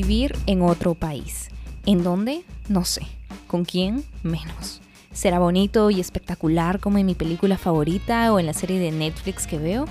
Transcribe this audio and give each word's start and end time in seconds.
Vivir 0.00 0.38
en 0.46 0.62
otro 0.62 0.94
país. 0.94 1.48
¿En 1.84 2.04
dónde? 2.04 2.44
No 2.68 2.84
sé. 2.84 3.02
¿Con 3.48 3.64
quién? 3.64 4.04
Menos. 4.22 4.80
¿Será 5.12 5.40
bonito 5.40 5.90
y 5.90 5.98
espectacular 5.98 6.78
como 6.78 6.98
en 6.98 7.06
mi 7.06 7.16
película 7.16 7.58
favorita 7.58 8.32
o 8.32 8.38
en 8.38 8.46
la 8.46 8.52
serie 8.52 8.78
de 8.78 8.92
Netflix 8.92 9.48
que 9.48 9.58
veo? 9.58 9.86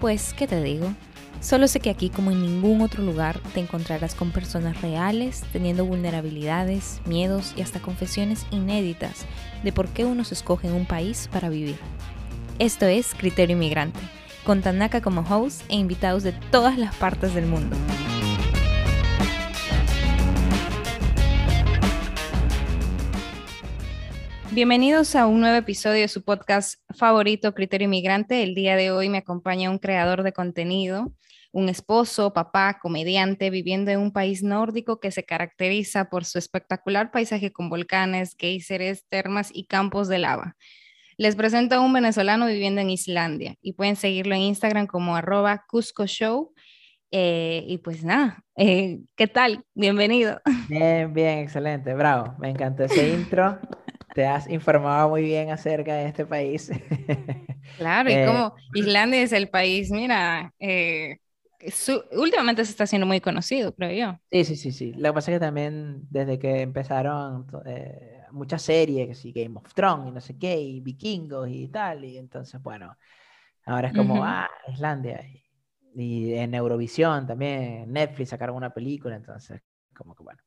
Pues, 0.00 0.34
¿qué 0.36 0.48
te 0.48 0.60
digo? 0.64 0.92
Solo 1.40 1.68
sé 1.68 1.78
que 1.78 1.90
aquí 1.90 2.10
como 2.10 2.32
en 2.32 2.42
ningún 2.42 2.80
otro 2.80 3.04
lugar 3.04 3.38
te 3.54 3.60
encontrarás 3.60 4.16
con 4.16 4.32
personas 4.32 4.82
reales, 4.82 5.44
teniendo 5.52 5.84
vulnerabilidades, 5.84 7.00
miedos 7.06 7.54
y 7.56 7.62
hasta 7.62 7.78
confesiones 7.78 8.46
inéditas 8.50 9.26
de 9.62 9.72
por 9.72 9.86
qué 9.86 10.04
uno 10.04 10.24
se 10.24 10.34
escoge 10.34 10.66
en 10.66 10.74
un 10.74 10.86
país 10.86 11.28
para 11.32 11.50
vivir. 11.50 11.76
Esto 12.58 12.86
es 12.86 13.14
Criterio 13.14 13.54
Inmigrante, 13.54 14.00
con 14.42 14.60
Tanaka 14.60 15.00
como 15.00 15.20
host 15.20 15.62
e 15.68 15.76
invitados 15.76 16.24
de 16.24 16.32
todas 16.32 16.78
las 16.78 16.96
partes 16.96 17.32
del 17.32 17.46
mundo. 17.46 17.76
Bienvenidos 24.54 25.16
a 25.16 25.26
un 25.26 25.40
nuevo 25.40 25.56
episodio 25.56 26.02
de 26.02 26.08
su 26.08 26.24
podcast 26.24 26.74
favorito, 26.94 27.54
Criterio 27.54 27.86
Inmigrante. 27.86 28.42
El 28.42 28.54
día 28.54 28.76
de 28.76 28.90
hoy 28.90 29.08
me 29.08 29.16
acompaña 29.16 29.70
un 29.70 29.78
creador 29.78 30.22
de 30.22 30.34
contenido, 30.34 31.10
un 31.52 31.70
esposo, 31.70 32.34
papá, 32.34 32.78
comediante, 32.78 33.48
viviendo 33.48 33.90
en 33.90 34.00
un 34.00 34.12
país 34.12 34.42
nórdico 34.42 35.00
que 35.00 35.10
se 35.10 35.24
caracteriza 35.24 36.10
por 36.10 36.26
su 36.26 36.36
espectacular 36.36 37.10
paisaje 37.10 37.50
con 37.50 37.70
volcanes, 37.70 38.36
géiseres, 38.38 39.06
termas 39.08 39.48
y 39.54 39.64
campos 39.64 40.08
de 40.08 40.18
lava. 40.18 40.54
Les 41.16 41.34
presento 41.34 41.76
a 41.76 41.80
un 41.80 41.94
venezolano 41.94 42.44
viviendo 42.44 42.82
en 42.82 42.90
Islandia 42.90 43.56
y 43.62 43.72
pueden 43.72 43.96
seguirlo 43.96 44.34
en 44.34 44.42
Instagram 44.42 44.86
como 44.86 45.16
arroba 45.16 45.64
Cusco 45.66 46.06
Show. 46.06 46.52
Eh, 47.10 47.64
y 47.68 47.78
pues 47.78 48.04
nada, 48.04 48.44
eh, 48.56 49.00
¿qué 49.16 49.28
tal? 49.28 49.64
Bienvenido. 49.74 50.42
Bien, 50.68 51.10
bien, 51.14 51.38
excelente, 51.38 51.94
bravo. 51.94 52.34
Me 52.38 52.50
encantó 52.50 52.84
ese 52.84 53.08
intro 53.14 53.58
te 54.14 54.26
has 54.26 54.48
informado 54.48 55.08
muy 55.08 55.22
bien 55.22 55.50
acerca 55.50 55.94
de 55.94 56.06
este 56.06 56.26
país. 56.26 56.70
Claro, 57.76 58.10
y 58.10 58.12
eh, 58.12 58.24
como 58.26 58.54
Islandia 58.74 59.22
es 59.22 59.32
el 59.32 59.48
país, 59.48 59.90
mira, 59.90 60.52
eh, 60.58 61.18
últimamente 62.12 62.64
se 62.64 62.70
está 62.70 62.84
haciendo 62.84 63.06
muy 63.06 63.20
conocido, 63.20 63.74
creo 63.74 63.90
yo. 63.92 64.20
Sí, 64.30 64.44
sí, 64.44 64.56
sí, 64.56 64.72
sí. 64.72 64.92
Lo 64.92 65.10
que 65.10 65.14
pasa 65.14 65.30
es 65.30 65.36
que 65.36 65.40
también 65.40 66.06
desde 66.10 66.38
que 66.38 66.60
empezaron 66.60 67.46
eh, 67.64 68.22
muchas 68.32 68.62
series, 68.62 69.18
sí, 69.18 69.32
Game 69.32 69.58
of 69.58 69.72
Thrones 69.74 70.08
y 70.08 70.10
no 70.10 70.20
sé 70.20 70.38
qué, 70.38 70.60
y 70.60 70.80
vikingos 70.80 71.48
y 71.48 71.68
tal, 71.68 72.04
y 72.04 72.18
entonces, 72.18 72.60
bueno, 72.62 72.96
ahora 73.66 73.88
es 73.88 73.94
como, 73.94 74.22
ah, 74.24 74.50
Islandia. 74.72 75.24
Y, 75.94 76.34
en 76.34 76.54
Eurovisión 76.54 77.26
también, 77.26 77.92
Netflix 77.92 78.30
sacaron 78.30 78.56
una 78.56 78.70
película, 78.70 79.16
entonces, 79.16 79.60
como 79.94 80.14
que 80.14 80.22
bueno. 80.22 80.40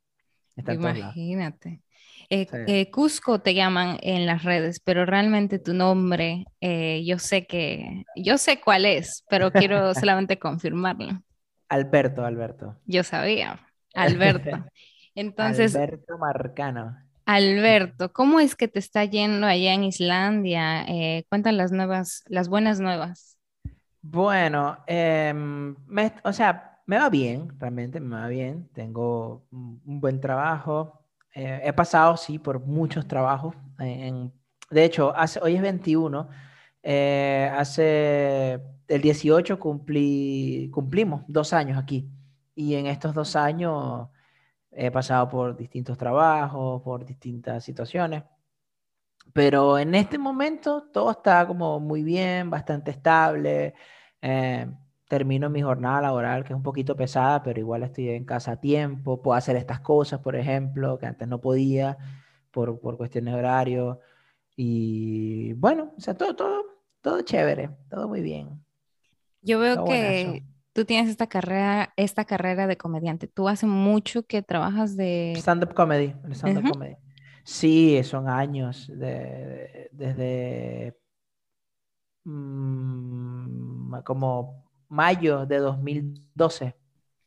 Imagínate. 0.67 1.81
Eh, 2.29 2.47
eh, 2.67 2.91
Cusco 2.91 3.39
te 3.39 3.53
llaman 3.53 3.97
en 4.01 4.25
las 4.25 4.43
redes, 4.43 4.79
pero 4.79 5.05
realmente 5.05 5.59
tu 5.59 5.73
nombre, 5.73 6.45
eh, 6.61 7.03
yo 7.05 7.19
sé 7.19 7.45
que, 7.45 8.03
yo 8.15 8.37
sé 8.37 8.59
cuál 8.59 8.85
es, 8.85 9.23
pero 9.29 9.51
quiero 9.51 9.93
solamente 9.93 10.39
confirmarlo. 10.39 11.21
Alberto, 11.69 12.25
Alberto. 12.25 12.75
Yo 12.85 13.03
sabía, 13.03 13.59
Alberto. 13.93 14.65
Entonces. 15.13 15.75
Alberto 15.75 16.17
Marcano. 16.17 16.97
Alberto, 17.25 18.13
¿cómo 18.13 18.39
es 18.39 18.55
que 18.55 18.67
te 18.67 18.79
está 18.79 19.03
yendo 19.05 19.47
allá 19.47 19.73
en 19.73 19.83
Islandia? 19.83 20.85
cuentan 21.27 21.57
las 21.57 21.71
nuevas, 21.71 22.23
las 22.27 22.49
buenas 22.49 22.79
nuevas. 22.79 23.39
Bueno, 23.99 24.77
em, 24.85 25.75
o 26.23 26.33
sea, 26.33 26.81
me 26.85 26.99
va 26.99 27.09
bien, 27.09 27.59
realmente 27.59 27.99
me 27.99 28.15
va 28.15 28.27
bien. 28.27 28.69
Tengo 28.73 29.47
un 29.51 29.99
buen 29.99 30.21
trabajo, 30.21 31.04
eh, 31.35 31.61
he 31.65 31.73
pasado, 31.73 32.15
sí, 32.17 32.39
por 32.39 32.61
muchos 32.61 33.07
trabajos. 33.07 33.55
En, 33.79 34.33
de 34.69 34.85
hecho, 34.85 35.13
hace, 35.15 35.39
hoy 35.41 35.55
es 35.55 35.61
21. 35.61 36.29
Eh, 36.81 37.51
hace 37.53 38.53
el 38.87 39.01
18 39.01 39.59
cumplí, 39.59 40.69
cumplimos 40.73 41.23
dos 41.27 41.53
años 41.53 41.77
aquí. 41.77 42.09
Y 42.55 42.75
en 42.75 42.87
estos 42.87 43.13
dos 43.13 43.35
años 43.35 44.09
he 44.71 44.91
pasado 44.91 45.27
por 45.29 45.57
distintos 45.57 45.97
trabajos, 45.97 46.81
por 46.81 47.05
distintas 47.05 47.63
situaciones. 47.63 48.23
Pero 49.33 49.77
en 49.77 49.95
este 49.95 50.17
momento 50.17 50.83
todo 50.93 51.11
está 51.11 51.45
como 51.47 51.79
muy 51.81 52.03
bien, 52.03 52.49
bastante 52.49 52.91
estable. 52.91 53.73
Eh, 54.21 54.67
termino 55.07 55.49
mi 55.49 55.61
jornada 55.61 56.01
laboral, 56.01 56.43
que 56.43 56.53
es 56.53 56.57
un 56.57 56.63
poquito 56.63 56.95
pesada, 56.95 57.43
pero 57.43 57.59
igual 57.59 57.83
estoy 57.83 58.09
en 58.09 58.25
casa 58.25 58.53
a 58.53 58.59
tiempo, 58.61 59.21
puedo 59.21 59.37
hacer 59.37 59.55
estas 59.55 59.79
cosas, 59.79 60.19
por 60.19 60.35
ejemplo, 60.35 60.97
que 60.97 61.05
antes 61.05 61.27
no 61.27 61.39
podía 61.39 61.97
por, 62.51 62.79
por 62.79 62.97
cuestiones 62.97 63.33
de 63.33 63.39
horario. 63.39 63.99
Y 64.55 65.53
bueno, 65.53 65.93
o 65.97 66.01
sea, 66.01 66.15
todo, 66.15 66.35
todo, 66.35 66.63
todo 67.01 67.21
chévere, 67.21 67.69
todo 67.89 68.07
muy 68.07 68.21
bien. 68.21 68.63
Yo 69.41 69.59
veo 69.59 69.83
que 69.85 70.43
tú 70.73 70.85
tienes 70.85 71.09
esta 71.09 71.27
carrera, 71.27 71.93
esta 71.97 72.25
carrera 72.25 72.65
de 72.65 72.77
comediante. 72.77 73.27
Tú 73.27 73.47
hace 73.47 73.67
mucho 73.67 74.23
que 74.23 74.41
trabajas 74.41 74.97
de... 74.97 75.33
Stand-up 75.37 75.73
comedy, 75.75 76.15
stand-up 76.31 76.71
comedy. 76.71 76.95
Sí, 77.43 78.01
son 78.03 78.27
años, 78.27 78.87
de, 78.87 79.87
desde 79.91 80.97
mm, 82.23 83.99
como 84.03 84.64
mayo 84.89 85.45
de 85.45 85.59
2012. 85.59 86.75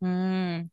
Mm. 0.00 0.70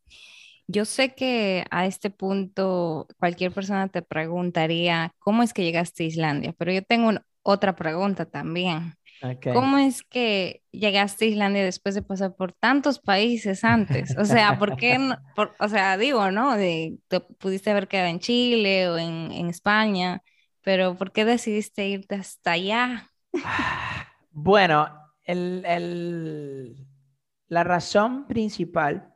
Yo 0.67 0.85
sé 0.85 1.13
que 1.13 1.65
a 1.69 1.85
este 1.85 2.09
punto 2.09 3.07
cualquier 3.19 3.51
persona 3.51 3.87
te 3.87 4.01
preguntaría, 4.01 5.13
¿cómo 5.19 5.43
es 5.43 5.53
que 5.53 5.63
llegaste 5.63 6.03
a 6.03 6.07
Islandia? 6.07 6.53
Pero 6.57 6.71
yo 6.71 6.81
tengo 6.83 7.11
otra 7.43 7.75
pregunta 7.75 8.25
también. 8.25 8.95
¿Cómo 9.53 9.77
es 9.77 10.03
que 10.03 10.61
llegaste 10.71 11.25
a 11.25 11.27
Islandia 11.29 11.63
después 11.63 11.95
de 11.95 12.01
pasar 12.01 12.35
por 12.35 12.53
tantos 12.53 12.99
países 12.99 13.63
antes? 13.63 14.15
O 14.17 14.25
sea, 14.25 14.59
¿por 14.59 14.75
qué? 14.75 14.97
o 15.59 15.69
sea, 15.69 15.97
digo, 15.97 16.31
¿no? 16.31 16.55
De, 16.55 16.97
te 17.07 17.19
pudiste 17.21 17.71
haber 17.71 17.87
quedado 17.87 18.09
en 18.09 18.19
Chile 18.19 18.89
o 18.89 18.97
en, 18.97 19.49
España, 19.49 20.21
pero 20.61 20.95
¿por 20.95 21.11
qué 21.11 21.25
decidiste 21.25 21.87
irte 21.87 22.15
hasta 22.15 22.51
allá? 22.51 23.11
Bueno, 24.31 24.89
el, 25.23 26.75
la 27.47 27.63
razón 27.63 28.27
principal, 28.27 29.13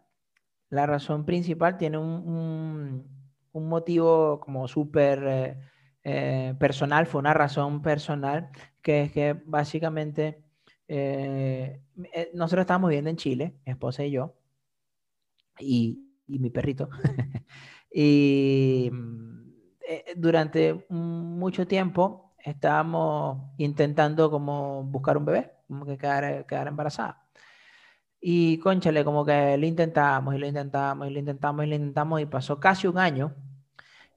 la 0.69 0.85
razón 0.85 1.25
principal 1.25 1.77
tiene 1.77 1.97
un, 1.97 3.05
motivo 3.51 4.39
como 4.39 4.69
súper 4.69 5.23
eh, 5.27 5.57
eh, 6.05 6.55
personal, 6.57 7.05
fue 7.05 7.19
una 7.19 7.33
razón 7.33 7.81
personal 7.81 8.49
que 8.81 9.03
es 9.03 9.11
que 9.11 9.33
básicamente 9.45 10.43
eh, 10.87 11.81
eh, 12.13 12.31
nosotros 12.33 12.63
estábamos 12.63 12.89
viviendo 12.89 13.11
en 13.11 13.17
Chile, 13.17 13.59
mi 13.65 13.71
esposa 13.71 14.03
y 14.03 14.11
yo, 14.11 14.35
y, 15.59 15.99
mi 16.27 16.49
perrito. 16.49 16.89
y 17.93 18.91
eh, 19.87 20.13
durante 20.15 20.85
mucho 20.89 21.67
tiempo 21.67 22.35
estábamos 22.39 23.51
intentando 23.57 24.31
como 24.31 24.83
buscar 24.83 25.17
un 25.17 25.25
bebé, 25.25 25.51
como 25.67 25.85
que 25.85 25.97
quedar, 25.97 26.45
quedar 26.47 26.67
embarazada. 26.67 27.27
Y 28.21 28.57
conchale, 28.59 29.05
como 29.05 29.25
que 29.25 29.57
lo 29.57 29.65
intentamos 29.65 30.35
y 30.35 30.39
lo 30.39 30.47
intentamos 30.47 31.07
y 31.07 31.11
lo 31.11 31.19
intentamos 31.19 31.65
y 31.65 31.69
lo 31.69 31.75
intentamos 31.75 32.21
y 32.21 32.25
pasó 32.25 32.59
casi 32.59 32.87
un 32.87 32.97
año. 32.97 33.35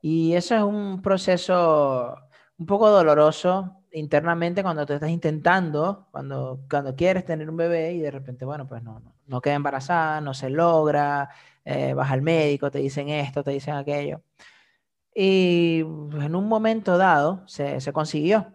Y 0.01 0.35
eso 0.35 0.57
es 0.57 0.63
un 0.63 1.03
proceso 1.03 2.17
un 2.59 2.67
poco 2.67 2.91
doloroso 2.91 3.82
internamente 3.93 4.63
cuando 4.63 4.87
tú 4.87 4.95
estás 4.95 5.11
intentando, 5.11 6.09
cuando, 6.11 6.61
cuando 6.71 6.95
quieres 6.97 7.25
tener 7.25 7.49
un 7.51 7.57
bebé 7.57 7.93
y 7.95 8.01
de 8.01 8.11
repente, 8.11 8.45
bueno, 8.45 8.67
pues 8.67 8.83
no, 8.83 9.01
no, 9.01 9.15
no 9.27 9.41
queda 9.41 9.55
embarazada, 9.55 10.21
no 10.21 10.35
se 10.35 10.51
logra, 10.51 11.31
eh, 11.65 11.95
vas 11.95 12.11
al 12.11 12.23
médico, 12.23 12.71
te 12.71 12.79
dicen 12.81 13.09
esto, 13.09 13.43
te 13.45 13.51
dicen 13.53 13.75
aquello. 13.75 14.23
Y 15.15 15.81
en 15.81 16.35
un 16.37 16.49
momento 16.49 16.99
dado 16.99 17.47
se, 17.49 17.81
se 17.81 17.93
consiguió. 17.93 18.55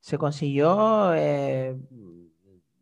Se 0.00 0.18
consiguió, 0.18 1.14
eh, 1.14 1.76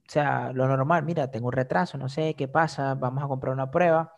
o 0.08 0.10
sea, 0.10 0.52
lo 0.52 0.66
normal, 0.68 1.04
mira, 1.04 1.30
tengo 1.30 1.46
un 1.48 1.52
retraso, 1.52 1.96
no 1.98 2.08
sé 2.08 2.34
qué 2.34 2.48
pasa, 2.48 2.94
vamos 2.94 3.22
a 3.24 3.28
comprar 3.28 3.54
una 3.54 3.70
prueba. 3.70 4.14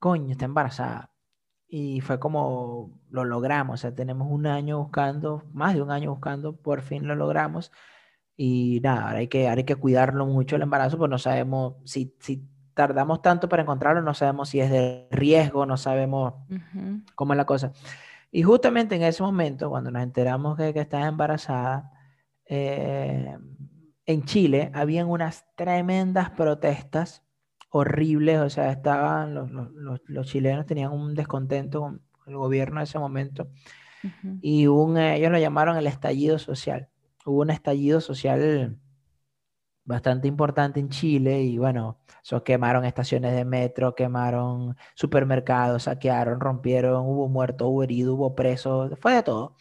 Coño, 0.00 0.32
está 0.32 0.46
embarazada. 0.46 1.11
Y 1.74 2.02
fue 2.02 2.20
como 2.20 3.00
lo 3.08 3.24
logramos, 3.24 3.72
o 3.72 3.76
sea, 3.78 3.94
tenemos 3.94 4.28
un 4.30 4.46
año 4.46 4.76
buscando, 4.76 5.44
más 5.54 5.72
de 5.72 5.80
un 5.80 5.90
año 5.90 6.10
buscando, 6.10 6.54
por 6.54 6.82
fin 6.82 7.08
lo 7.08 7.14
logramos. 7.14 7.72
Y 8.36 8.80
nada, 8.82 9.06
ahora 9.06 9.20
hay 9.20 9.28
que, 9.28 9.48
hay 9.48 9.64
que 9.64 9.76
cuidarlo 9.76 10.26
mucho 10.26 10.56
el 10.56 10.62
embarazo, 10.62 10.98
pues 10.98 11.10
no 11.10 11.16
sabemos 11.16 11.76
si, 11.86 12.14
si 12.20 12.46
tardamos 12.74 13.22
tanto 13.22 13.48
para 13.48 13.62
encontrarlo, 13.62 14.02
no 14.02 14.12
sabemos 14.12 14.50
si 14.50 14.60
es 14.60 14.70
de 14.70 15.08
riesgo, 15.12 15.64
no 15.64 15.78
sabemos 15.78 16.34
cómo 17.14 17.32
es 17.32 17.38
la 17.38 17.46
cosa. 17.46 17.72
Y 18.30 18.42
justamente 18.42 18.96
en 18.96 19.04
ese 19.04 19.22
momento, 19.22 19.70
cuando 19.70 19.90
nos 19.90 20.02
enteramos 20.02 20.58
que, 20.58 20.74
que 20.74 20.80
estaba 20.80 21.06
embarazada, 21.06 21.90
eh, 22.44 23.38
en 24.04 24.22
Chile 24.24 24.70
habían 24.74 25.08
unas 25.08 25.46
tremendas 25.56 26.28
protestas 26.32 27.22
horribles, 27.72 28.38
o 28.38 28.50
sea, 28.50 28.70
estaban 28.70 29.34
los, 29.34 29.50
los, 29.50 30.00
los 30.06 30.26
chilenos 30.26 30.66
tenían 30.66 30.92
un 30.92 31.14
descontento 31.14 31.80
con 31.80 32.02
el 32.26 32.36
gobierno 32.36 32.80
en 32.80 32.84
ese 32.84 32.98
momento 32.98 33.48
y 34.40 34.66
un, 34.66 34.98
ellos 34.98 35.30
lo 35.30 35.38
llamaron 35.38 35.76
el 35.76 35.86
estallido 35.86 36.38
social. 36.38 36.88
Hubo 37.24 37.40
un 37.40 37.50
estallido 37.50 38.00
social 38.00 38.78
bastante 39.84 40.28
importante 40.28 40.80
en 40.80 40.88
Chile 40.88 41.42
y 41.42 41.58
bueno, 41.58 41.98
eso 42.22 42.44
quemaron 42.44 42.84
estaciones 42.84 43.34
de 43.34 43.44
metro, 43.44 43.94
quemaron 43.94 44.76
supermercados, 44.94 45.84
saquearon, 45.84 46.40
rompieron, 46.40 47.06
hubo 47.06 47.28
muertos, 47.28 47.68
hubo 47.68 47.82
heridos, 47.82 48.14
hubo 48.14 48.34
presos, 48.34 48.92
fue 49.00 49.14
de 49.14 49.22
todo. 49.22 49.56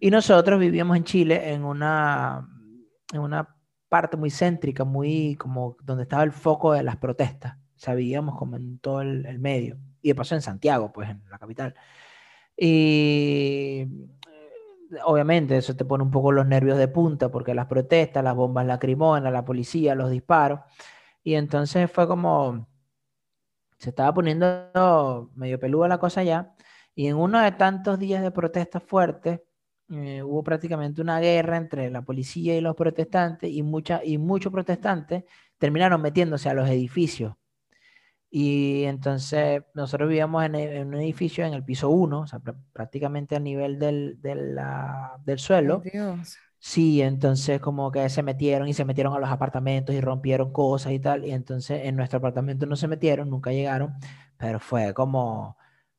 Y 0.00 0.10
nosotros 0.10 0.60
vivíamos 0.60 0.96
en 0.96 1.04
Chile 1.04 1.52
en 1.52 1.64
una, 1.64 2.48
en 3.12 3.20
una 3.20 3.53
parte 3.94 4.16
muy 4.16 4.28
céntrica, 4.28 4.82
muy 4.82 5.36
como 5.36 5.76
donde 5.84 6.02
estaba 6.02 6.24
el 6.24 6.32
foco 6.32 6.72
de 6.72 6.82
las 6.82 6.96
protestas, 6.96 7.58
sabíamos 7.76 8.36
como 8.36 8.56
en 8.56 8.80
todo 8.80 9.02
el, 9.02 9.38
medio. 9.38 9.78
Y 10.02 10.08
de 10.08 10.16
paso 10.16 10.34
en 10.34 10.42
Santiago, 10.42 10.92
pues 10.92 11.10
en 11.10 11.22
la 11.30 11.38
capital. 11.38 11.76
Y 12.56 13.86
obviamente 15.04 15.56
eso 15.56 15.76
te 15.76 15.84
pone 15.84 16.02
un 16.02 16.10
poco 16.10 16.32
los 16.32 16.44
nervios 16.44 16.76
de 16.76 16.88
punta 16.88 17.30
porque 17.30 17.54
las 17.54 17.66
protestas, 17.66 18.24
las 18.24 18.34
bombas 18.34 18.66
lacrimógenas, 18.66 19.32
la 19.32 19.44
policía, 19.44 19.94
los 19.94 20.10
disparos. 20.10 20.58
Y 21.22 21.34
entonces 21.34 21.88
fue 21.88 22.08
como, 22.08 22.66
se 23.78 23.90
estaba 23.90 24.12
poniendo 24.12 25.30
medio 25.36 25.60
peluda 25.60 25.86
la 25.86 25.98
cosa 25.98 26.24
ya. 26.24 26.56
Y 26.96 27.06
en 27.06 27.14
uno 27.14 27.40
de 27.40 27.52
tantos 27.52 28.00
días 28.00 28.24
de 28.24 28.32
protestas 28.32 28.82
fuertes, 28.82 29.40
eh, 29.94 30.22
hubo 30.22 30.42
prácticamente 30.42 31.00
una 31.00 31.20
guerra 31.20 31.56
entre 31.56 31.90
la 31.90 32.02
policía 32.02 32.56
y 32.56 32.60
los 32.60 32.76
protestantes 32.76 33.50
y, 33.50 33.62
mucha, 33.62 34.04
y 34.04 34.18
muchos 34.18 34.52
protestantes 34.52 35.24
terminaron 35.58 36.02
metiéndose 36.02 36.48
a 36.48 36.54
los 36.54 36.68
edificios 36.68 37.34
y 38.36 38.82
entonces 38.86 39.62
nosotros 39.74 40.08
vivíamos 40.08 40.44
en, 40.44 40.56
e, 40.56 40.82
un 40.82 40.94
edificio 40.94 41.46
en 41.46 41.54
el 41.54 41.64
piso 41.64 41.88
1, 41.90 42.18
o 42.18 42.26
sea, 42.26 42.40
prácticamente 42.72 43.36
a 43.36 43.38
nivel 43.38 43.78
del, 43.78 44.20
del, 44.20 44.58
del 45.24 45.38
suelo. 45.38 45.78
Dios. 45.84 46.36
Sí, 46.58 47.00
entonces 47.00 47.60
como 47.60 47.92
que 47.92 48.08
se 48.08 48.24
metieron 48.24 48.66
y 48.66 48.74
se 48.74 48.84
metieron 48.84 49.14
a 49.14 49.20
los 49.20 49.30
apartamentos 49.30 49.94
y 49.94 50.00
rompieron 50.00 50.52
cosas 50.52 50.90
y 50.94 50.98
tal. 50.98 51.24
Y 51.24 51.30
entonces 51.30 51.82
en 51.84 51.94
nuestro 51.94 52.18
apartamento 52.18 52.66
no 52.66 52.74
se 52.74 52.88
metieron, 52.88 53.30
nunca 53.30 53.52
llegaron, 53.52 53.94
pero 54.36 54.58
fue 54.58 54.92
como, 54.94 55.56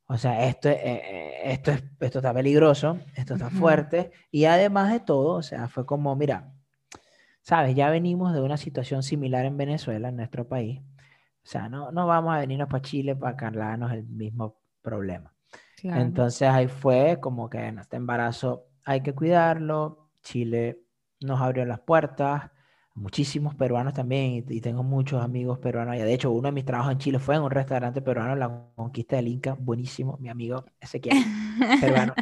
o 0.07 0.17
sea, 0.17 0.45
esto, 0.47 0.69
eh, 0.69 0.79
eh, 0.83 1.41
esto, 1.45 1.71
es, 1.71 1.83
esto 1.99 2.19
está 2.19 2.33
peligroso, 2.33 2.99
esto 3.15 3.33
está 3.35 3.49
fuerte. 3.49 4.11
Y 4.31 4.45
además 4.45 4.91
de 4.91 4.99
todo, 4.99 5.33
o 5.35 5.43
sea, 5.43 5.67
fue 5.67 5.85
como, 5.85 6.15
mira, 6.15 6.53
sabes, 7.41 7.75
ya 7.75 7.89
venimos 7.89 8.33
de 8.33 8.41
una 8.41 8.57
situación 8.57 9.03
similar 9.03 9.45
en 9.45 9.57
Venezuela, 9.57 10.09
en 10.09 10.17
nuestro 10.17 10.47
país 10.47 10.81
o 11.45 11.47
sea, 11.47 11.69
no, 11.69 11.91
no 11.91 12.07
vamos 12.07 12.33
a 12.33 12.39
venirnos 12.39 12.67
para 12.67 12.81
Chile 12.81 13.15
para 13.15 13.37
cargarnos 13.37 13.91
el 13.91 14.03
mismo 14.03 14.57
problema. 14.81 15.31
Entonces 15.83 16.49
ahí 16.49 16.67
fue 16.67 17.19
como 17.21 17.47
que 17.47 17.59
en 17.59 17.77
este 17.77 17.97
embarazo 17.97 18.65
hay 18.83 19.01
que 19.01 19.13
cuidarlo. 19.13 20.09
Chile 20.23 20.79
nos 21.21 21.39
abrió 21.39 21.63
las 21.65 21.81
puertas. 21.81 22.49
Muchísimos 22.95 23.53
peruanos 23.55 23.93
también, 23.93 24.45
y, 24.47 24.61
tengo 24.61 24.81
muchos 24.81 25.21
amigos 25.21 25.59
peruanos. 25.59 25.97
De 25.97 26.13
hecho, 26.13 26.31
uno 26.31 26.47
de 26.47 26.53
mis 26.53 26.63
trabajos 26.63 26.93
en 26.93 26.97
Chile 26.97 27.19
fue 27.19 27.35
en 27.35 27.41
un 27.41 27.51
restaurante 27.51 28.01
peruano, 28.01 28.35
La 28.35 28.69
Conquista 28.73 29.17
del 29.17 29.27
Inca. 29.27 29.57
Buenísimo, 29.59 30.17
mi 30.21 30.29
amigo 30.29 30.63
Ezequiel, 30.79 31.17
peruano. 31.81 32.13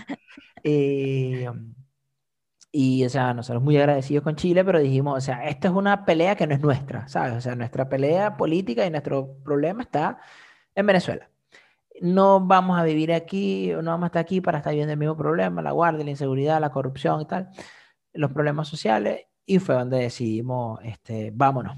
um, 0.65 1.75
y, 2.71 3.05
o 3.05 3.09
sea, 3.09 3.35
nosotros 3.35 3.63
muy 3.63 3.77
agradecidos 3.77 4.23
con 4.23 4.35
Chile, 4.35 4.65
pero 4.65 4.79
dijimos, 4.79 5.15
o 5.15 5.21
sea, 5.21 5.47
esta 5.47 5.67
es 5.67 5.73
una 5.75 6.05
pelea 6.05 6.35
que 6.35 6.47
no 6.47 6.55
es 6.55 6.61
nuestra, 6.61 7.07
¿sabes? 7.07 7.33
O 7.33 7.41
sea, 7.41 7.55
nuestra 7.55 7.87
pelea 7.87 8.35
política 8.35 8.83
y 8.83 8.89
nuestro 8.89 9.37
problema 9.43 9.83
está 9.83 10.17
en 10.73 10.87
Venezuela. 10.87 11.29
No 12.01 12.39
vamos 12.43 12.79
a 12.79 12.83
vivir 12.83 13.13
aquí, 13.13 13.71
no 13.73 13.91
vamos 13.91 14.05
a 14.05 14.07
estar 14.07 14.21
aquí 14.21 14.41
para 14.41 14.57
estar 14.57 14.73
viendo 14.73 14.91
el 14.93 14.99
mismo 14.99 15.15
problema, 15.15 15.61
la 15.61 15.71
guardia, 15.71 16.03
la 16.03 16.11
inseguridad, 16.11 16.59
la 16.59 16.71
corrupción 16.71 17.21
y 17.21 17.25
tal, 17.27 17.49
los 18.13 18.31
problemas 18.31 18.67
sociales. 18.67 19.27
Y 19.45 19.59
fue 19.59 19.75
donde 19.75 19.97
decidimos, 19.97 20.79
este, 20.83 21.31
vámonos, 21.33 21.77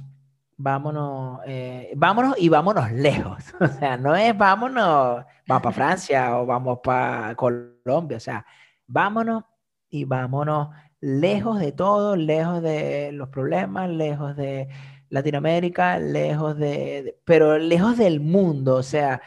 vámonos, 0.57 1.39
eh, 1.45 1.91
vámonos 1.95 2.35
y 2.37 2.49
vámonos 2.49 2.91
lejos. 2.91 3.43
O 3.59 3.67
sea, 3.67 3.97
no 3.97 4.15
es 4.15 4.37
vámonos, 4.37 5.25
vamos 5.47 5.63
para 5.63 5.71
Francia 5.71 6.37
o 6.37 6.45
vamos 6.45 6.79
para 6.83 7.35
Colombia, 7.35 8.17
o 8.17 8.19
sea, 8.19 8.45
vámonos 8.87 9.43
y 9.89 10.05
vámonos 10.05 10.69
lejos 11.01 11.59
de 11.59 11.71
todo, 11.71 12.15
lejos 12.15 12.61
de 12.61 13.11
los 13.11 13.29
problemas, 13.29 13.89
lejos 13.89 14.35
de 14.35 14.69
Latinoamérica, 15.09 15.99
lejos 15.99 16.57
de, 16.57 17.19
pero 17.25 17.57
lejos 17.57 17.97
del 17.97 18.19
mundo, 18.19 18.75
o 18.75 18.83
sea, 18.83 19.21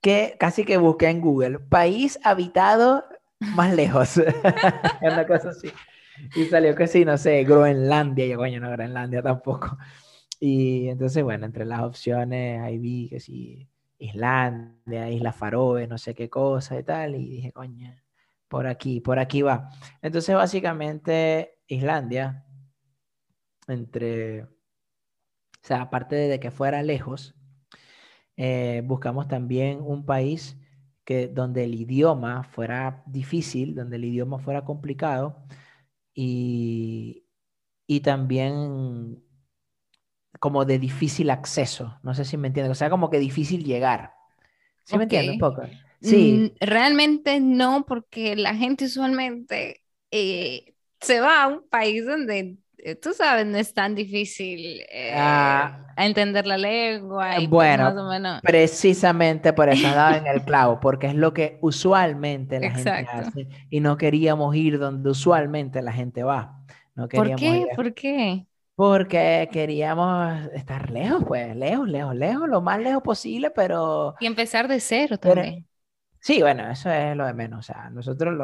que 0.00 0.36
casi 0.38 0.64
que 0.64 0.76
busqué 0.76 1.08
en 1.08 1.20
Google, 1.20 1.58
país 1.58 2.18
habitado 2.24 3.04
más 3.40 3.74
lejos, 3.74 4.16
una 5.02 5.26
cosa 5.26 5.50
así. 5.50 5.70
Y 6.34 6.44
salió 6.46 6.74
que 6.74 6.86
sí, 6.86 7.04
no 7.04 7.18
sé, 7.18 7.44
Groenlandia, 7.44 8.26
yo 8.26 8.36
coño, 8.38 8.60
no 8.60 8.70
Groenlandia 8.70 9.22
tampoco. 9.22 9.76
Y 10.40 10.88
entonces, 10.88 11.22
bueno, 11.22 11.46
entre 11.46 11.66
las 11.66 11.82
opciones 11.82 12.60
ahí 12.62 12.78
vi 12.78 13.08
que 13.10 13.20
sí, 13.20 13.68
Islandia, 13.98 15.10
Isla 15.10 15.32
Faroe, 15.32 15.86
no 15.86 15.98
sé 15.98 16.14
qué 16.14 16.30
cosa 16.30 16.78
y 16.78 16.82
tal, 16.82 17.14
y 17.14 17.28
dije, 17.28 17.52
coño, 17.52 17.94
por 18.48 18.66
aquí, 18.66 19.00
por 19.00 19.18
aquí 19.18 19.42
va. 19.42 19.70
Entonces, 20.02 20.34
básicamente, 20.34 21.58
Islandia, 21.66 22.46
entre, 23.68 24.44
o 24.44 24.48
sea, 25.62 25.82
aparte 25.82 26.16
de 26.16 26.40
que 26.40 26.50
fuera 26.50 26.82
lejos, 26.82 27.34
eh, 28.36 28.82
buscamos 28.86 29.28
también 29.28 29.80
un 29.82 30.06
país 30.06 30.56
que, 31.04 31.28
donde 31.28 31.64
el 31.64 31.74
idioma 31.74 32.44
fuera 32.44 33.02
difícil, 33.06 33.74
donde 33.74 33.96
el 33.96 34.06
idioma 34.06 34.38
fuera 34.38 34.64
complicado 34.64 35.44
y, 36.14 37.24
y 37.86 38.00
también 38.00 39.22
como 40.38 40.64
de 40.64 40.78
difícil 40.78 41.30
acceso. 41.30 41.98
No 42.02 42.14
sé 42.14 42.24
si 42.24 42.36
me 42.36 42.48
entiendes. 42.48 42.72
O 42.72 42.74
sea, 42.74 42.90
como 42.90 43.10
que 43.10 43.18
difícil 43.18 43.64
llegar. 43.64 44.14
¿Sí 44.84 44.96
me 44.96 45.04
entiendes 45.04 45.34
un 45.34 45.38
poco? 45.38 45.62
Sí. 46.00 46.44
Mm, 46.44 46.56
realmente 46.60 47.40
no, 47.40 47.84
porque 47.86 48.36
la 48.36 48.54
gente 48.54 48.86
usualmente 48.86 49.84
eh, 50.10 50.74
se 51.00 51.20
va 51.20 51.42
a 51.44 51.48
un 51.48 51.68
país 51.68 52.04
donde, 52.06 52.56
tú 53.02 53.12
sabes, 53.12 53.46
no 53.46 53.58
es 53.58 53.72
tan 53.74 53.94
difícil 53.94 54.80
eh, 54.90 55.14
ah. 55.16 55.86
entender 55.96 56.46
la 56.46 56.58
lengua. 56.58 57.38
Y 57.38 57.48
pues, 57.48 57.78
bueno, 57.78 58.40
precisamente 58.42 59.52
por 59.52 59.68
eso 59.68 59.88
dado 59.88 60.16
en 60.16 60.26
el 60.26 60.42
clavo, 60.44 60.80
porque 60.80 61.08
es 61.08 61.14
lo 61.14 61.32
que 61.32 61.58
usualmente 61.62 62.60
la 62.60 62.70
gente 62.70 62.90
hace 62.90 63.48
y 63.70 63.80
no 63.80 63.96
queríamos 63.96 64.54
ir 64.54 64.78
donde 64.78 65.10
usualmente 65.10 65.82
la 65.82 65.92
gente 65.92 66.22
va. 66.22 66.60
No 66.94 67.08
¿Por 67.08 67.34
qué? 67.36 67.66
¿Por 67.74 67.94
qué? 67.94 68.46
Porque 68.74 69.48
queríamos 69.52 70.46
estar 70.54 70.90
lejos, 70.90 71.22
pues, 71.26 71.54
lejos, 71.54 71.86
lejos, 71.86 72.14
lejos, 72.14 72.48
lo 72.48 72.62
más 72.62 72.80
lejos 72.80 73.02
posible, 73.02 73.50
pero... 73.50 74.14
Y 74.20 74.26
empezar 74.26 74.68
de 74.68 74.80
cero 74.80 75.18
también. 75.18 75.66
Sí, 76.20 76.40
bueno, 76.40 76.70
eso 76.70 76.90
es 76.90 77.16
lo 77.16 77.26
de 77.26 77.34
menos. 77.34 77.58
O 77.60 77.62
sea, 77.62 77.90
nosotros 77.90 78.34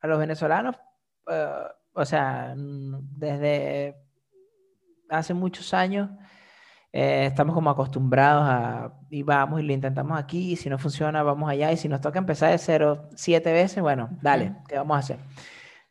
a 0.00 0.06
los 0.06 0.18
venezolanos, 0.18 0.76
eh, 1.30 1.54
o 1.96 2.04
sea, 2.04 2.54
desde 2.56 3.96
hace 5.08 5.34
muchos 5.34 5.72
años 5.74 6.10
eh, 6.92 7.26
estamos 7.26 7.54
como 7.54 7.70
acostumbrados 7.70 8.44
a 8.46 8.92
y 9.10 9.22
vamos 9.22 9.60
y 9.60 9.64
lo 9.64 9.72
intentamos 9.72 10.18
aquí, 10.18 10.52
y 10.52 10.56
si 10.56 10.68
no 10.68 10.78
funciona, 10.78 11.22
vamos 11.22 11.50
allá, 11.50 11.72
y 11.72 11.76
si 11.76 11.88
nos 11.88 12.00
toca 12.00 12.18
empezar 12.18 12.50
de 12.52 12.58
cero 12.58 13.08
siete 13.16 13.52
veces, 13.52 13.82
bueno, 13.82 14.10
dale, 14.22 14.56
¿qué 14.68 14.76
vamos 14.76 14.96
a 14.96 15.00
hacer? 15.00 15.18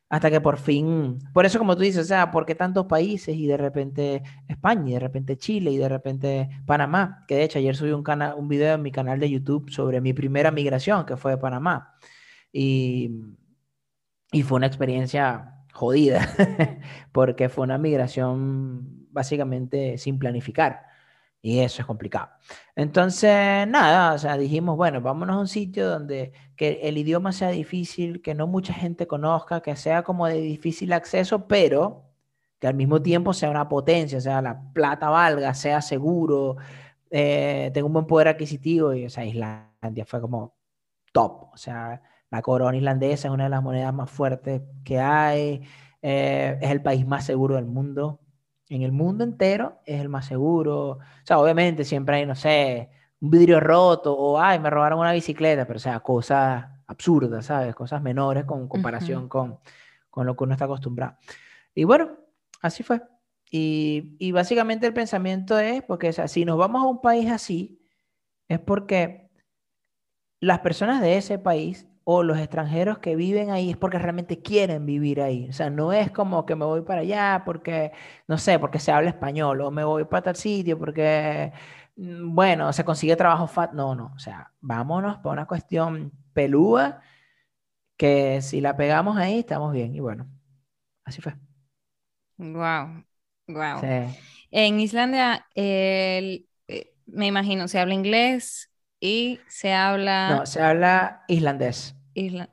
hasta 0.08 0.30
que 0.30 0.40
por 0.40 0.58
fin, 0.58 1.18
por 1.32 1.46
eso 1.46 1.58
como 1.58 1.74
tú 1.76 1.82
dices, 1.82 2.02
o 2.02 2.08
sea, 2.08 2.30
¿por 2.30 2.46
qué 2.46 2.54
tantos 2.54 2.86
países 2.86 3.34
y 3.36 3.46
de 3.46 3.56
repente 3.56 4.22
España 4.48 4.90
y 4.90 4.92
de 4.94 5.00
repente 5.00 5.36
Chile 5.36 5.72
y 5.72 5.78
de 5.78 5.88
repente 5.88 6.48
Panamá? 6.64 7.24
Que 7.26 7.36
de 7.36 7.44
hecho 7.44 7.58
ayer 7.58 7.74
subí 7.74 7.90
un, 7.90 8.04
canal, 8.04 8.34
un 8.36 8.48
video 8.48 8.74
en 8.76 8.82
mi 8.82 8.92
canal 8.92 9.18
de 9.18 9.28
YouTube 9.30 9.70
sobre 9.70 10.00
mi 10.00 10.12
primera 10.12 10.52
migración, 10.52 11.04
que 11.06 11.16
fue 11.16 11.32
de 11.32 11.38
Panamá. 11.38 11.94
y, 12.52 13.10
y 14.32 14.42
fue 14.42 14.56
una 14.56 14.66
experiencia 14.66 15.55
jodida, 15.76 16.28
porque 17.12 17.48
fue 17.48 17.64
una 17.64 17.78
migración 17.78 19.06
básicamente 19.12 19.98
sin 19.98 20.18
planificar. 20.18 20.86
Y 21.42 21.60
eso 21.60 21.82
es 21.82 21.86
complicado. 21.86 22.30
Entonces, 22.74 23.68
nada, 23.68 24.14
o 24.14 24.18
sea, 24.18 24.36
dijimos, 24.36 24.76
bueno, 24.76 25.00
vámonos 25.00 25.36
a 25.36 25.38
un 25.38 25.48
sitio 25.48 25.88
donde 25.88 26.32
que 26.56 26.80
el 26.82 26.98
idioma 26.98 27.30
sea 27.30 27.50
difícil, 27.50 28.20
que 28.20 28.34
no 28.34 28.48
mucha 28.48 28.74
gente 28.74 29.06
conozca, 29.06 29.60
que 29.60 29.76
sea 29.76 30.02
como 30.02 30.26
de 30.26 30.40
difícil 30.40 30.92
acceso, 30.92 31.46
pero 31.46 32.10
que 32.58 32.66
al 32.66 32.74
mismo 32.74 33.00
tiempo 33.00 33.32
sea 33.32 33.50
una 33.50 33.68
potencia, 33.68 34.20
sea 34.20 34.42
la 34.42 34.60
plata 34.72 35.08
valga, 35.10 35.54
sea 35.54 35.82
seguro, 35.82 36.56
eh, 37.10 37.70
tenga 37.72 37.86
un 37.86 37.92
buen 37.92 38.06
poder 38.06 38.28
adquisitivo. 38.28 38.94
Y, 38.94 39.06
o 39.06 39.10
sea, 39.10 39.24
Islandia 39.24 40.04
fue 40.06 40.20
como 40.20 40.56
top. 41.12 41.52
O 41.52 41.56
sea, 41.56 42.02
la 42.30 42.42
corona 42.42 42.76
islandesa 42.76 43.28
es 43.28 43.34
una 43.34 43.44
de 43.44 43.50
las 43.50 43.62
monedas 43.62 43.94
más 43.94 44.10
fuertes 44.10 44.62
que 44.84 44.98
hay. 44.98 45.62
Eh, 46.02 46.58
es 46.60 46.70
el 46.70 46.82
país 46.82 47.06
más 47.06 47.24
seguro 47.24 47.56
del 47.56 47.66
mundo 47.66 48.20
en 48.68 48.82
el 48.82 48.92
mundo 48.92 49.24
entero 49.24 49.80
es 49.84 50.00
el 50.00 50.08
más 50.08 50.26
seguro. 50.26 50.90
O 50.90 51.00
sea, 51.24 51.38
obviamente 51.38 51.84
siempre 51.84 52.16
hay, 52.16 52.26
no 52.26 52.34
sé, 52.34 52.90
un 53.20 53.30
vidrio 53.30 53.60
roto 53.60 54.16
o, 54.16 54.40
ay, 54.40 54.58
me 54.58 54.70
robaron 54.70 54.98
una 55.00 55.12
bicicleta, 55.12 55.66
pero 55.66 55.76
o 55.76 55.80
sea, 55.80 56.00
cosas 56.00 56.66
absurdas, 56.86 57.46
¿sabes? 57.46 57.74
Cosas 57.74 58.02
menores 58.02 58.44
con 58.44 58.68
comparación 58.68 59.28
con, 59.28 59.58
con 60.10 60.26
lo 60.26 60.36
que 60.36 60.44
uno 60.44 60.52
está 60.54 60.64
acostumbrado. 60.66 61.16
Y 61.74 61.84
bueno, 61.84 62.16
así 62.62 62.82
fue. 62.82 63.02
Y, 63.50 64.16
y 64.18 64.32
básicamente 64.32 64.86
el 64.86 64.94
pensamiento 64.94 65.58
es, 65.58 65.82
porque 65.82 66.08
o 66.08 66.12
sea, 66.12 66.28
si 66.28 66.44
nos 66.44 66.58
vamos 66.58 66.82
a 66.82 66.86
un 66.86 67.00
país 67.00 67.30
así, 67.30 67.80
es 68.48 68.58
porque 68.60 69.30
las 70.40 70.60
personas 70.60 71.00
de 71.00 71.16
ese 71.16 71.38
país 71.38 71.86
o 72.08 72.22
los 72.22 72.38
extranjeros 72.38 72.98
que 72.98 73.16
viven 73.16 73.50
ahí 73.50 73.70
es 73.70 73.76
porque 73.76 73.98
realmente 73.98 74.40
quieren 74.42 74.86
vivir 74.86 75.20
ahí. 75.22 75.48
O 75.50 75.52
sea, 75.52 75.70
no 75.70 75.92
es 75.92 76.10
como 76.12 76.46
que 76.46 76.54
me 76.56 76.64
voy 76.64 76.82
para 76.82 77.00
allá 77.02 77.42
porque, 77.44 77.92
no 78.28 78.38
sé, 78.38 78.58
porque 78.60 78.78
se 78.78 78.92
habla 78.92 79.10
español 79.10 79.60
o 79.62 79.70
me 79.72 79.84
voy 79.84 80.04
para 80.04 80.22
tal 80.22 80.36
sitio 80.36 80.78
porque, 80.78 81.52
mm, 81.96 82.34
bueno, 82.34 82.72
se 82.72 82.84
consigue 82.84 83.16
trabajo 83.16 83.46
fat. 83.48 83.72
No, 83.72 83.94
no. 83.96 84.12
O 84.14 84.18
sea, 84.20 84.52
vámonos 84.60 85.18
para 85.18 85.32
una 85.32 85.46
cuestión 85.46 86.12
pelúa 86.32 87.00
que 87.96 88.42
si 88.42 88.60
la 88.60 88.76
pegamos 88.76 89.16
ahí 89.18 89.40
estamos 89.40 89.72
bien. 89.72 89.94
Y 89.94 90.00
bueno, 90.00 90.28
así 91.04 91.22
fue. 91.22 91.34
Wow, 92.38 93.04
wow. 93.48 93.90
En 94.50 94.80
Islandia, 94.80 95.46
eh, 95.54 96.44
me 97.06 97.26
imagino, 97.26 97.68
se 97.68 97.78
habla 97.80 97.94
inglés 97.94 98.70
y 99.00 99.40
se 99.48 99.72
habla... 99.72 100.36
No, 100.36 100.44
se 100.46 100.60
habla 100.62 101.24
islandés. 101.28 101.95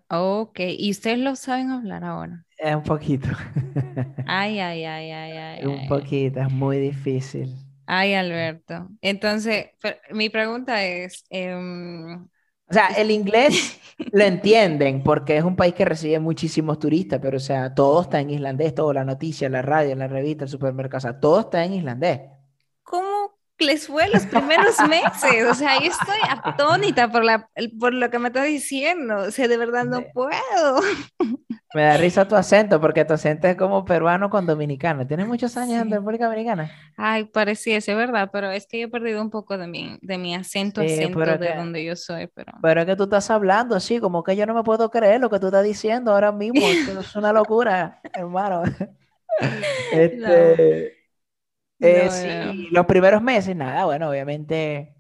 Ok, 0.10 0.60
¿y 0.78 0.92
ustedes 0.92 1.20
lo 1.20 1.36
saben 1.36 1.72
hablar 1.72 2.04
ahora? 2.04 2.46
Es 2.58 2.76
un 2.76 2.84
poquito. 2.84 3.30
Ay, 4.26 4.60
ay, 4.60 4.84
ay, 4.86 5.12
ay, 5.12 5.32
ay. 5.38 5.66
Un 5.66 5.88
poquito, 5.88 6.40
es 6.40 6.52
muy 6.52 6.80
difícil. 6.80 7.56
Ay, 7.86 8.14
Alberto. 8.14 8.90
Entonces, 9.02 9.68
mi 10.12 10.30
pregunta 10.30 10.84
es... 10.86 11.26
Em, 11.30 12.24
o 12.24 12.74
sea, 12.74 12.88
el 12.98 13.12
inglés 13.12 13.80
lo 14.12 14.24
entienden 14.24 15.04
porque 15.04 15.38
es 15.38 15.44
un 15.44 15.56
país 15.56 15.74
que 15.74 15.86
recibe 15.86 16.20
muchísimos 16.20 16.80
turistas, 16.80 17.20
pero 17.22 17.38
o 17.38 17.42
sea, 17.42 17.74
todo 17.74 18.02
está 18.02 18.20
en 18.22 18.30
islandés, 18.32 18.74
todo, 18.74 18.94
la 18.94 19.06
noticia, 19.06 19.50
la 19.50 19.62
radio, 19.62 19.96
la 19.96 20.08
revista, 20.08 20.46
el 20.46 20.50
supermercado, 20.50 20.98
o 20.98 21.02
sea, 21.02 21.20
todo 21.20 21.42
está 21.42 21.64
en 21.66 21.74
islandés 21.74 22.22
les 23.64 23.88
fue 23.88 24.08
los 24.10 24.26
primeros 24.26 24.78
meses. 24.88 25.46
O 25.50 25.56
sea, 25.56 25.80
yo 25.80 25.92
estoy 25.92 26.18
atónita 26.30 27.12
por, 27.12 27.24
la, 27.24 27.50
por 27.80 27.94
lo 27.94 28.10
que 28.10 28.20
me 28.20 28.28
está 28.28 28.44
diciendo. 28.44 29.18
O 29.18 29.32
sea, 29.32 29.48
de 29.48 29.58
verdad 29.58 29.86
no 29.86 30.04
puedo. 30.14 30.82
Me 31.74 31.82
da 31.82 31.98
risa 31.98 32.28
tu 32.28 32.36
acento, 32.36 32.80
porque 32.80 33.04
tu 33.04 33.14
acento 33.14 33.48
es 33.48 33.56
como 33.56 33.84
peruano 33.84 34.30
con 34.30 34.46
dominicano. 34.46 35.08
¿Tienes 35.08 35.28
muchos 35.28 35.58
años 35.58 35.82
en 35.82 35.90
República 35.90 36.26
Dominicana? 36.26 36.72
Ay, 36.96 37.26
pareciese, 37.26 37.96
¿verdad? 37.96 38.30
Pero 38.32 38.52
es 38.52 38.68
que 38.68 38.80
yo 38.80 38.88
he 38.88 38.90
perdido 38.90 39.22
un 39.22 39.32
poco 39.32 39.58
de 39.58 39.66
mi, 39.66 39.98
de 40.02 40.20
mi 40.20 40.36
acento, 40.36 40.82
acento 40.82 41.20
de 41.20 41.56
donde 41.56 41.84
yo 41.84 41.96
soy. 41.96 42.28
Pero... 42.28 42.54
pero 42.62 42.82
es 42.82 42.86
que 42.86 42.96
tú 42.96 43.04
estás 43.04 43.32
hablando 43.32 43.76
así, 43.76 44.00
como 44.00 44.24
que 44.24 44.36
yo 44.36 44.46
no 44.46 44.54
me 44.54 44.64
puedo 44.64 44.92
creer 44.92 45.20
lo 45.20 45.32
que 45.32 45.40
tú 45.40 45.48
estás 45.48 45.64
diciendo 45.64 46.12
ahora 46.12 46.32
mismo. 46.32 46.62
es 46.62 47.16
una 47.16 47.34
locura, 47.34 48.00
hermano. 48.14 48.64
Este... 49.92 51.03
Eh, 51.84 52.10
sí, 52.10 52.68
los 52.72 52.86
primeros 52.86 53.22
meses, 53.22 53.56
nada, 53.56 53.86
bueno, 53.86 54.10
obviamente 54.10 54.96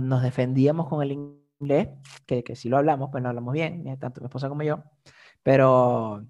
nos, 0.00 0.22
defendíamos 0.22 0.88
con 0.88 1.02
el 1.02 1.12
inglés, 1.12 1.88
que, 2.26 2.44
que 2.44 2.56
sí 2.56 2.68
lo 2.68 2.76
hablamos, 2.76 3.10
pues 3.10 3.22
no 3.22 3.30
hablamos 3.30 3.52
bien, 3.52 3.84
tanto 3.98 4.20
mi 4.20 4.26
esposa 4.26 4.48
como 4.48 4.62
yo, 4.62 4.82
pero, 5.42 6.14
o 6.16 6.22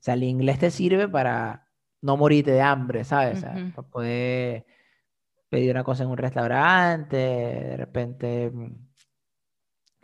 sea, 0.00 0.14
el 0.14 0.22
inglés 0.22 0.58
te 0.58 0.70
sirve 0.70 1.08
para 1.08 1.68
no 2.02 2.16
morirte 2.16 2.52
de 2.52 2.60
hambre, 2.60 3.04
¿sabes? 3.04 3.42
para 3.42 3.88
poder 3.88 4.66
pedir 5.48 5.70
una 5.70 5.84
cosa 5.84 6.04
en 6.04 6.10
un 6.10 6.16
restaurante, 6.16 7.16
de 7.16 7.76
repente 7.76 8.50
mm, 8.50 8.88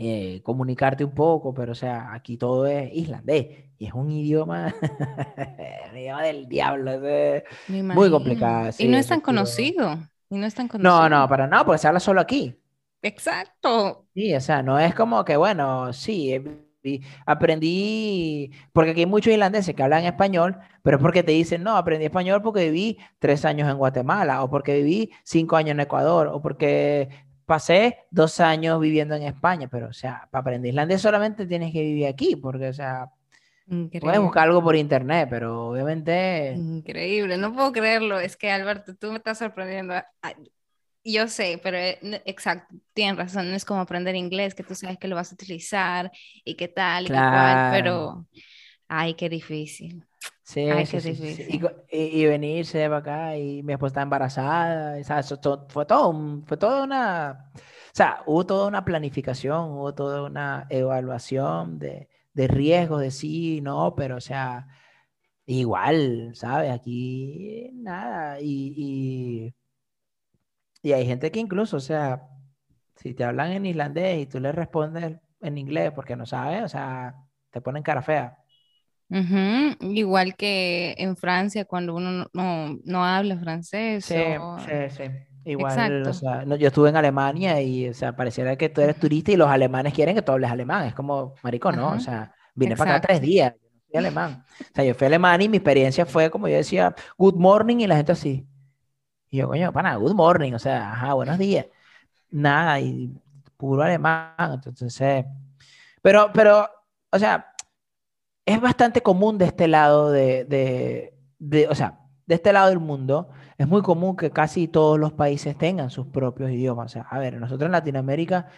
eh, 0.03 0.41
comunicarte 0.43 1.05
un 1.05 1.13
poco, 1.13 1.53
pero 1.53 1.73
o 1.73 1.75
sea, 1.75 2.15
aquí 2.15 2.39
todo 2.39 2.67
es 2.67 2.91
islandés 2.91 3.67
y 3.77 3.85
es 3.85 3.93
un 3.93 4.11
idioma, 4.11 4.75
un 5.93 5.99
idioma 5.99 6.23
del 6.23 6.49
diablo, 6.49 6.93
es 7.07 7.45
muy 7.69 8.11
complicado. 8.11 8.71
y 8.79 8.89
no 8.89 8.97
es 8.97 9.07
tan 9.07 9.21
conocido. 9.21 9.99
Y 10.31 10.39
no 10.39 10.47
es 10.47 10.55
tan 10.55 10.69
conocido. 10.69 10.91
No, 10.91 11.09
no, 11.11 11.29
para 11.29 11.47
nada, 11.47 11.67
porque 11.67 11.81
se 11.81 11.87
habla 11.87 12.01
solo 12.01 12.23
aquí. 12.23 12.57
Exacto. 13.03 14.07
Sí, 14.15 14.35
o 14.35 14.41
sea, 14.41 14.63
no 14.63 14.79
es 14.79 14.95
como 14.95 15.23
que, 15.23 15.37
bueno, 15.37 15.93
sí, 15.93 16.33
eh, 16.33 17.01
aprendí, 17.27 18.53
porque 18.73 18.93
aquí 18.93 19.01
hay 19.01 19.07
muchos 19.07 19.35
islandeses 19.35 19.75
que 19.75 19.83
hablan 19.83 20.05
español, 20.05 20.57
pero 20.83 20.97
es 20.97 21.03
porque 21.03 21.23
te 21.23 21.33
dicen, 21.33 21.63
no, 21.63 21.77
aprendí 21.77 22.07
español 22.07 22.41
porque 22.41 22.71
viví 22.71 22.97
tres 23.19 23.45
años 23.45 23.69
en 23.69 23.77
Guatemala, 23.77 24.43
o 24.43 24.49
porque 24.49 24.77
viví 24.77 25.11
cinco 25.25 25.57
años 25.57 25.73
en 25.73 25.81
Ecuador, 25.81 26.29
o 26.29 26.41
porque 26.41 27.11
pasé 27.51 28.07
dos 28.13 28.39
años 28.39 28.81
viviendo 28.81 29.17
en 29.17 29.25
España, 29.25 29.67
pero 29.69 29.89
o 29.89 29.93
sea, 29.93 30.29
para 30.31 30.43
aprender 30.43 30.69
islandés 30.69 31.03
solamente 31.03 31.47
tienes 31.47 31.73
que 31.73 31.81
vivir 31.81 32.07
aquí, 32.07 32.37
porque 32.37 32.69
o 32.69 32.73
sea, 32.73 33.11
puedes 33.67 34.21
buscar 34.21 34.47
algo 34.47 34.63
por 34.63 34.77
internet, 34.77 35.27
pero 35.29 35.71
obviamente... 35.71 36.55
Increíble, 36.57 37.37
no 37.39 37.53
puedo 37.53 37.73
creerlo, 37.73 38.21
es 38.21 38.37
que 38.37 38.53
Alberto, 38.53 38.95
tú 38.95 39.11
me 39.11 39.17
estás 39.17 39.39
sorprendiendo. 39.39 39.95
Yo 41.03 41.27
sé, 41.27 41.59
pero 41.61 41.77
eh, 41.77 41.99
exacto, 42.25 42.73
tienes 42.93 43.17
razón, 43.17 43.51
no 43.51 43.57
es 43.57 43.65
como 43.65 43.81
aprender 43.81 44.15
inglés, 44.15 44.55
que 44.55 44.63
tú 44.63 44.77
sabes 44.77 44.97
que 44.99 45.09
lo 45.09 45.17
vas 45.17 45.33
a 45.33 45.35
utilizar 45.35 46.13
y 46.45 46.55
qué 46.55 46.69
tal, 46.69 47.07
y 47.07 47.09
qué 47.09 47.15
cual, 47.15 47.73
pero, 47.73 48.27
ay, 48.87 49.15
qué 49.15 49.29
difícil. 49.29 50.07
Sí, 50.51 50.69
Y, 51.93 52.27
venirse 52.27 52.85
para 52.89 52.97
acá 52.97 53.37
y 53.37 53.63
mi 53.63 53.75
esposa 53.75 53.91
está 53.91 54.03
embarazada, 54.03 54.99
Eso, 54.99 55.39
fue 55.69 55.87
todo, 55.87 56.43
fue 56.45 56.57
toda 56.57 56.83
una, 56.83 57.53
o 57.55 57.95
sea, 57.95 58.23
hubo 58.27 58.45
toda 58.45 58.67
una 58.67 58.85
planificación, 58.85 59.71
hubo 59.71 59.95
toda 59.95 60.25
una 60.25 60.67
evaluación 60.69 61.79
de, 61.79 62.09
de 62.35 62.49
riesgos, 62.49 63.01
de 63.01 63.13
sí, 63.13 63.61
no, 63.61 63.95
pero 63.95 64.17
o 64.17 64.21
sea, 64.21 64.67
igual, 65.47 66.33
¿sabes? 66.35 66.73
Aquí 66.73 67.71
nada, 67.75 68.41
y, 68.41 69.55
y, 70.83 70.93
hay 70.93 71.07
gente 71.07 71.31
que 71.31 71.41
incluso, 71.41 71.77
o 71.77 71.81
sea, 71.81 72.29
si 72.97 73.15
te 73.15 73.25
hablan 73.25 73.53
en 73.53 73.67
islandés 73.67 74.19
y 74.23 74.27
tú 74.27 74.41
le 74.41 74.53
respondes 74.53 75.19
en 75.41 75.59
inglés 75.59 75.93
porque 75.95 76.17
no 76.17 76.27
sabes, 76.27 76.65
o 76.65 76.69
sea, 76.69 77.15
te 77.51 77.61
ponen 77.61 77.83
cara 77.85 78.03
fea. 78.03 78.40
Igual 79.81 80.37
que 80.37 80.95
en 80.99 81.17
Francia, 81.17 81.65
cuando 81.65 81.95
uno 81.95 82.29
no, 82.33 82.79
no, 82.85 83.05
habla 83.05 83.37
francés. 83.39 84.05
Sí, 84.05 84.15
sí, 84.67 84.97
sí. 84.97 85.05
Igual, 85.45 86.07
o 86.07 86.13
sea, 86.13 86.45
yo 86.45 86.69
estuve 86.69 86.91
en 86.91 86.97
Alemania 86.97 87.61
y, 87.61 87.89
o 87.89 87.95
sea, 87.95 88.15
pareciera 88.15 88.57
que 88.57 88.69
tú 88.69 88.83
eres 88.83 88.97
turista 88.97 89.33
y 89.33 89.37
los 89.37 89.49
alemanes 89.49 89.95
quieren 89.95 90.15
que 90.15 90.23
tú 90.23 90.33
hables 90.33 90.51
alemán. 90.51 90.87
Es 90.87 90.95
como, 90.95 91.35
marico, 91.43 91.73
¿no? 91.73 91.93
O 91.93 92.01
sea, 92.01 92.33
vine 92.55 92.77
para 92.77 92.97
acá 92.97 93.09
tres 93.09 93.21
días, 93.23 93.55
yo 93.55 93.69
no 93.73 93.81
soy 93.87 93.99
alemán. 93.99 94.45
O 94.61 94.75
sea, 94.75 94.85
yo 94.85 94.95
fui 94.95 95.07
a 95.07 95.09
Alemania 95.09 95.47
y 95.47 95.49
mi 95.49 95.57
experiencia 95.57 96.05
fue, 96.05 96.31
como 96.31 96.47
yo 96.47 96.57
decía, 96.57 96.95
good 97.17 97.35
morning 97.35 97.79
y 97.79 97.87
la 97.87 97.97
gente 97.97 98.13
así. 98.13 98.47
Y 99.31 99.39
yo, 99.39 99.49
coño, 99.49 99.73
pana, 99.73 99.97
good 99.97 100.15
morning, 100.15 100.53
o 100.53 100.59
sea, 100.59 100.93
ajá, 100.93 101.15
buenos 101.15 101.39
días. 101.39 101.67
Nada, 102.31 102.79
y 102.79 103.11
puro 103.57 103.83
alemán. 103.83 104.35
Entonces, 104.65 105.25
pero, 106.03 106.31
pero, 106.35 106.69
o 107.11 107.19
sea, 107.19 107.50
es 108.53 108.61
bastante 108.61 109.03
común 109.03 109.39
de 109.39 109.47
este 109.47 109.69
lado 109.69 110.11
de, 110.11 111.13
o 111.69 111.75
sea, 111.75 112.01
de 112.27 112.35
este 112.35 112.53
lado 112.53 112.69
del 112.69 112.79
mundo, 112.79 113.29
es 113.59 113.67
muy 113.67 113.83
común 113.83 114.17
que 114.17 114.31
casi 114.31 114.69
todos 114.69 114.99
los 114.99 115.13
países 115.13 115.57
tengan 115.59 115.91
sus 115.91 116.07
propios 116.07 116.51
idiomas. 116.51 116.87
O 116.87 116.89
sea, 116.89 117.03
a 117.11 117.19
ver, 117.19 117.39
nosotros 117.39 117.67
en 117.67 117.73
Latinoamérica, 117.73 118.49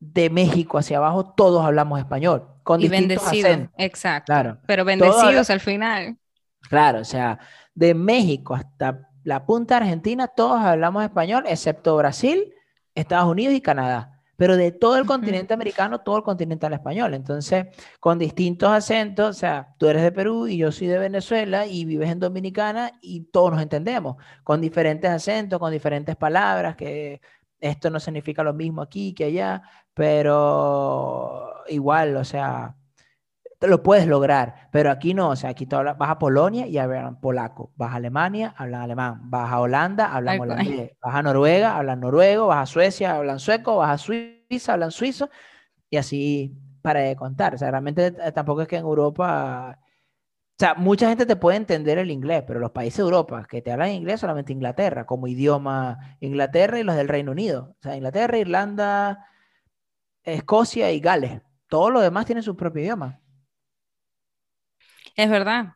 de 0.00 0.30
México 0.30 0.78
hacia 0.78 0.96
abajo, 0.96 1.32
todos 1.34 1.64
hablamos 1.64 1.98
español. 1.98 2.48
Con 2.64 2.80
y 2.80 2.88
bendecidos, 2.88 3.68
exacto. 3.76 4.32
Claro. 4.32 4.58
Pero 4.66 4.84
bendecidos 4.84 5.50
al 5.50 5.60
final. 5.60 6.16
Claro, 6.68 7.00
o 7.00 7.04
sea, 7.04 7.38
de 7.74 7.94
México 7.94 8.54
hasta 8.54 9.08
la 9.24 9.46
punta 9.46 9.76
Argentina, 9.76 10.26
todos 10.26 10.60
hablamos 10.60 11.04
español, 11.04 11.44
excepto 11.46 11.96
Brasil, 11.96 12.52
Estados 12.94 13.30
Unidos 13.30 13.54
y 13.54 13.60
Canadá. 13.60 14.11
Pero 14.36 14.56
de 14.56 14.72
todo 14.72 14.96
el 14.96 15.06
continente 15.06 15.54
americano, 15.54 16.00
todo 16.00 16.16
el 16.18 16.22
continente 16.22 16.66
al 16.66 16.72
español. 16.74 17.14
Entonces, 17.14 17.66
con 18.00 18.18
distintos 18.18 18.70
acentos, 18.70 19.36
o 19.36 19.38
sea, 19.38 19.74
tú 19.78 19.86
eres 19.86 20.02
de 20.02 20.12
Perú 20.12 20.46
y 20.48 20.56
yo 20.58 20.72
soy 20.72 20.88
de 20.88 20.98
Venezuela 20.98 21.66
y 21.66 21.84
vives 21.84 22.10
en 22.10 22.20
Dominicana 22.20 22.92
y 23.00 23.22
todos 23.24 23.52
nos 23.52 23.62
entendemos, 23.62 24.16
con 24.44 24.60
diferentes 24.60 25.10
acentos, 25.10 25.58
con 25.58 25.72
diferentes 25.72 26.16
palabras, 26.16 26.76
que 26.76 27.20
esto 27.60 27.90
no 27.90 28.00
significa 28.00 28.42
lo 28.42 28.54
mismo 28.54 28.82
aquí 28.82 29.14
que 29.14 29.24
allá, 29.24 29.62
pero 29.94 31.62
igual, 31.68 32.16
o 32.16 32.24
sea, 32.24 32.74
lo 33.68 33.82
puedes 33.82 34.06
lograr, 34.06 34.68
pero 34.70 34.90
aquí 34.90 35.14
no, 35.14 35.30
o 35.30 35.36
sea, 35.36 35.50
aquí 35.50 35.66
vas 35.66 35.96
a 35.98 36.18
Polonia 36.18 36.66
y 36.66 36.78
hablan 36.78 37.20
polaco, 37.20 37.72
vas 37.76 37.92
a 37.92 37.96
Alemania, 37.96 38.54
hablan 38.56 38.82
alemán, 38.82 39.20
vas 39.30 39.52
a 39.52 39.60
Holanda, 39.60 40.14
hablan 40.14 40.40
holandés, 40.40 40.92
vas 41.00 41.14
a 41.14 41.22
Noruega, 41.22 41.76
hablan 41.76 42.00
noruego, 42.00 42.48
vas 42.48 42.62
a 42.62 42.72
Suecia, 42.72 43.16
hablan 43.16 43.38
sueco, 43.38 43.76
vas 43.76 43.90
a 43.90 43.98
Suiza, 43.98 44.72
hablan 44.72 44.90
suizo, 44.90 45.30
y 45.90 45.96
así 45.96 46.56
para 46.82 47.00
de 47.00 47.16
contar, 47.16 47.54
o 47.54 47.58
sea, 47.58 47.70
realmente 47.70 48.06
eh, 48.06 48.32
tampoco 48.32 48.62
es 48.62 48.68
que 48.68 48.76
en 48.76 48.82
Europa, 48.82 49.78
o 49.78 50.54
sea, 50.58 50.74
mucha 50.74 51.08
gente 51.08 51.26
te 51.26 51.36
puede 51.36 51.56
entender 51.56 51.98
el 51.98 52.10
inglés, 52.10 52.44
pero 52.46 52.58
los 52.60 52.72
países 52.72 52.98
de 52.98 53.04
Europa 53.04 53.46
que 53.48 53.62
te 53.62 53.72
hablan 53.72 53.90
inglés 53.90 54.20
solamente 54.20 54.52
Inglaterra, 54.52 55.06
como 55.06 55.28
idioma 55.28 56.16
Inglaterra 56.20 56.78
y 56.78 56.82
los 56.82 56.96
del 56.96 57.08
Reino 57.08 57.32
Unido, 57.32 57.76
o 57.78 57.82
sea, 57.82 57.96
Inglaterra, 57.96 58.38
Irlanda, 58.38 59.26
Escocia 60.24 60.90
y 60.90 61.00
Gales, 61.00 61.40
todo 61.68 61.90
lo 61.90 62.00
demás 62.00 62.26
tienen 62.26 62.42
su 62.42 62.56
propio 62.56 62.82
idioma. 62.82 63.21
Es 65.16 65.30
verdad. 65.30 65.74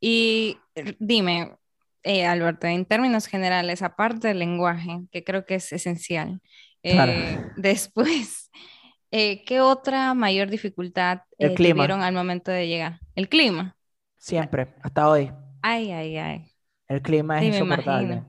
Y 0.00 0.58
dime, 0.98 1.56
eh, 2.02 2.26
Alberto, 2.26 2.66
en 2.66 2.84
términos 2.84 3.26
generales, 3.26 3.82
aparte 3.82 4.28
del 4.28 4.38
lenguaje, 4.38 5.00
que 5.10 5.24
creo 5.24 5.44
que 5.44 5.56
es 5.56 5.72
esencial, 5.72 6.40
eh, 6.82 7.38
después, 7.56 8.50
eh, 9.10 9.44
¿qué 9.44 9.60
otra 9.60 10.14
mayor 10.14 10.48
dificultad 10.48 11.20
tuvieron 11.56 12.02
al 12.02 12.14
momento 12.14 12.50
de 12.50 12.68
llegar? 12.68 13.00
¿El 13.14 13.28
clima? 13.28 13.76
Siempre, 14.16 14.74
hasta 14.82 15.08
hoy. 15.08 15.32
Ay, 15.62 15.90
ay, 15.92 16.16
ay. 16.16 16.52
El 16.86 17.02
clima 17.02 17.40
es 17.40 17.54
insoportable. 17.54 18.22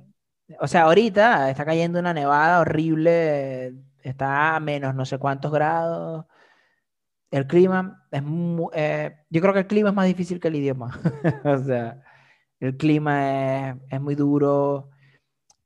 O 0.59 0.67
sea, 0.67 0.83
ahorita 0.83 1.49
está 1.49 1.63
cayendo 1.63 1.99
una 1.99 2.13
nevada 2.13 2.59
horrible, 2.59 3.75
está 4.01 4.55
a 4.55 4.59
menos 4.59 4.95
no 4.95 5.05
sé 5.05 5.19
cuántos 5.19 5.51
grados 5.51 6.25
el 7.31 7.47
clima 7.47 8.05
es 8.11 8.23
muy, 8.23 8.69
eh, 8.73 9.17
yo 9.29 9.41
creo 9.41 9.53
que 9.53 9.59
el 9.59 9.67
clima 9.67 9.89
es 9.89 9.95
más 9.95 10.07
difícil 10.07 10.39
que 10.39 10.47
el 10.47 10.55
idioma. 10.55 10.99
o 11.43 11.57
sea, 11.59 12.01
el 12.59 12.77
clima 12.77 13.77
es, 13.89 14.01
muy 14.01 14.15
duro, 14.15 14.89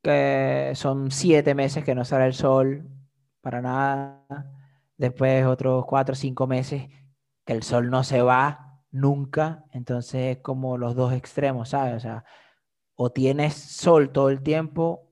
que 0.01 0.73
son 0.75 1.11
siete 1.11 1.55
meses 1.55 1.83
que 1.83 1.95
no 1.95 2.05
sale 2.05 2.25
el 2.25 2.33
sol 2.33 2.87
para 3.41 3.61
nada. 3.61 4.51
Después 4.97 5.45
otros 5.45 5.85
cuatro 5.85 6.13
o 6.13 6.15
cinco 6.15 6.47
meses 6.47 6.89
que 7.45 7.53
el 7.53 7.63
sol 7.63 7.89
no 7.89 8.03
se 8.03 8.21
va 8.21 8.81
nunca. 8.91 9.65
Entonces 9.71 10.37
es 10.37 10.43
como 10.43 10.77
los 10.77 10.95
dos 10.95 11.13
extremos, 11.13 11.69
¿sabes? 11.69 11.95
O 11.95 11.99
sea, 11.99 12.25
o 12.95 13.11
tienes 13.11 13.55
sol 13.55 14.11
todo 14.11 14.29
el 14.29 14.43
tiempo 14.43 15.09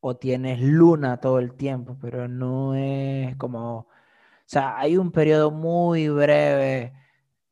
o 0.00 0.16
tienes 0.16 0.60
luna 0.60 1.20
todo 1.20 1.38
el 1.38 1.54
tiempo, 1.54 1.96
pero 2.00 2.28
no 2.28 2.74
es 2.74 3.36
como 3.36 3.88
sea, 4.52 4.78
hay 4.78 4.96
un 4.96 5.12
periodo 5.12 5.50
muy 5.50 6.08
breve 6.08 6.92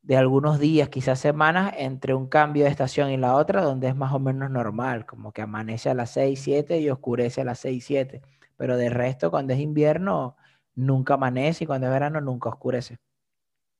de 0.03 0.17
algunos 0.17 0.59
días, 0.59 0.89
quizás 0.89 1.19
semanas, 1.19 1.73
entre 1.77 2.13
un 2.13 2.27
cambio 2.27 2.63
de 2.65 2.69
estación 2.71 3.11
y 3.11 3.17
la 3.17 3.35
otra, 3.35 3.61
donde 3.63 3.87
es 3.87 3.95
más 3.95 4.13
o 4.13 4.19
menos 4.19 4.49
normal, 4.51 5.05
como 5.05 5.31
que 5.31 5.41
amanece 5.41 5.89
a 5.89 5.93
las 5.93 6.11
6, 6.11 6.39
7 6.41 6.79
y 6.79 6.89
oscurece 6.89 7.41
a 7.41 7.45
las 7.45 7.59
6, 7.59 7.83
7. 7.85 8.21
Pero 8.57 8.77
de 8.77 8.89
resto, 8.89 9.31
cuando 9.31 9.53
es 9.53 9.59
invierno, 9.59 10.35
nunca 10.75 11.15
amanece 11.15 11.63
y 11.63 11.67
cuando 11.67 11.87
es 11.87 11.93
verano, 11.93 12.21
nunca 12.21 12.49
oscurece. 12.49 12.97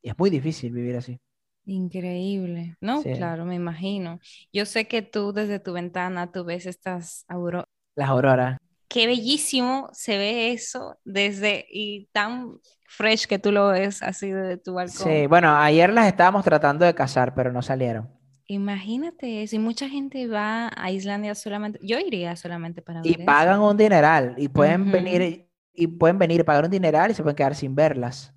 Y 0.01 0.09
es 0.09 0.17
muy 0.17 0.29
difícil 0.29 0.73
vivir 0.73 0.97
así. 0.97 1.19
Increíble, 1.65 2.75
¿no? 2.81 3.03
Claro, 3.03 3.45
me 3.45 3.55
imagino. 3.55 4.19
Yo 4.51 4.65
sé 4.65 4.87
que 4.87 5.01
tú 5.03 5.31
desde 5.31 5.59
tu 5.59 5.73
ventana, 5.73 6.31
tú 6.31 6.43
ves 6.43 6.65
estas 6.65 7.25
auroras. 7.27 7.65
Las 7.95 8.09
auroras. 8.09 8.57
Qué 8.91 9.07
bellísimo 9.07 9.89
se 9.93 10.17
ve 10.17 10.51
eso 10.51 10.99
desde 11.05 11.65
y 11.69 12.07
tan 12.11 12.59
fresh 12.87 13.25
que 13.25 13.39
tú 13.39 13.51
lo 13.53 13.69
ves 13.69 14.01
así 14.03 14.29
de 14.31 14.57
tu 14.57 14.73
balcón. 14.73 15.23
Sí, 15.23 15.25
bueno, 15.27 15.55
ayer 15.55 15.91
las 15.91 16.05
estábamos 16.07 16.43
tratando 16.43 16.85
de 16.85 16.93
cazar, 16.93 17.33
pero 17.33 17.51
no 17.51 17.61
salieron. 17.63 18.09
Imagínate, 18.47 19.47
si 19.47 19.57
mucha 19.59 19.87
gente 19.89 20.27
va 20.27 20.69
a 20.75 20.91
Islandia 20.91 21.33
solamente, 21.35 21.79
yo 21.81 21.97
iría 21.99 22.35
solamente 22.35 22.81
para 22.83 23.03
ver 23.05 23.19
Y 23.19 23.25
pagan 23.25 23.59
un 23.61 23.77
dineral 23.77 24.35
y 24.37 24.47
pueden 24.47 24.91
venir 24.91 25.47
y 25.73 25.87
pueden 25.87 26.17
venir, 26.19 26.43
pagar 26.45 26.65
un 26.65 26.71
dineral 26.71 27.11
y 27.11 27.13
se 27.13 27.23
pueden 27.23 27.35
quedar 27.35 27.55
sin 27.55 27.75
verlas. 27.75 28.33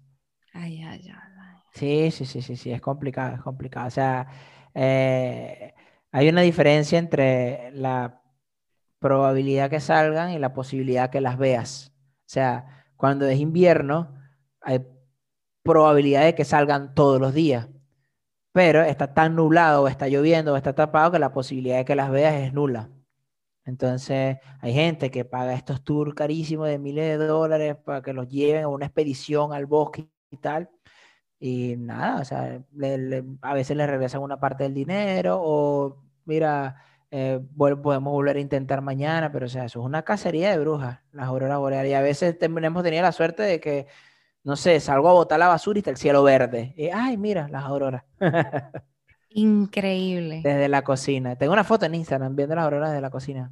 Ay, 0.55 0.83
ay, 0.83 1.11
ay. 1.11 1.57
Sí, 1.73 2.11
sí, 2.13 2.25
sí, 2.25 2.41
sí, 2.43 2.57
sí, 2.57 2.71
es 2.73 2.81
complicado, 2.81 3.35
es 3.37 3.43
complicado. 3.43 3.89
O 3.89 3.91
sea, 3.91 4.27
eh, 4.75 5.75
hay 6.13 6.29
una 6.29 6.43
diferencia 6.43 6.99
entre 6.99 7.71
la 7.73 8.23
probabilidad 9.05 9.69
que 9.69 9.81
salgan 9.81 10.31
y 10.31 10.39
la 10.39 10.55
posibilidad 10.55 11.11
que 11.11 11.21
las 11.21 11.37
veas. 11.37 11.93
O 12.21 12.25
sea, 12.25 12.87
cuando 12.97 13.27
es 13.27 13.39
invierno, 13.39 14.15
hay 14.63 14.81
probabilidad 15.63 16.25
de 16.25 16.35
que 16.35 16.47
salgan 16.47 16.95
todos 16.95 17.21
los 17.21 17.35
días. 17.35 17.69
Pero 18.53 18.81
está 18.81 19.13
tan 19.13 19.37
nublado 19.37 19.83
o 19.83 19.89
está 19.89 20.09
lloviendo 20.09 20.55
o 20.55 20.57
está 20.57 20.75
tapado 20.75 21.13
que 21.13 21.19
la 21.19 21.35
posibilidad 21.35 21.77
de 21.77 21.85
que 21.85 21.97
las 21.97 22.11
veas 22.11 22.35
es 22.35 22.55
nula. 22.55 22.89
Entonces, 23.67 24.39
hay 24.63 24.73
gente 24.73 25.11
que 25.11 25.27
paga 25.27 25.53
estos 25.53 25.85
tours 25.85 26.15
carísimos 26.15 26.69
de 26.69 26.79
miles 26.79 27.19
de 27.19 27.27
dólares 27.27 27.77
para 27.77 28.01
que 28.01 28.15
los 28.15 28.27
lleven 28.27 28.65
a 28.65 28.69
una 28.69 28.87
expedición 28.87 29.53
al 29.53 29.67
bosque 29.67 30.09
y 30.31 30.39
tal. 30.39 30.71
Y 31.39 31.77
nada, 31.77 32.23
o 32.23 32.25
sea, 32.25 32.65
a 33.43 33.55
veces 33.55 33.77
les 33.77 33.87
regresan 33.87 34.23
una 34.23 34.41
parte 34.41 34.65
del 34.65 34.73
dinero 34.73 35.41
o, 35.43 36.03
mira, 36.25 36.77
eh, 37.17 37.41
podemos 37.57 38.13
volver 38.13 38.37
a 38.37 38.41
intentar 38.41 38.81
mañana, 38.81 39.31
pero 39.31 39.47
o 39.47 39.49
sea, 39.49 39.67
eso 39.67 39.81
es 39.81 39.87
una 39.87 40.03
cacería 40.03 40.51
de 40.51 40.59
brujas, 40.59 40.99
las 41.13 41.29
auroras 41.29 41.59
boreales. 41.59 41.93
Y 41.93 41.95
a 41.95 42.03
veces 42.03 42.37
hemos 42.41 42.83
tenido 42.83 43.03
la 43.03 43.13
suerte 43.13 43.45
de 43.45 43.61
que 43.61 43.87
no 44.43 44.57
sé, 44.57 44.79
salgo 44.81 45.09
a 45.09 45.15
botar 45.15 45.39
la 45.39 45.49
basura 45.49 45.79
y 45.79 45.81
está 45.81 45.91
el 45.91 45.97
cielo 45.97 46.23
verde. 46.23 46.75
Y, 46.77 46.89
ay, 46.89 47.17
mira, 47.17 47.49
las 47.49 47.65
auroras. 47.65 48.05
Increíble. 49.31 50.43
Desde 50.45 50.69
la 50.69 50.83
cocina. 50.83 51.37
Tengo 51.37 51.53
una 51.55 51.65
foto 51.65 51.87
en 51.87 51.95
Instagram 51.95 52.37
viendo 52.37 52.55
las 52.55 52.65
auroras 52.65 52.91
desde 52.91 53.01
la 53.01 53.11
cocina. 53.11 53.51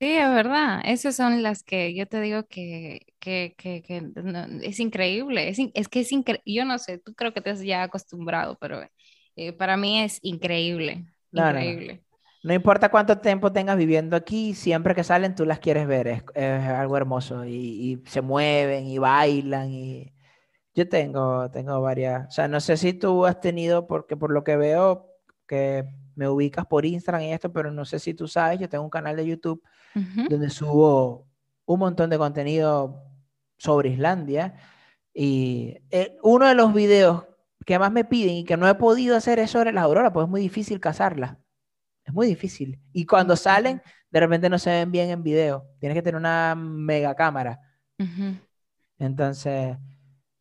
Sí, 0.00 0.12
es 0.12 0.28
verdad. 0.28 0.82
Esas 0.84 1.16
son 1.16 1.42
las 1.42 1.62
que 1.62 1.94
yo 1.94 2.06
te 2.06 2.20
digo 2.20 2.44
que, 2.46 3.06
que, 3.20 3.54
que, 3.56 3.82
que 3.82 4.12
es 4.62 4.80
increíble. 4.80 5.48
Es, 5.48 5.58
es 5.72 5.88
que 5.88 6.00
es 6.00 6.12
increíble. 6.12 6.42
Yo 6.44 6.64
no 6.66 6.78
sé, 6.78 6.98
tú 6.98 7.14
creo 7.14 7.32
que 7.32 7.40
te 7.40 7.50
has 7.50 7.62
ya 7.62 7.84
acostumbrado, 7.84 8.58
pero 8.60 8.82
eh, 9.36 9.52
para 9.54 9.76
mí 9.78 10.00
es 10.02 10.18
increíble. 10.22 11.06
increíble. 11.32 12.04
No, 12.10 12.13
importa 12.52 12.90
cuánto 12.90 13.18
tiempo 13.18 13.52
tengas 13.52 13.78
viviendo 13.78 14.16
aquí, 14.16 14.52
siempre 14.52 14.94
que 14.94 15.02
salen 15.02 15.34
tú 15.34 15.46
las 15.46 15.60
quieres 15.60 15.86
ver. 15.86 16.08
Es, 16.08 16.22
es 16.34 16.62
algo 16.68 16.98
hermoso. 16.98 17.46
Y, 17.46 17.54
y, 17.54 18.02
se 18.06 18.20
mueven 18.20 18.86
y 18.86 18.98
bailan 18.98 19.70
y 19.70 20.12
yo 20.74 20.88
tengo, 20.88 21.50
tengo 21.50 21.80
varias. 21.80 22.28
O 22.28 22.30
sea, 22.30 22.48
no 22.48 22.60
sé 22.60 22.76
si 22.76 22.92
tú 22.92 23.24
has 23.24 23.40
tenido, 23.40 23.86
porque 23.86 24.16
por 24.16 24.30
lo 24.30 24.44
que 24.44 24.56
veo 24.56 25.08
que 25.46 25.86
me 26.16 26.28
ubicas 26.28 26.66
por 26.66 26.84
Instagram 26.84 27.22
y 27.22 27.32
esto, 27.32 27.52
pero 27.52 27.70
no 27.72 27.84
sé 27.84 27.98
si 27.98 28.12
tú 28.12 28.28
sabes, 28.28 28.60
yo 28.60 28.68
tengo 28.68 28.84
un 28.84 28.90
canal 28.90 29.16
de 29.16 29.26
YouTube 29.26 29.62
donde 30.28 30.50
subo 30.50 31.28
un 31.66 31.78
montón 31.78 32.10
de 32.10 32.18
contenido 32.18 33.02
sobre 33.56 33.90
Islandia. 33.90 34.54
Y 35.12 35.78
eh, 35.90 36.16
uno 36.22 36.46
de 36.46 36.54
los 36.54 36.74
videos 36.74 37.24
que 37.64 37.78
más 37.78 37.92
me 37.92 38.04
piden 38.04 38.34
y 38.34 38.44
que 38.44 38.56
no 38.56 38.68
he 38.68 38.74
podido 38.74 39.16
hacer 39.16 39.38
es 39.38 39.52
sobre 39.52 39.72
las 39.72 39.84
auroras, 39.84 40.12
pues 40.12 40.24
es 40.24 40.30
muy 40.30 40.40
difícil 40.40 40.80
cazarlas. 40.80 41.36
Es 42.04 42.12
muy 42.12 42.26
difícil. 42.26 42.80
Y 42.92 43.06
cuando 43.06 43.34
salen, 43.36 43.82
de 44.10 44.20
repente 44.20 44.48
no 44.48 44.58
se 44.58 44.70
ven 44.70 44.92
bien 44.92 45.10
en 45.10 45.22
video. 45.22 45.66
Tienes 45.80 45.96
que 45.96 46.02
tener 46.02 46.16
una 46.16 46.54
mega 46.54 47.14
cámara. 47.14 47.60
Entonces, 48.98 49.76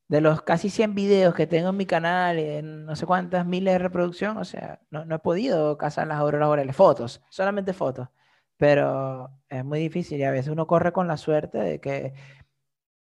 de 0.08 0.22
los 0.22 0.42
casi 0.44 0.70
100 0.70 0.94
videos 0.94 1.34
que 1.34 1.48
tengo 1.48 1.70
en 1.70 1.78
mi 1.78 1.86
canal, 1.86 2.38
en 2.38 2.86
no 2.86 2.96
sé 2.96 3.06
cuántas 3.06 3.46
miles 3.46 3.74
de 3.74 3.80
reproducción, 3.80 4.38
o 4.38 4.46
sea, 4.46 4.80
no, 4.92 5.16
he 5.16 5.20
podido 5.20 5.78
cazar 5.78 6.08
las 6.08 6.20
auroras 6.20 6.50
boreales, 6.50 6.76
fotos, 6.76 7.22
solamente 7.30 7.74
fotos, 7.74 8.10
pero 8.58 9.32
es 9.50 9.66
muy 9.66 9.80
difícil 9.80 10.20
y 10.20 10.24
a 10.24 10.32
veces 10.32 10.52
uno 10.52 10.68
corre 10.68 10.92
con 10.92 11.08
la 11.08 11.18
suerte 11.18 11.58
de 11.58 11.80
que 11.82 12.14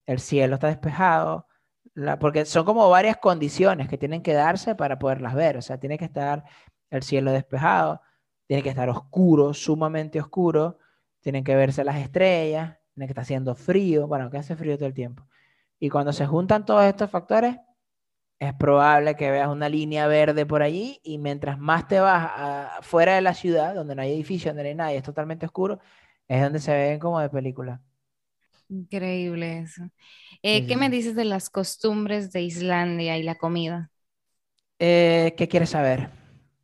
el 0.07 0.19
cielo 0.19 0.55
está 0.55 0.67
despejado, 0.67 1.47
porque 2.19 2.45
son 2.45 2.65
como 2.65 2.89
varias 2.89 3.17
condiciones 3.17 3.89
que 3.89 3.97
tienen 3.99 4.23
que 4.23 4.33
darse 4.33 4.73
para 4.73 4.97
poderlas 4.97 5.35
ver, 5.35 5.57
o 5.57 5.61
sea, 5.61 5.79
tiene 5.79 5.97
que 5.97 6.05
estar 6.05 6.43
el 6.89 7.03
cielo 7.03 7.31
despejado, 7.31 8.01
tiene 8.47 8.63
que 8.63 8.69
estar 8.69 8.89
oscuro, 8.89 9.53
sumamente 9.53 10.19
oscuro, 10.19 10.77
tienen 11.21 11.43
que 11.43 11.55
verse 11.55 11.83
las 11.83 11.97
estrellas, 11.97 12.77
tiene 12.93 13.07
que 13.07 13.11
estar 13.11 13.23
haciendo 13.23 13.55
frío, 13.55 14.07
bueno, 14.07 14.29
que 14.29 14.37
hace 14.37 14.55
frío 14.55 14.77
todo 14.77 14.87
el 14.87 14.93
tiempo 14.93 15.25
y 15.83 15.89
cuando 15.89 16.13
se 16.13 16.25
juntan 16.25 16.65
todos 16.65 16.85
estos 16.85 17.09
factores, 17.11 17.57
es 18.39 18.53
probable 18.53 19.17
que 19.17 19.29
veas 19.29 19.49
una 19.49 19.67
línea 19.67 20.07
verde 20.07 20.45
por 20.45 20.61
allí 20.61 21.01
y 21.03 21.17
mientras 21.17 21.59
más 21.59 21.89
te 21.89 21.99
vas 21.99 22.85
fuera 22.85 23.15
de 23.15 23.21
la 23.21 23.33
ciudad, 23.33 23.75
donde 23.75 23.93
no 23.93 24.01
hay 24.01 24.13
edificio, 24.13 24.51
donde 24.51 24.63
no 24.63 24.69
hay 24.69 24.75
nadie, 24.75 24.97
es 24.99 25.03
totalmente 25.03 25.45
oscuro, 25.45 25.79
es 26.29 26.41
donde 26.41 26.59
se 26.59 26.71
ven 26.71 26.99
como 26.99 27.19
de 27.19 27.29
película. 27.29 27.81
Increíble 28.69 29.59
eso. 29.59 29.83
Eh, 30.41 30.65
¿Qué 30.65 30.77
me 30.77 30.89
dices 30.89 31.15
de 31.15 31.25
las 31.25 31.49
costumbres 31.49 32.31
de 32.31 32.43
Islandia 32.43 33.17
y 33.17 33.23
la 33.23 33.35
comida? 33.35 33.91
Eh, 34.79 35.35
¿Qué 35.37 35.49
quieres 35.49 35.71
saber 35.71 36.22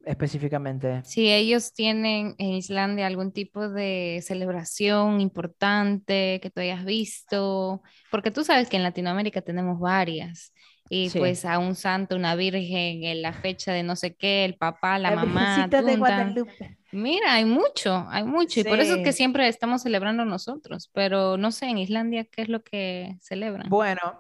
específicamente? 0.09 1.01
Si 1.03 1.31
ellos 1.31 1.71
tienen 1.71 2.33
en 2.39 2.53
Islandia 2.53 3.05
algún 3.05 3.31
tipo 3.31 3.69
de 3.69 4.19
celebración 4.23 5.21
importante 5.21 6.39
que 6.41 6.49
tú 6.49 6.61
hayas 6.61 6.83
visto, 6.83 7.83
porque 8.09 8.31
tú 8.31 8.43
sabes 8.43 8.69
que 8.69 8.77
en 8.77 8.83
Latinoamérica 8.83 9.41
tenemos 9.41 9.79
varias. 9.79 10.51
Y 10.91 11.11
pues 11.11 11.45
a 11.45 11.59
un 11.59 11.75
santo, 11.75 12.15
una 12.15 12.33
virgen, 12.33 13.03
en 13.03 13.21
la 13.21 13.31
fecha 13.31 13.71
de 13.71 13.83
no 13.83 13.95
sé 13.95 14.15
qué, 14.15 14.43
el 14.43 14.55
papá, 14.55 14.97
la, 14.97 15.11
mamá. 15.11 15.67
De 15.67 15.97
Guadalupe. 15.97 16.79
Mira, 16.91 17.33
hay 17.33 17.45
mucho, 17.45 18.07
hay 18.09 18.23
mucho. 18.23 18.61
Y 18.61 18.63
por 18.63 18.79
eso 18.79 18.95
es 18.95 19.03
que 19.03 19.13
siempre 19.13 19.47
estamos 19.47 19.83
celebrando 19.83 20.25
nosotros. 20.25 20.89
Pero 20.91 21.37
no 21.37 21.51
sé, 21.51 21.67
en 21.67 21.77
Islandia, 21.77 22.25
¿qué 22.25 22.41
es 22.41 22.49
lo 22.49 22.63
que 22.63 23.17
celebran? 23.21 23.69
Bueno, 23.69 24.19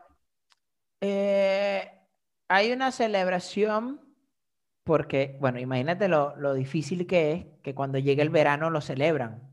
eh, 1.01 1.89
hay 2.47 2.71
una 2.71 2.91
celebración 2.91 3.99
porque, 4.89 5.37
bueno, 5.39 5.59
imagínate 5.59 6.07
lo, 6.07 6.35
lo 6.37 6.55
difícil 6.55 7.05
que 7.05 7.31
es 7.31 7.45
que 7.61 7.75
cuando 7.75 7.99
llega 7.99 8.23
el 8.23 8.31
verano 8.31 8.71
lo 8.71 8.81
celebran. 8.81 9.47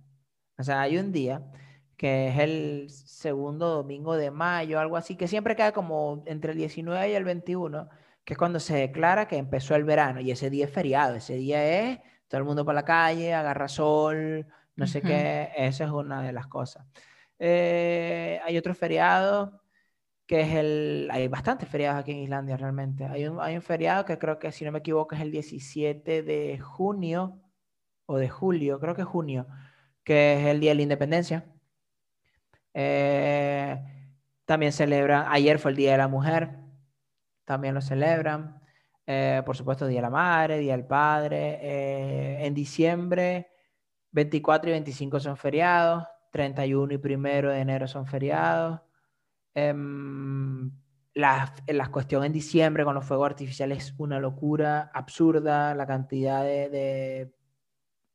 O 0.57 0.63
sea, 0.63 0.81
hay 0.81 0.97
un 0.97 1.13
día 1.13 1.43
que 1.99 2.29
es 2.29 2.39
el 2.39 2.87
segundo 2.89 3.69
domingo 3.69 4.17
de 4.17 4.31
mayo, 4.31 4.81
algo 4.81 4.97
así, 4.97 5.15
que 5.15 5.29
siempre 5.29 5.55
queda 5.55 5.73
como 5.73 6.23
entre 6.25 6.53
el 6.53 6.57
19 6.57 7.11
y 7.11 7.13
el 7.13 7.25
21, 7.25 7.87
que 8.25 8.33
es 8.33 8.39
cuando 8.39 8.59
se 8.61 8.77
declara 8.79 9.29
que 9.29 9.37
empezó 9.37 9.75
el 9.75 9.85
verano 9.85 10.23
y 10.23 10.31
ese 10.31 10.49
día 10.49 10.65
es 10.65 10.71
feriado, 10.73 11.17
ese 11.17 11.35
día 11.35 11.83
es 11.83 11.99
todo 12.29 12.39
el 12.39 12.47
mundo 12.47 12.65
por 12.65 12.75
la 12.75 12.87
calle, 12.87 13.35
agarra 13.35 13.69
sol, 13.69 14.47
no 14.75 14.87
sé 14.87 15.03
qué, 15.03 15.51
esa 15.55 15.85
es 15.85 15.91
una 15.91 16.23
de 16.23 16.33
las 16.33 16.47
cosas. 16.47 16.87
Eh, 17.39 18.41
hay 18.43 18.57
otro 18.57 18.75
feriado 18.75 19.61
que 20.27 20.41
es 20.41 20.55
el, 20.55 21.09
hay 21.13 21.29
bastantes 21.29 21.69
feriados 21.69 22.01
aquí 22.01 22.13
en 22.13 22.19
Islandia 22.19 22.57
realmente. 22.57 23.05
Hay 23.05 23.27
un, 23.27 23.41
hay 23.41 23.57
un 23.57 23.63
feriado 23.63 24.05
que 24.05 24.19
creo 24.19 24.39
que 24.39 24.53
si 24.53 24.65
no 24.65 24.73
me 24.73 24.81
equivoco 24.81 25.15
es 25.15 25.21
el 25.21 25.31
17 25.31 26.23
de 26.23 26.59
junio 26.59 27.41
o 28.07 28.19
de 28.19 28.29
julio, 28.29 28.81
creo 28.81 28.95
que 28.95 29.03
es 29.03 29.09
junio, 29.09 29.47
que 30.05 30.35
es 30.41 30.47
el 30.47 30.61
Día 30.61 30.73
de 30.73 30.77
la 30.77 30.83
Independencia. 30.83 31.45
Eh, 32.75 33.79
también 34.45 34.73
celebran, 34.73 35.27
ayer 35.29 35.59
fue 35.59 35.71
el 35.71 35.77
Día 35.77 35.93
de 35.93 35.99
la 35.99 36.09
Mujer, 36.09 36.51
también 37.45 37.75
lo 37.75 37.81
celebran. 37.81 38.61
Eh, 39.07 39.43
por 39.47 39.57
supuesto, 39.57 39.87
Día 39.87 39.99
de 39.99 40.03
la 40.03 40.11
Madre, 40.11 40.59
Día 40.59 40.77
del 40.77 40.87
Padre. 40.87 41.59
Eh, 41.63 42.47
en 42.47 42.55
diciembre, 42.55 43.49
24 44.11 44.71
y 44.71 44.73
25 44.73 45.21
son 45.21 45.37
feriados, 45.37 46.05
31 46.33 46.95
y 46.95 46.97
1 46.97 47.51
de 47.51 47.61
enero 47.61 47.87
son 47.87 48.07
feriados. 48.07 48.81
Em, 49.59 50.71
la, 51.15 51.55
la, 51.67 51.91
cuestión 51.91 52.23
en 52.23 52.33
diciembre 52.33 52.85
con 52.85 52.95
los 52.95 53.07
fuegos 53.07 53.31
artificiales 53.31 53.87
es 53.87 53.95
una 53.97 54.21
locura 54.21 54.91
absurda, 54.93 55.75
la 55.75 55.87
cantidad 55.87 56.45
de, 56.45 56.69
de, 56.69 57.35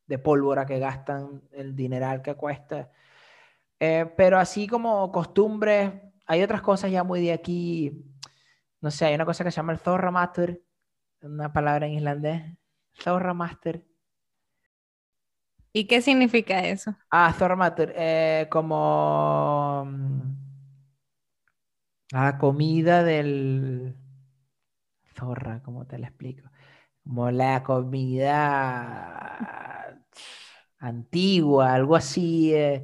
de 0.06 0.20
pólvora 0.20 0.68
que 0.68 0.78
gastan, 0.78 1.42
el 1.52 1.76
dineral 1.76 2.22
que 2.22 2.36
cuesta. 2.36 2.92
Eh, 3.80 4.06
pero 4.16 4.38
así 4.38 4.68
como 4.68 5.12
costumbres, 5.12 5.92
hay 6.28 6.44
otras 6.44 6.62
cosas 6.62 6.92
ya 6.92 7.04
muy 7.04 7.22
de 7.22 7.34
aquí. 7.34 8.06
No 8.80 8.92
sé, 8.92 9.06
hay 9.06 9.16
una 9.16 9.26
cosa 9.26 9.44
que 9.44 9.50
se 9.50 9.58
llama 9.58 9.74
el 9.74 9.80
Thorramaster, 9.80 10.62
una 11.24 11.52
palabra 11.52 11.88
en 11.88 11.94
islandés. 11.94 12.44
Thorramaster. 13.04 13.84
¿Y 15.74 15.88
qué 15.88 16.04
significa 16.04 16.60
eso? 16.60 16.96
Ah, 17.10 17.34
Thorramaster, 17.36 17.96
eh, 17.98 18.48
como 18.52 19.88
la 22.12 22.38
comida 22.38 23.04
del 23.04 23.96
zorra, 25.16 25.62
¿cómo 25.64 25.86
te 25.86 25.98
la 25.98 26.08
explico? 26.08 26.50
Como 27.04 27.32
la 27.32 27.64
comida 27.64 29.52
antigua, 30.80 31.74
algo 31.74 31.96
así. 31.96 32.54
Eh, 32.54 32.84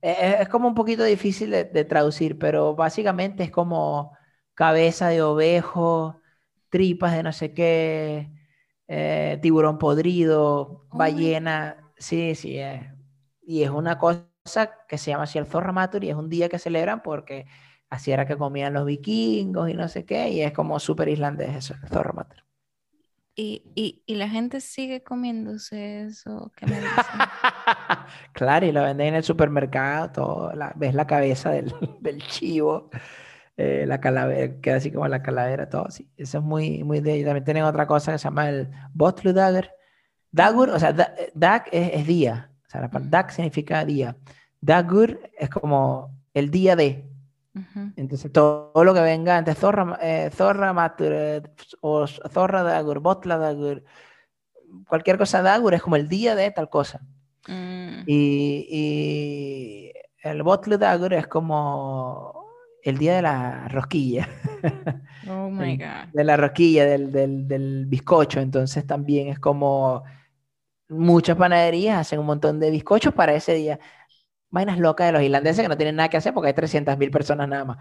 es, 0.00 0.48
como 0.48 0.68
un 0.68 0.74
poquito 0.74 1.04
difícil 1.04 1.50
de, 1.50 1.84
traducir, 1.84 2.38
pero 2.38 2.74
básicamente 2.74 3.44
es 3.44 3.50
como 3.50 4.12
cabeza 4.54 5.08
de 5.08 5.22
ovejo, 5.22 6.20
tripas 6.68 7.14
de 7.14 7.22
no 7.22 7.32
sé 7.32 7.54
qué, 7.54 8.30
eh, 8.88 9.38
tiburón 9.42 9.78
podrido, 9.78 10.86
ballena. 10.90 11.92
Sí, 11.96 12.34
sí, 12.34 12.58
y 13.46 13.62
es 13.62 13.70
una 13.70 13.98
cosa 13.98 14.26
que 14.88 14.98
se 14.98 15.10
llama 15.10 15.24
así 15.24 15.38
el 15.38 15.46
Zorramatur 15.46 16.04
y 16.04 16.10
es 16.10 16.16
un 16.16 16.28
día 16.28 16.48
que 16.48 16.58
celebran 16.58 17.02
porque 17.02 17.46
así 17.94 18.10
era 18.12 18.26
que 18.26 18.36
comían 18.36 18.74
los 18.74 18.84
vikingos 18.86 19.70
y 19.70 19.74
no 19.74 19.88
sé 19.88 20.04
qué, 20.04 20.28
y 20.28 20.42
es 20.42 20.52
como 20.52 20.78
súper 20.80 21.08
islandés 21.08 21.56
eso, 21.56 21.74
el 21.82 21.88
Zorramatur. 21.88 22.42
Y, 23.36 24.04
la 24.06 24.28
gente 24.28 24.60
sigue 24.60 25.02
comiéndose 25.02 26.02
eso. 26.04 26.52
claro, 28.32 28.66
y 28.66 28.72
lo 28.72 28.82
venden 28.82 29.08
en 29.08 29.14
el 29.16 29.24
supermercado, 29.24 30.12
todo, 30.12 30.52
ves 30.76 30.94
la 30.94 31.06
cabeza 31.06 31.50
del, 32.00 32.22
chivo, 32.28 32.90
eh, 33.56 33.84
la 33.86 34.00
calavera, 34.00 34.60
queda 34.60 34.76
así 34.76 34.92
como 34.92 35.08
la 35.08 35.22
calavera, 35.22 35.68
todo, 35.68 35.90
sí. 35.90 36.08
Eso 36.16 36.38
es 36.38 36.44
muy, 36.44 36.84
muy 36.84 37.00
de 37.00 37.24
También 37.24 37.44
tienen 37.44 37.64
otra 37.64 37.86
cosa 37.86 38.12
que 38.12 38.18
se 38.18 38.24
llama 38.24 38.48
el 38.48 38.70
Botlu 38.92 39.32
Dagger. 39.32 39.70
Dagur, 40.30 40.70
o 40.70 40.78
sea, 40.78 40.92
Dag 41.34 41.64
es, 41.72 42.06
día, 42.06 42.50
o 42.66 42.70
sea, 42.70 42.80
la 42.80 42.90
Dag 42.92 43.30
significa 43.30 43.84
día. 43.84 44.16
Dagur 44.60 45.20
es 45.38 45.48
como 45.48 46.16
el 46.34 46.50
día 46.50 46.76
de, 46.76 47.08
entonces, 47.96 48.32
todo 48.32 48.72
lo 48.82 48.92
que 48.94 49.00
venga 49.00 49.36
antes, 49.36 49.56
Zorra, 49.56 49.98
eh, 50.02 50.30
Zorra 50.32 50.72
Matur, 50.72 51.12
eh, 51.12 51.42
o 51.80 52.06
Zorra 52.06 52.62
Dagur, 52.62 52.98
Botla 52.98 53.38
Dagur, 53.38 53.84
cualquier 54.88 55.18
cosa 55.18 55.40
Dagur 55.40 55.74
es 55.74 55.82
como 55.82 55.96
el 55.96 56.08
día 56.08 56.34
de 56.34 56.50
tal 56.50 56.68
cosa. 56.68 57.00
Mm. 57.46 58.02
Y, 58.06 58.66
y, 58.70 59.92
el 60.22 60.42
Botla 60.42 60.78
Dagur 60.78 61.14
es 61.14 61.28
como 61.28 62.44
el 62.82 62.98
día 62.98 63.16
de 63.16 63.22
la 63.22 63.68
rosquilla. 63.68 64.28
Oh 65.26 65.48
my 65.48 65.78
God. 65.78 66.12
De 66.12 66.22
la 66.22 66.36
rosquilla, 66.36 66.84
del, 66.84 67.10
del, 67.10 67.48
del 67.48 67.86
bizcocho. 67.86 68.40
Entonces, 68.40 68.86
también 68.86 69.28
es 69.28 69.38
como 69.38 70.04
muchas 70.88 71.36
panaderías 71.36 71.98
hacen 71.98 72.18
un 72.18 72.26
montón 72.26 72.60
de 72.60 72.70
bizcochos 72.70 73.14
para 73.14 73.34
ese 73.34 73.54
día 73.54 73.80
vainas 74.54 74.78
locas 74.78 75.08
de 75.08 75.12
los 75.12 75.22
irlandeses 75.22 75.60
que 75.60 75.68
no 75.68 75.76
tienen 75.76 75.96
nada 75.96 76.08
que 76.08 76.16
hacer 76.16 76.32
porque 76.32 76.48
hay 76.48 76.54
300.000 76.54 77.10
personas 77.10 77.48
nada 77.48 77.64
más. 77.64 77.78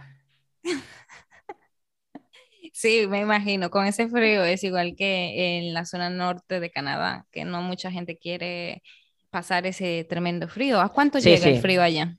Sí, 2.73 3.05
me 3.07 3.19
imagino, 3.19 3.69
con 3.69 3.86
ese 3.86 4.09
frío 4.09 4.43
es 4.43 4.63
igual 4.63 4.95
que 4.97 5.59
en 5.59 5.73
la 5.75 5.86
zona 5.86 6.09
norte 6.09 6.59
de 6.59 6.71
Canadá, 6.71 7.27
que 7.31 7.45
no 7.45 7.62
mucha 7.62 7.91
gente 7.91 8.17
quiere 8.17 8.81
pasar 9.29 9.67
ese 9.67 10.05
tremendo 10.09 10.47
frío. 10.47 10.81
¿A 10.81 10.89
cuánto 10.89 11.19
llega 11.19 11.47
el 11.47 11.62
frío 11.62 11.83
allá? 11.83 12.17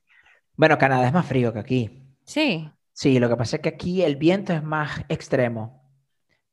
Bueno, 0.57 0.79
Canadá 0.79 1.09
es 1.09 1.13
más 1.13 1.27
frío 1.27 1.53
que 1.53 1.59
aquí. 1.59 2.05
Sí. 2.25 2.71
Sí, 2.93 3.19
lo 3.19 3.29
que 3.29 3.37
pasa 3.37 3.57
es 3.57 3.63
que 3.63 3.71
aquí 3.71 4.03
el 4.03 4.15
viento 4.15 4.53
es 4.53 4.63
más 4.63 5.01
extremo, 5.09 5.83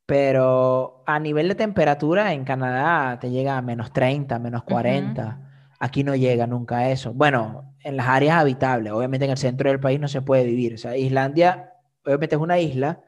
pero 0.07 1.03
a 1.05 1.19
nivel 1.19 1.47
de 1.47 1.55
temperatura 1.55 2.33
en 2.33 2.43
Canadá 2.43 3.19
te 3.19 3.29
llega 3.29 3.55
a 3.55 3.61
menos 3.61 3.93
30, 3.93 4.39
menos 4.39 4.63
40. 4.63 5.50
Aquí 5.83 6.03
no 6.03 6.15
llega 6.15 6.45
nunca 6.45 6.77
a 6.77 6.91
eso. 6.91 7.11
Bueno, 7.11 7.73
en 7.79 7.97
las 7.97 8.07
áreas 8.07 8.37
habitables, 8.37 8.93
obviamente 8.93 9.25
en 9.25 9.31
el 9.31 9.37
centro 9.37 9.67
del 9.67 9.79
país 9.79 9.99
no 9.99 10.07
se 10.07 10.21
puede 10.21 10.43
vivir. 10.43 10.75
O 10.75 10.77
sea, 10.77 10.95
Islandia, 10.95 11.73
obviamente 12.05 12.35
es 12.35 12.41
una 12.41 12.59
isla 12.59 13.01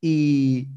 y 0.00 0.68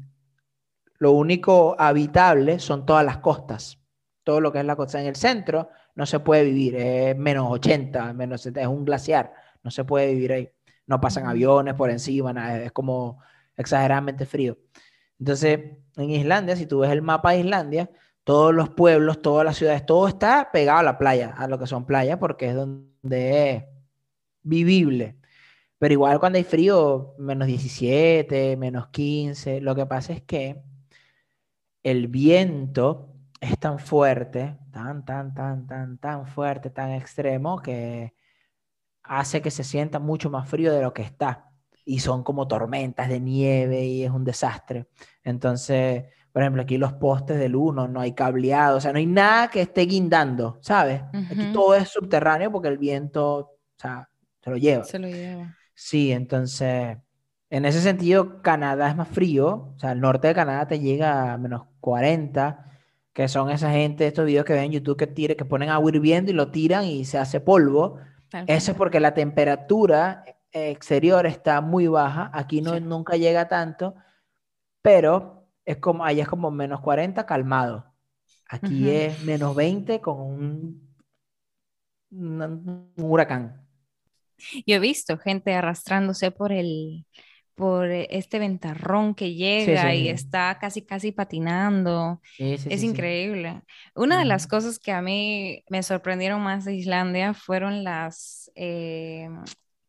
lo 0.98 1.12
único 1.12 1.76
habitable 1.78 2.58
son 2.58 2.84
todas 2.84 3.06
las 3.06 3.18
costas. 3.18 3.78
Todo 4.24 4.40
lo 4.40 4.50
que 4.50 4.58
es 4.58 4.64
la 4.64 4.74
costa 4.74 5.00
en 5.00 5.06
el 5.06 5.14
centro 5.14 5.68
no 5.94 6.04
se 6.04 6.18
puede 6.18 6.42
vivir. 6.42 6.74
Es 6.74 7.16
menos 7.16 7.46
80, 7.48 8.12
menos 8.12 8.44
es 8.44 8.66
un 8.66 8.84
glaciar. 8.84 9.32
No 9.62 9.70
se 9.70 9.84
puede 9.84 10.12
vivir 10.12 10.32
ahí. 10.32 10.50
No 10.88 11.00
pasan 11.00 11.28
aviones 11.28 11.74
por 11.74 11.90
encima, 11.90 12.32
nada, 12.32 12.60
es 12.60 12.72
como 12.72 13.20
exageradamente 13.56 14.26
frío. 14.26 14.58
Entonces, 15.16 15.60
en 15.96 16.10
Islandia, 16.10 16.56
si 16.56 16.66
tú 16.66 16.80
ves 16.80 16.90
el 16.90 17.02
mapa 17.02 17.30
de 17.30 17.38
Islandia, 17.38 17.88
todos 18.24 18.54
los 18.54 18.70
pueblos, 18.70 19.22
todas 19.22 19.44
las 19.44 19.56
ciudades, 19.56 19.84
todo 19.86 20.08
está 20.08 20.50
pegado 20.52 20.78
a 20.80 20.82
la 20.82 20.98
playa, 20.98 21.34
a 21.36 21.48
lo 21.48 21.58
que 21.58 21.66
son 21.66 21.86
playas, 21.86 22.18
porque 22.18 22.50
es 22.50 22.54
donde 22.54 23.50
es 23.50 23.64
vivible. 24.42 25.18
Pero 25.78 25.94
igual 25.94 26.20
cuando 26.20 26.38
hay 26.38 26.44
frío, 26.44 27.14
menos 27.18 27.48
17, 27.48 28.56
menos 28.56 28.88
15, 28.88 29.60
lo 29.60 29.74
que 29.74 29.86
pasa 29.86 30.12
es 30.12 30.22
que 30.22 30.62
el 31.82 32.08
viento 32.08 33.08
es 33.40 33.58
tan 33.58 33.78
fuerte, 33.80 34.58
tan, 34.70 35.04
tan, 35.04 35.34
tan, 35.34 35.66
tan, 35.66 35.98
tan 35.98 36.26
fuerte, 36.26 36.70
tan 36.70 36.92
extremo, 36.92 37.60
que 37.60 38.14
hace 39.02 39.42
que 39.42 39.50
se 39.50 39.64
sienta 39.64 39.98
mucho 39.98 40.30
más 40.30 40.48
frío 40.48 40.72
de 40.72 40.82
lo 40.82 40.94
que 40.94 41.02
está. 41.02 41.50
Y 41.84 41.98
son 41.98 42.22
como 42.22 42.46
tormentas 42.46 43.08
de 43.08 43.18
nieve 43.18 43.84
y 43.84 44.04
es 44.04 44.10
un 44.12 44.24
desastre. 44.24 44.86
Entonces, 45.24 46.04
por 46.32 46.42
ejemplo, 46.42 46.62
aquí 46.62 46.78
los 46.78 46.94
postes 46.94 47.38
del 47.38 47.54
uno 47.54 47.88
no 47.88 48.00
hay 48.00 48.12
cableado, 48.12 48.78
o 48.78 48.80
sea, 48.80 48.92
no 48.92 48.98
hay 48.98 49.06
nada 49.06 49.48
que 49.48 49.60
esté 49.60 49.82
guindando, 49.82 50.58
¿sabes? 50.62 51.02
Aquí 51.30 51.52
todo 51.52 51.74
es 51.74 51.88
subterráneo 51.88 52.50
porque 52.50 52.68
el 52.68 52.78
viento, 52.78 53.36
o 53.36 53.58
sea, 53.76 54.08
se 54.42 54.50
lo 54.50 54.56
lleva. 54.56 54.84
Se 54.84 54.98
lo 54.98 55.08
lleva. 55.08 55.56
Sí, 55.74 56.10
entonces, 56.10 56.96
en 57.50 57.64
ese 57.66 57.82
sentido, 57.82 58.40
Canadá 58.40 58.88
es 58.88 58.96
más 58.96 59.08
frío, 59.08 59.74
o 59.74 59.78
sea, 59.78 59.92
el 59.92 60.00
norte 60.00 60.28
de 60.28 60.34
Canadá 60.34 60.66
te 60.66 60.80
llega 60.80 61.34
a 61.34 61.38
menos 61.38 61.64
40, 61.80 62.66
que 63.12 63.28
son 63.28 63.50
esa 63.50 63.70
gente, 63.70 64.06
estos 64.06 64.24
videos 64.24 64.46
que 64.46 64.54
ven 64.54 64.64
en 64.64 64.72
YouTube 64.72 64.96
que, 64.96 65.06
tire, 65.06 65.36
que 65.36 65.44
ponen 65.44 65.68
agua 65.68 65.90
hirviendo 65.90 66.30
y 66.30 66.34
lo 66.34 66.50
tiran 66.50 66.84
y 66.84 67.04
se 67.04 67.18
hace 67.18 67.40
polvo. 67.40 67.98
Eso 68.46 68.72
es 68.72 68.78
porque 68.78 69.00
la 69.00 69.12
temperatura 69.12 70.24
exterior 70.50 71.26
está 71.26 71.60
muy 71.60 71.88
baja, 71.88 72.30
aquí 72.32 72.62
no, 72.62 72.80
nunca 72.80 73.16
llega 73.16 73.48
tanto, 73.48 73.94
pero 74.80 75.41
es 75.64 75.76
como, 75.78 76.04
allá 76.04 76.22
es 76.22 76.28
como 76.28 76.50
menos 76.50 76.80
40 76.80 77.24
calmado. 77.26 77.92
Aquí 78.48 78.90
es 78.90 79.22
menos 79.22 79.54
20 79.56 80.00
con 80.00 80.20
un, 80.20 80.94
un, 82.10 82.92
huracán. 82.96 83.66
Yo 84.66 84.76
he 84.76 84.78
visto 84.78 85.16
gente 85.16 85.54
arrastrándose 85.54 86.30
por 86.30 86.52
el 86.52 87.06
por 87.54 87.86
este 87.90 88.38
ventarrón 88.38 89.14
que 89.14 89.34
llega 89.34 89.94
y 89.94 90.08
está 90.08 90.58
casi 90.58 90.82
casi 90.82 91.12
patinando. 91.12 92.20
es 92.38 92.82
increíble. 92.82 93.62
Una 93.94 94.18
de 94.18 94.24
las 94.24 94.46
cosas 94.46 94.78
que 94.78 94.90
a 94.90 95.02
mí 95.02 95.62
me 95.68 95.82
sorprendieron 95.82 96.42
más 96.42 96.64
de 96.64 96.74
Islandia 96.74 97.34
fueron 97.34 97.84
las 97.84 98.50
eh, 98.54 99.28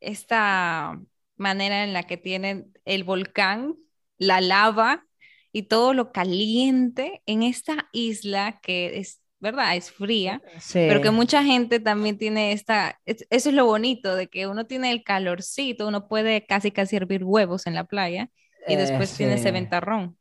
esta 0.01 0.99
manera 1.37 1.83
en 1.83 1.93
la 1.93 2.03
que 2.03 2.17
tienen 2.17 2.71
el 2.85 3.03
volcán, 3.03 3.75
la 4.17 4.41
lava 4.41 5.05
y 5.53 5.63
todo 5.63 5.93
lo 5.93 6.11
caliente 6.11 7.23
en 7.27 7.43
esta 7.43 7.89
isla 7.93 8.59
que 8.61 8.99
es, 8.99 9.21
¿verdad? 9.39 9.77
Es 9.77 9.91
fría, 9.91 10.43
pero 10.85 11.01
que 11.01 11.11
mucha 11.11 11.43
gente 11.43 11.79
también 11.79 12.17
tiene 12.17 12.51
esta, 12.53 12.99
eso 13.05 13.25
es 13.29 13.53
lo 13.53 13.65
bonito 13.65 14.15
de 14.15 14.27
que 14.29 14.47
uno 14.47 14.65
tiene 14.67 14.91
el 14.91 15.03
calorcito, 15.03 15.87
uno 15.87 16.07
puede 16.09 16.45
casi 16.45 16.71
casi 16.71 16.97
hervir 16.97 17.23
huevos 17.23 17.67
en 17.67 17.75
la 17.75 17.85
playa 17.85 18.29
y 18.67 18.75
después 18.75 19.15
tiene 19.15 19.35
ese 19.35 19.51
ventarrón. 19.51 20.17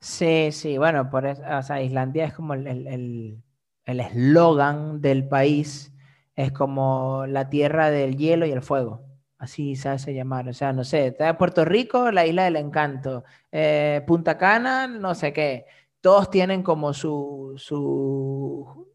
Sí, 0.00 0.52
sí, 0.52 0.78
bueno, 0.78 1.10
por 1.10 1.26
eso, 1.26 1.42
o 1.58 1.62
sea, 1.62 1.82
Islandia 1.82 2.26
es 2.26 2.34
como 2.34 2.54
el 2.54 3.42
eslogan 3.86 4.96
el, 4.96 5.00
del 5.00 5.28
país, 5.28 5.92
es 6.36 6.52
como 6.52 7.26
la 7.26 7.48
tierra 7.50 7.90
del 7.90 8.16
hielo 8.16 8.46
y 8.46 8.52
el 8.52 8.62
fuego 8.62 9.04
así 9.38 9.76
se 9.76 9.88
hace 9.88 10.14
llamar. 10.14 10.48
O 10.48 10.52
sea, 10.52 10.72
no 10.72 10.84
sé, 10.84 11.08
está 11.08 11.36
Puerto 11.38 11.64
Rico, 11.64 12.10
la 12.10 12.26
isla 12.26 12.44
del 12.44 12.56
encanto, 12.56 13.24
eh, 13.52 14.02
Punta 14.06 14.38
Cana, 14.38 14.86
no 14.86 15.14
sé 15.14 15.32
qué. 15.32 15.66
Todos 16.00 16.30
tienen 16.30 16.62
como 16.62 16.92
su 16.94 17.54
su 17.56 18.86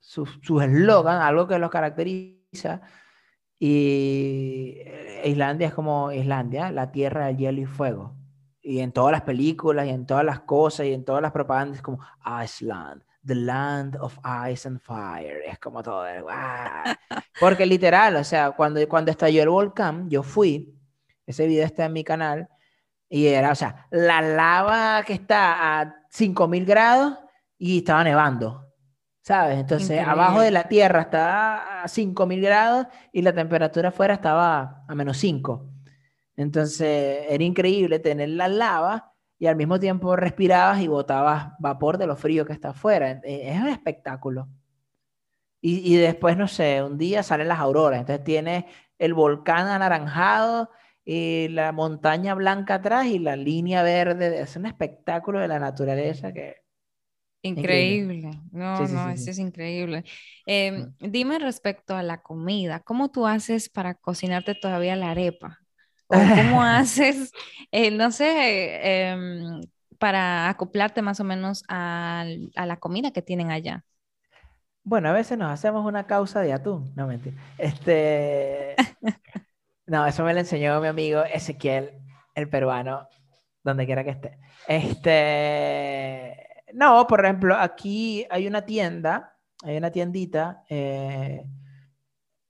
su 0.00 0.60
eslogan, 0.60 1.20
algo 1.22 1.46
que 1.46 1.58
los 1.58 1.70
caracteriza. 1.70 2.82
Y 3.58 4.74
eh, 4.84 5.22
Islandia 5.26 5.68
es 5.68 5.74
como 5.74 6.12
Islandia, 6.12 6.70
la 6.72 6.92
tierra 6.92 7.26
del 7.26 7.36
hielo 7.38 7.60
y 7.60 7.66
fuego. 7.66 8.14
Y 8.62 8.80
en 8.80 8.92
todas 8.92 9.12
las 9.12 9.22
películas 9.22 9.86
y 9.86 9.90
en 9.90 10.06
todas 10.06 10.24
las 10.24 10.40
cosas 10.40 10.86
y 10.86 10.92
en 10.92 11.04
todas 11.04 11.22
las 11.22 11.32
propagandas 11.32 11.78
es 11.78 11.82
como 11.82 12.00
Iceland, 12.44 13.02
The 13.26 13.34
Land 13.34 13.96
of 13.96 14.18
Ice 14.50 14.68
and 14.68 14.80
Fire. 14.80 15.42
Es 15.44 15.58
como 15.58 15.82
todo. 15.82 16.04
Porque 17.40 17.66
literal, 17.66 18.16
o 18.16 18.24
sea, 18.24 18.52
cuando, 18.52 18.86
cuando 18.88 19.10
estalló 19.10 19.42
el 19.42 19.48
volcán, 19.48 20.08
yo 20.08 20.22
fui, 20.22 20.74
ese 21.26 21.46
video 21.46 21.64
está 21.64 21.86
en 21.86 21.92
mi 21.92 22.04
canal, 22.04 22.48
y 23.08 23.26
era, 23.26 23.52
o 23.52 23.54
sea, 23.54 23.86
la 23.90 24.20
lava 24.20 25.02
que 25.04 25.12
está 25.12 25.80
a 25.80 25.96
5000 26.10 26.64
grados 26.64 27.18
y 27.58 27.78
estaba 27.78 28.04
nevando. 28.04 28.62
¿Sabes? 29.22 29.58
Entonces, 29.58 30.06
abajo 30.06 30.40
de 30.40 30.52
la 30.52 30.68
tierra 30.68 31.00
está 31.02 31.82
a 31.82 31.88
5000 31.88 32.40
grados 32.40 32.86
y 33.12 33.22
la 33.22 33.32
temperatura 33.32 33.88
afuera 33.88 34.14
estaba 34.14 34.84
a 34.86 34.94
menos 34.94 35.16
5. 35.16 35.68
Entonces, 36.36 37.26
era 37.28 37.42
increíble 37.42 37.98
tener 37.98 38.28
la 38.28 38.46
lava 38.46 39.15
y 39.38 39.46
al 39.46 39.56
mismo 39.56 39.78
tiempo 39.78 40.16
respirabas 40.16 40.80
y 40.80 40.88
botabas 40.88 41.52
vapor 41.58 41.98
de 41.98 42.06
lo 42.06 42.16
frío 42.16 42.46
que 42.46 42.52
está 42.52 42.70
afuera. 42.70 43.20
E, 43.24 43.50
es 43.50 43.60
un 43.60 43.68
espectáculo. 43.68 44.48
Y, 45.60 45.94
y, 45.94 45.96
después, 45.96 46.36
no 46.36 46.48
sé, 46.48 46.82
un 46.82 46.96
día 46.98 47.22
salen 47.22 47.48
las 47.48 47.58
auroras, 47.58 48.00
entonces 48.00 48.24
tienes 48.24 48.64
el 48.98 49.14
volcán 49.14 49.66
anaranjado 49.66 50.70
y 51.04 51.48
la 51.48 51.72
montaña 51.72 52.34
blanca 52.34 52.74
atrás 52.74 53.06
y 53.06 53.18
la 53.18 53.36
línea 53.36 53.82
verde. 53.82 54.40
Es 54.40 54.56
un 54.56 54.66
espectáculo 54.66 55.40
de 55.40 55.48
la 55.48 55.58
naturaleza 55.58 56.32
que... 56.32 56.56
Increíble. 57.42 58.40
No, 58.50 58.80
no, 58.88 59.10
eso 59.10 59.30
es 59.30 59.38
increíble. 59.38 60.04
Em, 60.46 60.92
dime 60.98 61.38
respecto 61.38 61.94
a 61.94 62.02
la 62.02 62.22
comida, 62.22 62.80
¿cómo 62.80 63.10
tú 63.12 63.24
haces 63.24 63.68
para 63.68 63.94
cocinarte 63.94 64.56
todavía 64.56 64.96
la 64.96 65.12
arepa? 65.12 65.60
¿O 66.08 66.14
cómo 66.14 66.62
haces, 66.62 67.32
eh, 67.70 67.90
no 67.90 68.10
sé, 68.10 69.08
em, 69.10 69.60
para 69.98 70.48
acoplarte 70.48 71.02
más 71.02 71.20
o 71.20 71.24
menos 71.24 71.64
a, 71.68 72.24
la 72.54 72.76
comida 72.76 73.10
que 73.10 73.22
tienen 73.22 73.50
allá? 73.50 73.84
Bueno, 74.84 75.08
a 75.08 75.12
veces 75.12 75.36
nos 75.36 75.50
hacemos 75.50 75.84
una 75.84 76.06
causa 76.06 76.40
de 76.40 76.52
atún, 76.52 76.92
no 76.94 77.08
mentira. 77.08 77.36
Este, 77.58 78.76
no, 79.86 80.06
eso 80.06 80.22
me 80.24 80.32
lo 80.32 80.40
enseñó 80.40 80.80
mi 80.80 80.86
amigo 80.86 81.24
Ezequiel, 81.24 81.90
el 82.34 82.48
peruano, 82.48 83.08
donde 83.64 83.86
quiera 83.86 84.04
que 84.04 84.10
esté. 84.10 84.38
Este, 84.68 86.46
no, 86.72 87.06
por 87.08 87.24
ejemplo, 87.24 87.56
aquí 87.56 88.26
hay 88.30 88.46
una 88.46 88.62
tienda, 88.62 89.36
hay 89.64 89.76
una 89.76 89.90
tiendita 89.90 90.62
eh, 90.68 91.44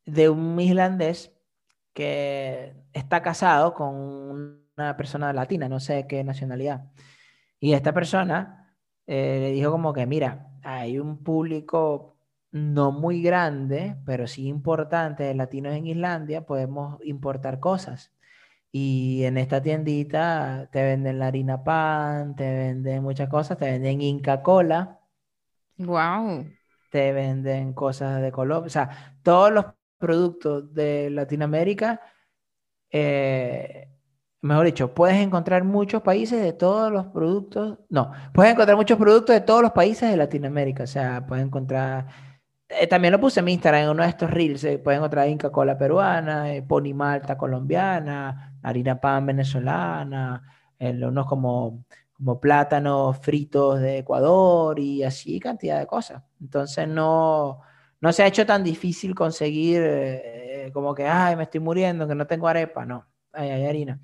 de 0.04 0.28
un 0.28 0.60
islandés 0.60 1.32
que 1.94 2.74
está 2.96 3.22
casado 3.22 3.74
con 3.74 3.94
una 4.76 4.96
persona 4.96 5.32
latina, 5.32 5.68
no 5.68 5.80
sé 5.80 6.06
qué 6.08 6.24
nacionalidad. 6.24 6.90
Y 7.60 7.74
esta 7.74 7.92
persona 7.92 8.74
eh, 9.06 9.38
le 9.40 9.52
dijo 9.52 9.70
como 9.70 9.92
que, 9.92 10.06
mira, 10.06 10.50
hay 10.62 10.98
un 10.98 11.22
público 11.22 12.16
no 12.52 12.92
muy 12.92 13.22
grande, 13.22 13.96
pero 14.06 14.26
sí 14.26 14.46
importante 14.48 15.24
de 15.24 15.34
latinos 15.34 15.74
en 15.74 15.86
Islandia, 15.86 16.46
podemos 16.46 16.98
importar 17.04 17.60
cosas. 17.60 18.12
Y 18.72 19.24
en 19.24 19.38
esta 19.38 19.62
tiendita 19.62 20.68
te 20.72 20.82
venden 20.82 21.18
la 21.18 21.28
harina 21.28 21.64
pan, 21.64 22.34
te 22.36 22.50
venden 22.50 23.02
muchas 23.02 23.28
cosas, 23.28 23.58
te 23.58 23.66
venden 23.66 24.00
Inca 24.00 24.42
Cola. 24.42 25.00
Wow. 25.78 26.46
Te 26.90 27.12
venden 27.12 27.72
cosas 27.74 28.22
de 28.22 28.32
Colombia. 28.32 28.66
O 28.66 28.70
sea, 28.70 29.18
todos 29.22 29.52
los 29.52 29.66
productos 29.98 30.72
de 30.74 31.10
Latinoamérica, 31.10 32.00
eh, 32.90 33.88
mejor 34.42 34.66
dicho, 34.66 34.94
puedes 34.94 35.16
encontrar 35.18 35.64
muchos 35.64 36.02
países 36.02 36.42
de 36.42 36.52
todos 36.52 36.92
los 36.92 37.06
productos, 37.06 37.78
no, 37.88 38.12
puedes 38.32 38.52
encontrar 38.52 38.76
muchos 38.76 38.98
productos 38.98 39.34
de 39.34 39.40
todos 39.40 39.62
los 39.62 39.72
países 39.72 40.10
de 40.10 40.16
Latinoamérica, 40.16 40.84
o 40.84 40.86
sea, 40.86 41.26
puedes 41.26 41.44
encontrar, 41.44 42.06
eh, 42.68 42.86
también 42.86 43.12
lo 43.12 43.20
puse 43.20 43.40
en 43.40 43.46
mi 43.46 43.52
Instagram 43.54 43.82
en 43.84 43.90
uno 43.90 44.02
de 44.02 44.08
estos 44.08 44.30
reels, 44.30 44.64
eh, 44.64 44.78
puedes 44.78 44.98
encontrar 44.98 45.28
Inca 45.28 45.50
Cola 45.50 45.76
peruana, 45.78 46.46
Pony 46.68 46.94
Malta 46.94 47.36
colombiana, 47.36 48.58
harina 48.62 49.00
pan 49.00 49.26
venezolana, 49.26 50.42
unos 50.80 51.26
como, 51.26 51.84
como 52.12 52.40
plátanos 52.40 53.18
fritos 53.18 53.80
de 53.80 53.98
Ecuador 53.98 54.78
y 54.78 55.02
así 55.02 55.40
cantidad 55.40 55.78
de 55.78 55.86
cosas. 55.86 56.22
Entonces 56.40 56.86
no 56.88 57.62
no 58.00 58.12
se 58.12 58.22
ha 58.22 58.26
hecho 58.26 58.46
tan 58.46 58.62
difícil 58.62 59.14
conseguir 59.14 59.82
eh, 60.66 60.72
como 60.72 60.94
que, 60.94 61.06
ay, 61.06 61.36
me 61.36 61.44
estoy 61.44 61.60
muriendo, 61.60 62.06
que 62.06 62.14
no 62.14 62.26
tengo 62.26 62.48
arepa, 62.48 62.84
no, 62.84 63.06
hay, 63.32 63.50
hay 63.50 63.66
harina. 63.66 64.00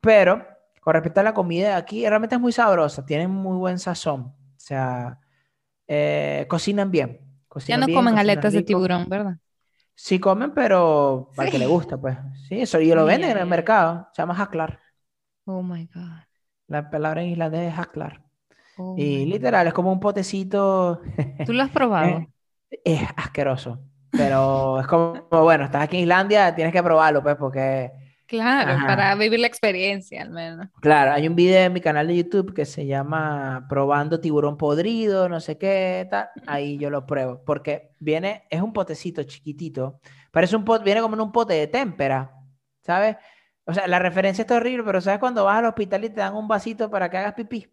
Pero 0.00 0.46
con 0.80 0.92
respecto 0.92 1.20
a 1.20 1.22
la 1.22 1.34
comida 1.34 1.76
aquí, 1.76 2.06
realmente 2.06 2.34
es 2.34 2.40
muy 2.40 2.52
sabrosa, 2.52 3.06
tienen 3.06 3.30
muy 3.30 3.56
buen 3.56 3.78
sazón, 3.78 4.20
o 4.22 4.58
sea, 4.58 5.18
eh, 5.86 6.46
cocinan 6.48 6.90
bien. 6.90 7.20
ya 7.66 7.76
no 7.76 7.86
comen 7.88 8.18
aletas 8.18 8.52
de 8.52 8.62
tiburón, 8.62 9.08
¿verdad? 9.08 9.38
Sí 9.94 10.18
comen, 10.18 10.52
pero 10.52 11.30
para 11.36 11.50
que 11.50 11.58
le 11.58 11.66
gusta, 11.66 11.96
pues. 11.96 12.18
Sí, 12.48 12.60
eso, 12.60 12.80
y 12.80 12.92
lo 12.92 13.04
venden 13.04 13.30
en 13.30 13.38
el 13.38 13.46
mercado, 13.46 14.08
se 14.12 14.22
llama 14.22 14.34
haklar. 14.34 14.80
Oh 15.44 15.62
my 15.62 15.86
God. 15.86 16.24
La 16.66 16.90
palabra 16.90 17.22
en 17.22 17.30
islandés 17.30 17.72
es 17.72 17.78
haklar. 17.78 18.22
Oh 18.76 18.96
y 18.98 19.24
literal, 19.24 19.66
es 19.68 19.72
como 19.72 19.92
un 19.92 20.00
potecito. 20.00 21.00
¿Tú 21.46 21.52
lo 21.52 21.62
has 21.62 21.70
probado? 21.70 22.08
Eh, 22.08 22.28
es 22.84 23.08
asqueroso. 23.16 23.80
Pero 24.16 24.80
es 24.80 24.86
como, 24.86 25.26
bueno, 25.30 25.64
estás 25.64 25.82
aquí 25.82 25.96
en 25.96 26.02
Islandia, 26.02 26.54
tienes 26.54 26.72
que 26.72 26.82
probarlo, 26.82 27.22
pues, 27.22 27.36
porque... 27.36 27.90
Claro, 28.26 28.78
para 28.86 29.14
vivir 29.16 29.38
la 29.38 29.46
experiencia 29.46 30.22
al 30.22 30.30
menos. 30.30 30.68
Claro, 30.80 31.12
hay 31.12 31.28
un 31.28 31.36
video 31.36 31.66
en 31.66 31.72
mi 31.72 31.80
canal 31.80 32.06
de 32.06 32.16
YouTube 32.16 32.54
que 32.54 32.64
se 32.64 32.86
llama 32.86 33.66
Probando 33.68 34.18
tiburón 34.18 34.56
podrido, 34.56 35.28
no 35.28 35.40
sé 35.40 35.58
qué, 35.58 36.06
tal. 36.10 36.28
Ahí 36.46 36.78
yo 36.78 36.88
lo 36.88 37.06
pruebo, 37.06 37.44
porque 37.44 37.90
viene, 38.00 38.44
es 38.48 38.62
un 38.62 38.72
potecito 38.72 39.22
chiquitito. 39.24 40.00
Parece 40.30 40.56
un 40.56 40.64
pot, 40.64 40.82
viene 40.82 41.02
como 41.02 41.14
en 41.14 41.20
un 41.20 41.32
pote 41.32 41.54
de 41.54 41.66
témpera, 41.66 42.34
¿sabes? 42.80 43.16
O 43.66 43.74
sea, 43.74 43.86
la 43.86 43.98
referencia 43.98 44.42
está 44.42 44.56
horrible, 44.56 44.84
pero 44.84 45.00
¿sabes 45.00 45.20
cuando 45.20 45.44
vas 45.44 45.58
al 45.58 45.66
hospital 45.66 46.04
y 46.04 46.08
te 46.08 46.20
dan 46.20 46.34
un 46.34 46.48
vasito 46.48 46.90
para 46.90 47.10
que 47.10 47.18
hagas 47.18 47.34
pipí? 47.34 47.70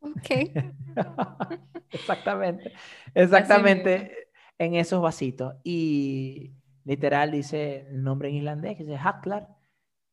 Ok. 0.00 0.30
exactamente, 1.90 2.72
exactamente 3.14 4.25
en 4.58 4.74
esos 4.74 5.02
vasitos. 5.02 5.54
Y 5.64 6.54
literal 6.84 7.30
dice 7.30 7.86
el 7.90 8.02
nombre 8.02 8.28
en 8.28 8.36
islandés, 8.36 8.76
que 8.76 8.84
dice 8.84 8.98
Haklar, 8.98 9.48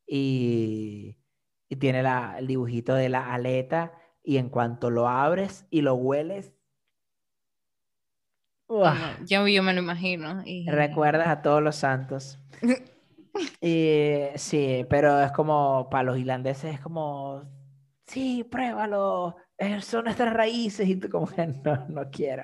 y, 0.05 1.17
y 1.69 1.75
tiene 1.77 2.03
la, 2.03 2.35
el 2.39 2.47
dibujito 2.47 2.93
de 2.95 3.09
la 3.09 3.33
aleta, 3.33 3.93
y 4.23 4.37
en 4.37 4.49
cuanto 4.49 4.89
lo 4.89 5.07
abres 5.07 5.65
y 5.69 5.81
lo 5.81 5.95
hueles, 5.95 6.53
yo, 9.25 9.47
yo 9.47 9.63
me 9.63 9.73
lo 9.73 9.79
imagino. 9.79 10.41
Y... 10.45 10.69
recuerdas 10.69 11.27
a 11.27 11.41
todos 11.41 11.61
los 11.61 11.75
santos. 11.75 12.39
y, 13.61 14.21
sí, 14.35 14.85
pero 14.89 15.21
es 15.21 15.31
como, 15.31 15.89
para 15.89 16.03
los 16.03 16.17
islandeses 16.17 16.75
es 16.75 16.79
como, 16.79 17.43
sí, 18.05 18.43
pruébalo, 18.43 19.35
son 19.81 20.05
nuestras 20.05 20.33
raíces, 20.33 20.87
y 20.87 20.95
tú 20.95 21.09
como 21.09 21.27
que 21.27 21.47
no, 21.47 21.85
no 21.89 22.09
quiero. 22.09 22.43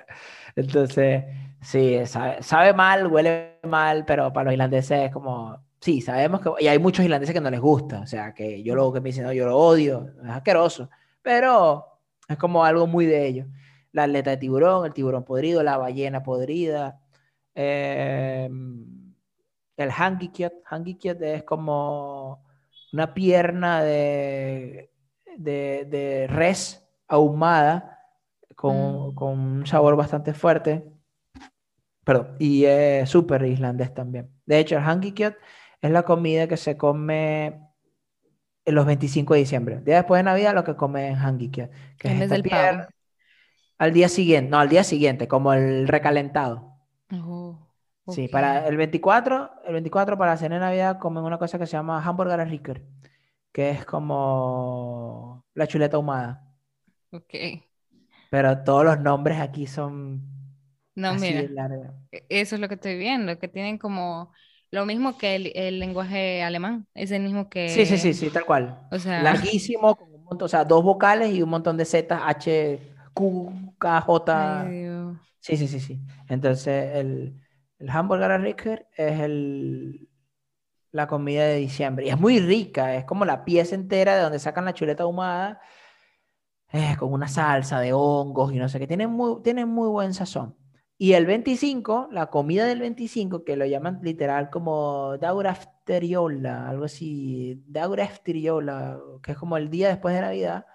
Entonces, 0.56 1.24
sí, 1.60 1.98
sabe, 2.06 2.42
sabe 2.42 2.72
mal, 2.72 3.06
huele 3.06 3.58
mal, 3.64 4.04
pero 4.06 4.32
para 4.32 4.44
los 4.44 4.52
islandeses 4.54 5.06
es 5.06 5.12
como, 5.12 5.64
sí, 5.80 6.00
sabemos 6.00 6.40
que, 6.40 6.50
y 6.60 6.68
hay 6.68 6.78
muchos 6.78 7.04
islandeses 7.04 7.34
que 7.34 7.40
no 7.40 7.50
les 7.50 7.60
gusta, 7.60 8.00
o 8.00 8.06
sea, 8.06 8.34
que 8.34 8.62
yo 8.62 8.74
lo 8.74 8.92
que 8.92 9.00
me 9.00 9.10
dicen, 9.10 9.24
no, 9.24 9.32
yo 9.32 9.46
lo 9.46 9.56
odio, 9.56 10.12
es 10.22 10.30
asqueroso, 10.30 10.90
pero 11.22 11.86
es 12.28 12.36
como 12.38 12.64
algo 12.64 12.86
muy 12.86 13.06
de 13.06 13.26
ellos. 13.26 13.46
La 13.92 14.04
aleta 14.04 14.30
de 14.30 14.36
tiburón, 14.36 14.86
el 14.86 14.94
tiburón 14.94 15.24
podrido, 15.24 15.62
la 15.62 15.76
ballena 15.76 16.22
podrida, 16.22 17.00
eh, 17.54 18.48
el 19.76 19.90
hangikiot, 19.90 20.52
hangikiot 20.64 21.20
es 21.22 21.42
como 21.42 22.44
una 22.92 23.12
pierna 23.14 23.82
de, 23.82 24.90
de 25.36 26.26
res 26.30 26.86
ahumada 27.10 27.98
con, 28.56 29.10
Mm. 29.10 29.14
con 29.14 29.38
un 29.38 29.66
sabor 29.66 29.96
bastante 29.96 30.32
fuerte. 30.34 30.84
Perdón, 32.04 32.36
y 32.38 32.64
es 32.64 33.08
súper 33.08 33.42
islandés 33.44 33.92
también. 33.92 34.30
De 34.46 34.58
hecho, 34.58 34.76
el 34.76 34.82
hangikiot 34.84 35.36
es 35.82 35.90
la 35.90 36.02
comida 36.02 36.48
que 36.48 36.56
se 36.56 36.76
come 36.76 37.60
en 38.64 38.74
los 38.74 38.86
25 38.86 39.34
de 39.34 39.40
diciembre. 39.40 39.80
Día 39.80 39.96
después 39.96 40.18
de 40.18 40.24
Navidad 40.24 40.54
lo 40.54 40.64
que 40.64 40.76
comen 40.76 41.12
es 41.12 41.18
hangikiot, 41.18 41.70
que 41.98 42.08
es 42.12 42.20
esta 42.22 42.36
pierna- 42.42 42.78
pavo. 42.84 42.90
Al 43.78 43.92
día 43.92 44.08
siguiente, 44.10 44.50
no, 44.50 44.58
al 44.58 44.68
día 44.68 44.84
siguiente, 44.84 45.26
como 45.26 45.52
el 45.54 45.88
recalentado. 45.88 46.74
Oh, 47.12 47.58
Sí, 48.08 48.28
para 48.28 48.66
el 48.66 48.76
24, 48.76 49.50
el 49.66 49.72
24 49.74 50.18
para 50.18 50.32
la 50.32 50.36
cena 50.36 50.56
de 50.56 50.60
Navidad 50.62 50.98
comen 50.98 51.22
una 51.22 51.38
cosa 51.38 51.58
que 51.58 51.66
se 51.66 51.72
llama 51.72 52.02
hamburger 52.04 52.46
ricker, 52.48 52.82
que 53.52 53.70
es 53.70 53.84
como 53.86 55.44
la 55.54 55.66
chuleta 55.66 55.96
ahumada. 55.96 56.44
Ok. 57.12 57.62
Pero 58.28 58.64
todos 58.64 58.84
los 58.84 58.98
nombres 59.00 59.38
aquí 59.40 59.66
son 59.66 60.22
No, 60.94 61.14
así 61.14 61.34
de 61.34 61.48
mira, 61.48 61.48
largos. 61.48 61.94
e- 62.12 62.26
eso 62.30 62.54
es 62.56 62.60
lo 62.60 62.68
que 62.68 62.74
estoy 62.76 62.98
viendo, 62.98 63.38
que 63.38 63.48
tienen 63.48 63.78
como 63.78 64.32
lo 64.70 64.86
mismo 64.86 65.18
que 65.18 65.36
el, 65.36 65.52
el 65.56 65.80
lenguaje 65.80 66.42
alemán, 66.42 66.88
es 66.94 67.10
el 67.12 67.22
mismo 67.22 67.48
Sí, 67.64 67.86
sí, 67.86 67.98
sí, 67.98 68.14
que, 68.14 68.14
sí, 68.14 68.30
tal 68.30 68.44
cual. 68.44 68.80
o 68.90 68.98
sea, 68.98 69.42
Larguísimo, 69.56 69.94
con 69.96 70.12
un 70.14 70.24
montón, 70.24 70.46
o 70.46 70.48
sea, 70.48 70.64
dos 70.64 70.82
vocales 70.82 71.32
y 71.32 71.42
un 71.42 71.50
montón 71.50 71.76
de 71.76 71.84
Z, 71.84 72.26
H, 72.28 72.80
Q, 73.14 73.74
K, 73.78 74.00
J. 74.00 74.26
ay, 74.32 74.82
Dios. 74.82 75.18
Sí, 75.40 75.56
sí, 75.56 75.68
sí, 75.68 75.80
sí. 75.80 76.00
Entonces, 76.28 76.96
el, 76.96 77.40
el 77.78 77.90
hamburger 77.90 78.40
ricker 78.40 78.88
es 78.96 79.20
el, 79.20 80.08
la 80.92 81.06
comida 81.08 81.44
de 81.46 81.56
diciembre. 81.56 82.06
Y 82.06 82.10
es 82.10 82.20
muy 82.20 82.40
rica, 82.40 82.96
es 82.96 83.04
como 83.06 83.24
la 83.26 83.44
pieza 83.44 83.74
entera 83.76 84.16
de 84.16 84.22
donde 84.22 84.38
sacan 84.40 84.64
la 84.66 84.74
chuleta 84.74 85.04
ahumada, 85.04 85.60
eh, 86.72 86.96
con 86.98 87.12
una 87.12 87.28
salsa 87.28 87.80
de 87.80 87.92
hongos 87.92 88.52
y 88.52 88.58
no 88.58 88.68
sé 88.68 88.78
qué. 88.78 88.86
Tiene 88.86 89.06
muy, 89.06 89.42
tiene 89.42 89.66
muy 89.66 89.88
buen 89.88 90.14
sazón. 90.14 90.56
Y 90.98 91.14
el 91.14 91.26
25, 91.26 92.08
la 92.12 92.26
comida 92.26 92.66
del 92.66 92.80
25, 92.80 93.42
que 93.44 93.56
lo 93.56 93.64
llaman 93.64 94.00
literal 94.02 94.50
como 94.50 95.16
Daurafteriola, 95.18 96.68
algo 96.68 96.84
así, 96.84 97.64
Daurafteriola, 97.66 99.00
que 99.22 99.32
es 99.32 99.38
como 99.38 99.56
el 99.56 99.70
día 99.70 99.88
después 99.88 100.14
de 100.14 100.20
Navidad, 100.20 100.66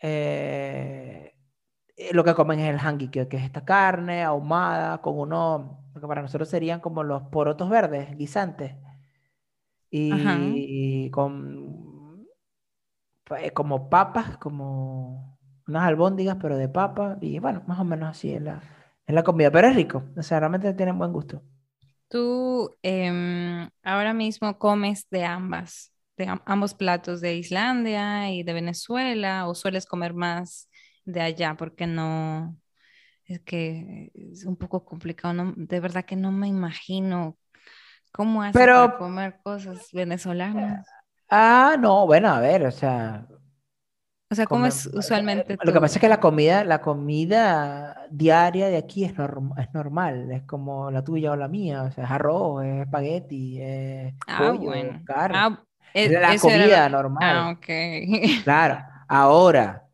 eh, 0.00 1.34
eh, 1.96 2.14
lo 2.14 2.22
que 2.22 2.34
comen 2.34 2.60
es 2.60 2.70
el 2.70 2.78
hangikiot, 2.78 3.28
que 3.28 3.38
es 3.38 3.42
esta 3.42 3.64
carne 3.64 4.22
ahumada 4.22 5.02
con 5.02 5.18
uno, 5.18 5.84
lo 5.94 6.00
que 6.00 6.06
para 6.06 6.22
nosotros 6.22 6.48
serían 6.48 6.78
como 6.80 7.02
los 7.02 7.24
porotos 7.24 7.68
verdes, 7.68 8.16
guisantes, 8.16 8.76
Ajá. 10.12 10.38
y 10.54 11.10
con 11.10 11.67
como 13.54 13.88
papas, 13.90 14.36
como 14.38 15.38
unas 15.66 15.82
albóndigas, 15.84 16.36
pero 16.40 16.56
de 16.56 16.68
papa, 16.68 17.18
y 17.20 17.38
bueno, 17.38 17.62
más 17.66 17.78
o 17.80 17.84
menos 17.84 18.10
así 18.10 18.32
es 18.32 18.42
la, 18.42 18.60
es 19.06 19.14
la 19.14 19.22
comida, 19.22 19.50
pero 19.50 19.68
es 19.68 19.76
rico, 19.76 20.04
o 20.16 20.22
sea, 20.22 20.40
realmente 20.40 20.72
tienen 20.74 20.98
buen 20.98 21.12
gusto. 21.12 21.42
Tú 22.08 22.74
em, 22.82 23.68
ahora 23.82 24.14
mismo 24.14 24.58
comes 24.58 25.06
de 25.10 25.24
ambas, 25.24 25.92
de 26.16 26.26
am- 26.26 26.40
ambos 26.46 26.74
platos 26.74 27.20
de 27.20 27.36
Islandia 27.36 28.30
y 28.32 28.42
de 28.42 28.52
Venezuela, 28.54 29.46
o 29.46 29.54
sueles 29.54 29.84
comer 29.86 30.14
más 30.14 30.70
de 31.04 31.20
allá, 31.20 31.54
porque 31.56 31.86
no, 31.86 32.56
es 33.26 33.40
que 33.42 34.10
es 34.14 34.44
un 34.46 34.56
poco 34.56 34.84
complicado, 34.84 35.34
no, 35.34 35.54
de 35.56 35.80
verdad 35.80 36.04
que 36.04 36.16
no 36.16 36.32
me 36.32 36.48
imagino 36.48 37.38
cómo 38.12 38.42
haces 38.42 38.60
Pero- 38.60 38.86
para 38.88 38.98
comer 38.98 39.40
cosas 39.42 39.88
venezolanas. 39.92 40.86
Ah, 41.30 41.76
no, 41.78 42.06
bueno, 42.06 42.28
a 42.28 42.40
ver, 42.40 42.64
o 42.66 42.70
sea, 42.70 43.26
O 44.30 44.34
sea, 44.34 44.46
¿cómo 44.46 44.60
come- 44.60 44.68
es 44.68 44.86
usualmente 44.86 45.56
Lo 45.62 45.72
que 45.72 45.80
pasa 45.80 45.94
es 45.96 46.00
que 46.00 46.08
la 46.08 46.20
comida, 46.20 46.64
la 46.64 46.80
comida 46.80 48.06
diaria 48.10 48.68
de 48.68 48.76
aquí 48.76 49.04
es, 49.04 49.14
norm- 49.16 49.54
es 49.58 49.72
normal, 49.74 50.30
es 50.32 50.42
como 50.44 50.90
la 50.90 51.02
tuya 51.04 51.32
o 51.32 51.36
la 51.36 51.48
mía, 51.48 51.82
o 51.84 51.90
sea, 51.90 52.04
es 52.04 52.10
arroz, 52.10 52.64
es 52.64 52.82
espagueti, 52.82 53.58
es 53.60 54.14
Ah, 54.26 54.38
pollo, 54.38 54.60
bueno. 54.60 55.00
carne, 55.04 55.38
Ah, 55.38 55.64
es 55.94 56.10
e- 56.10 56.12
la 56.12 56.18
era 56.18 56.38
comida 56.38 56.84
Ah, 56.86 56.88
normal. 56.90 57.52
ok. 57.56 57.66
Claro, 58.44 58.78
ahora 59.08 59.87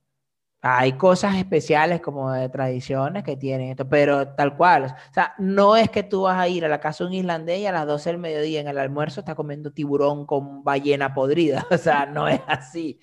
hay 0.67 0.95
cosas 0.95 1.37
especiales 1.37 2.01
como 2.01 2.33
de 2.33 2.49
tradiciones 2.49 3.23
que 3.23 3.37
tienen 3.37 3.69
esto, 3.69 3.87
pero 3.87 4.29
tal 4.29 4.57
cual, 4.57 4.85
o 4.87 5.13
sea, 5.13 5.35
no 5.39 5.77
es 5.77 5.91
que 5.91 6.03
tú 6.03 6.23
vas 6.23 6.39
a 6.39 6.49
ir 6.49 6.65
a 6.65 6.69
la 6.69 6.81
casa 6.81 7.05
de 7.05 7.09
un 7.09 7.15
islandés 7.15 7.59
y 7.59 7.67
a 7.67 7.73
las 7.73 7.87
12 7.87 8.09
del 8.09 8.19
mediodía 8.19 8.63
en 8.63 8.69
el 8.69 8.79
almuerzo 8.79 9.21
está 9.21 9.35
comiendo 9.35 9.73
tiburón 9.73 10.25
con 10.25 10.65
ballena 10.65 11.13
podrida, 11.13 11.67
o 11.71 11.77
sea, 11.77 12.07
no 12.07 12.29
es 12.29 12.41
así, 12.47 12.99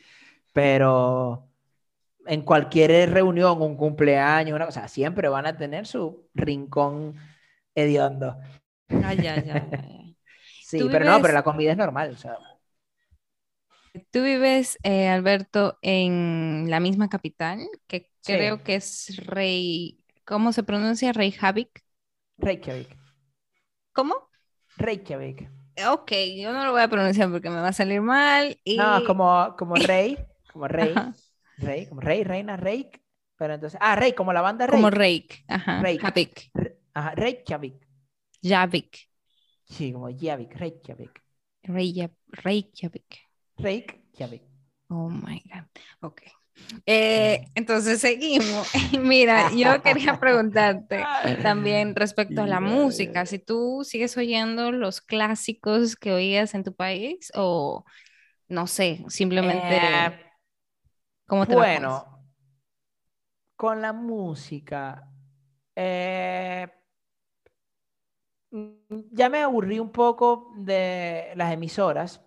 pero 0.54 1.47
en 2.26 2.41
cualquier 2.41 3.12
reunión, 3.12 3.62
un 3.62 3.78
cumpleaños, 3.78 4.56
una 4.56 4.65
cosa, 4.65 4.88
siempre 4.88 5.30
van 5.30 5.45
a 5.45 5.56
tener 5.56 5.86
su 5.86 6.30
rincón 6.34 7.15
hediondo. 7.76 8.38
Ya, 8.89 9.13
ya, 9.13 9.43
ya. 9.43 9.67
Sí, 10.63 10.80
¿Tú 10.80 10.88
pero 10.89 11.04
no, 11.04 11.21
pero 11.21 11.34
la 11.34 11.43
comida 11.43 11.71
es 11.71 11.78
normal, 11.78 12.12
o 12.12 12.15
sea, 12.15 12.38
Tú 14.12 14.23
vives, 14.23 14.77
eh, 14.84 15.10
Alberto, 15.10 15.77
en 15.82 16.69
la 16.69 16.80
misma 16.80 17.10
capital, 17.10 17.60
que 17.88 18.10
Sí. 18.21 18.34
creo 18.34 18.63
que 18.63 18.75
es 18.75 19.17
Rey, 19.25 19.99
¿cómo 20.25 20.54
se 20.54 20.63
pronuncia? 20.63 21.12
Reykjavik. 21.12 21.84
Reykjavik, 22.47 22.97
¿Cómo? 23.93 24.30
Reykjavik. 24.77 25.49
Ok, 25.88 26.12
yo 26.38 26.51
no 26.54 26.65
lo 26.65 26.71
voy 26.71 26.82
a 26.82 26.88
pronunciar 26.89 27.32
porque 27.32 27.49
me 27.49 27.60
va 27.62 27.69
a 27.69 27.73
salir 27.73 28.01
mal. 28.01 28.58
Y... 28.63 28.77
No, 28.77 29.04
como, 29.06 29.56
como 29.58 29.75
rey, 29.88 30.17
como 30.51 30.67
rey, 30.67 30.93
rey, 31.58 31.88
como 31.88 32.01
rey, 32.01 32.23
reina, 32.23 32.58
rey, 32.58 32.89
pero 33.38 33.54
entonces, 33.54 33.80
ah, 33.82 33.95
rey, 33.95 34.13
como 34.13 34.34
la 34.34 34.41
banda 34.41 34.67
rey. 34.67 34.77
como 34.77 34.89
Reik. 34.89 35.43
Ajá, 35.47 35.82
Reik. 35.82 36.01
Javik. 36.01 36.51
Ajá, 36.93 37.15
Reykjavik. 37.15 37.88
Javik. 38.43 39.10
Sí, 39.65 39.91
como 39.91 40.08
Javik, 40.15 40.54
Reykjavik. 40.56 41.23
Reykjavik. 42.43 43.31
Reykjavik. 43.62 44.41
Oh 44.89 45.10
my 45.10 45.41
God. 45.45 45.65
Ok. 46.02 46.21
Eh, 46.86 47.41
entonces 47.56 48.02
seguimos. 48.02 48.67
Mira, 49.00 49.52
yo 49.56 49.82
quería 49.82 50.19
preguntarte 50.19 51.04
también 51.41 51.95
respecto 51.95 52.41
a 52.41 52.47
la 52.47 52.60
música, 52.60 53.26
si 53.26 53.39
tú 53.39 53.84
sigues 53.84 54.17
oyendo 54.17 54.71
los 54.71 55.02
clásicos 55.02 55.96
que 55.96 56.12
oías 56.13 56.54
en 56.54 56.63
tu 56.63 56.73
país 56.75 57.31
o 57.35 57.83
no 58.50 58.67
sé, 58.67 59.04
simplemente 59.08 59.77
Eh, 59.77 60.19
cómo 61.27 61.46
te 61.48 61.56
bueno, 61.56 62.06
con 63.56 63.81
la 63.81 63.94
música, 63.94 65.08
eh, 65.75 66.67
mm, 68.52 69.10
ya 69.12 69.29
me 69.29 69.40
aburrí 69.42 69.79
un 69.79 69.92
poco 69.92 70.52
de 70.58 71.31
las 71.35 71.54
emisoras, 71.54 72.21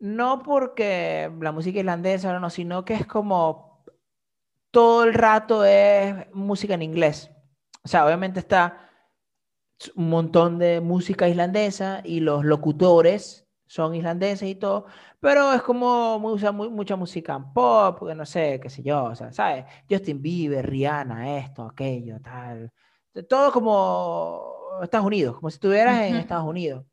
no 0.00 0.42
porque 0.42 1.30
la 1.40 1.52
música 1.52 1.78
islandesa, 1.80 2.32
no, 2.32 2.40
no, 2.40 2.50
sino 2.50 2.84
que 2.84 2.94
es 2.94 3.06
como 3.06 3.84
todo 4.70 5.04
el 5.04 5.14
rato 5.14 5.64
es 5.64 6.14
música 6.32 6.74
en 6.74 6.82
inglés. 6.82 7.30
O 7.84 7.88
sea, 7.88 8.04
obviamente 8.06 8.38
está 8.40 8.84
un 9.94 10.10
montón 10.10 10.58
de 10.58 10.80
música 10.80 11.28
islandesa 11.28 12.00
y 12.04 12.20
los 12.20 12.44
locutores 12.44 13.46
son 13.66 13.94
islandeses 13.94 14.48
y 14.48 14.54
todo, 14.54 14.86
pero 15.20 15.52
es 15.52 15.62
como 15.62 16.16
usa 16.16 16.52
mu- 16.52 16.70
mucha 16.70 16.96
música 16.96 17.34
en 17.36 17.52
pop, 17.52 18.06
que 18.08 18.14
no 18.14 18.24
sé, 18.26 18.58
qué 18.62 18.70
sé 18.70 18.82
yo, 18.82 19.04
o 19.04 19.14
sea, 19.14 19.30
¿sabes? 19.32 19.66
Justin 19.88 20.20
Bieber, 20.22 20.68
Rihanna, 20.68 21.38
esto, 21.38 21.64
aquello, 21.64 22.18
tal. 22.20 22.72
Todo 23.28 23.52
como 23.52 24.80
Estados 24.82 25.06
Unidos, 25.06 25.36
como 25.36 25.50
si 25.50 25.56
estuvieras 25.56 26.00
en 26.00 26.16
Estados 26.16 26.46
Unidos. 26.46 26.84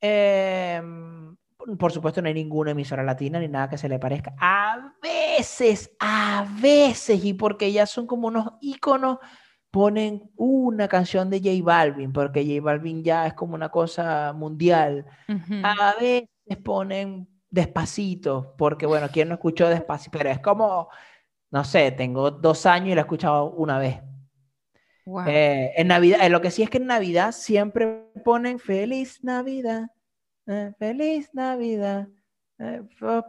Em, 0.00 1.36
por 1.78 1.92
supuesto, 1.92 2.22
no 2.22 2.28
hay 2.28 2.34
ninguna 2.34 2.70
emisora 2.70 3.02
latina 3.02 3.38
ni 3.40 3.48
nada 3.48 3.68
que 3.68 3.78
se 3.78 3.88
le 3.88 3.98
parezca. 3.98 4.34
A 4.38 4.94
veces, 5.02 5.90
a 5.98 6.46
veces, 6.60 7.24
y 7.24 7.34
porque 7.34 7.72
ya 7.72 7.86
son 7.86 8.06
como 8.06 8.28
unos 8.28 8.52
íconos, 8.60 9.18
ponen 9.70 10.30
una 10.36 10.88
canción 10.88 11.28
de 11.28 11.38
J 11.38 11.62
Balvin, 11.62 12.12
porque 12.12 12.44
J 12.44 12.62
Balvin 12.62 13.02
ya 13.04 13.26
es 13.26 13.34
como 13.34 13.54
una 13.54 13.68
cosa 13.68 14.32
mundial. 14.32 15.04
A 15.62 15.94
veces 16.00 16.28
ponen 16.64 17.28
Despacito, 17.50 18.54
porque 18.58 18.86
bueno, 18.86 19.08
¿quién 19.12 19.28
no 19.28 19.34
escuchó 19.34 19.68
Despacito? 19.68 20.16
Pero 20.18 20.30
es 20.30 20.40
como, 20.40 20.88
no 21.50 21.64
sé, 21.64 21.90
tengo 21.92 22.30
dos 22.30 22.66
años 22.66 22.88
y 22.90 22.94
lo 22.94 23.00
he 23.00 23.02
escuchado 23.02 23.50
una 23.50 23.78
vez. 23.78 24.00
Eh, 25.26 25.72
en 25.76 25.88
Navidad, 25.88 26.24
eh, 26.24 26.28
lo 26.28 26.40
que 26.40 26.50
sí 26.50 26.62
es 26.62 26.70
que 26.70 26.78
en 26.78 26.86
Navidad 26.86 27.32
siempre 27.32 28.10
ponen 28.24 28.58
Feliz 28.58 29.22
Navidad, 29.22 29.90
eh, 30.46 30.72
Feliz 30.78 31.30
Navidad, 31.32 32.08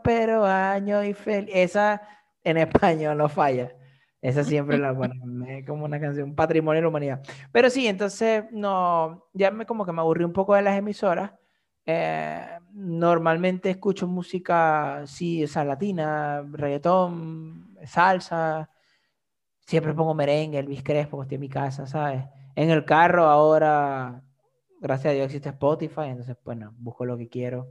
pero 0.03 0.45
año 0.45 1.03
y 1.03 1.13
feliz. 1.13 1.51
Esa 1.53 2.01
en 2.43 2.57
español 2.57 3.18
no 3.18 3.30
falla. 3.30 3.74
Esa 4.22 4.43
siempre 4.43 4.78
la 4.78 4.95
ponen 4.95 5.65
como 5.68 5.86
una 5.86 5.99
canción, 5.99 6.36
patrimonio 6.36 6.78
de 6.78 6.82
la 6.84 6.88
humanidad. 6.89 7.22
Pero 7.51 7.70
sí, 7.70 7.88
entonces, 7.88 8.45
no, 8.51 9.28
ya 9.34 9.51
me 9.51 9.65
como 9.65 9.86
que 9.86 9.91
me 9.91 10.01
aburrí 10.01 10.24
un 10.24 10.34
poco 10.34 10.55
de 10.55 10.61
las 10.63 10.78
emisoras. 10.78 11.32
normalmente 12.74 13.70
escucho 13.70 14.07
música, 14.07 15.03
sí, 15.05 15.43
esa 15.43 15.63
latina, 15.63 16.43
reggaetón, 16.51 17.78
salsa, 17.86 18.70
siempre 19.68 19.93
pongo 19.93 20.13
merengue, 20.13 20.59
Elvis 20.59 20.84
Crespo, 20.84 21.22
estoy 21.22 21.36
en 21.36 21.41
mi 21.41 21.49
casa, 21.49 21.86
¿sabes? 21.88 22.24
En 22.55 22.70
el 22.72 22.86
carro 22.86 23.26
ahora, 23.28 24.24
gracias 24.80 25.11
a 25.11 25.15
Dios 25.15 25.25
existe 25.25 25.49
Spotify, 25.49 26.07
entonces, 26.07 26.38
bueno, 26.43 26.73
busco 26.78 27.05
lo 27.05 27.17
que 27.17 27.30
quiero. 27.30 27.67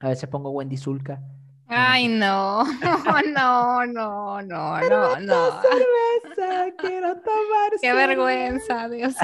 A 0.00 0.08
veces 0.08 0.28
pongo 0.28 0.50
Wendy 0.50 0.76
Zulka. 0.76 1.22
Ay, 1.68 2.08
no, 2.08 2.64
no, 2.64 3.86
no, 3.86 4.42
no, 4.42 4.42
no, 4.42 5.20
no. 5.20 5.62
cerveza, 5.62 6.72
quiero 6.78 7.14
tomar 7.16 7.72
Qué 7.80 7.92
vergüenza, 7.92 8.88
Dios. 8.88 9.14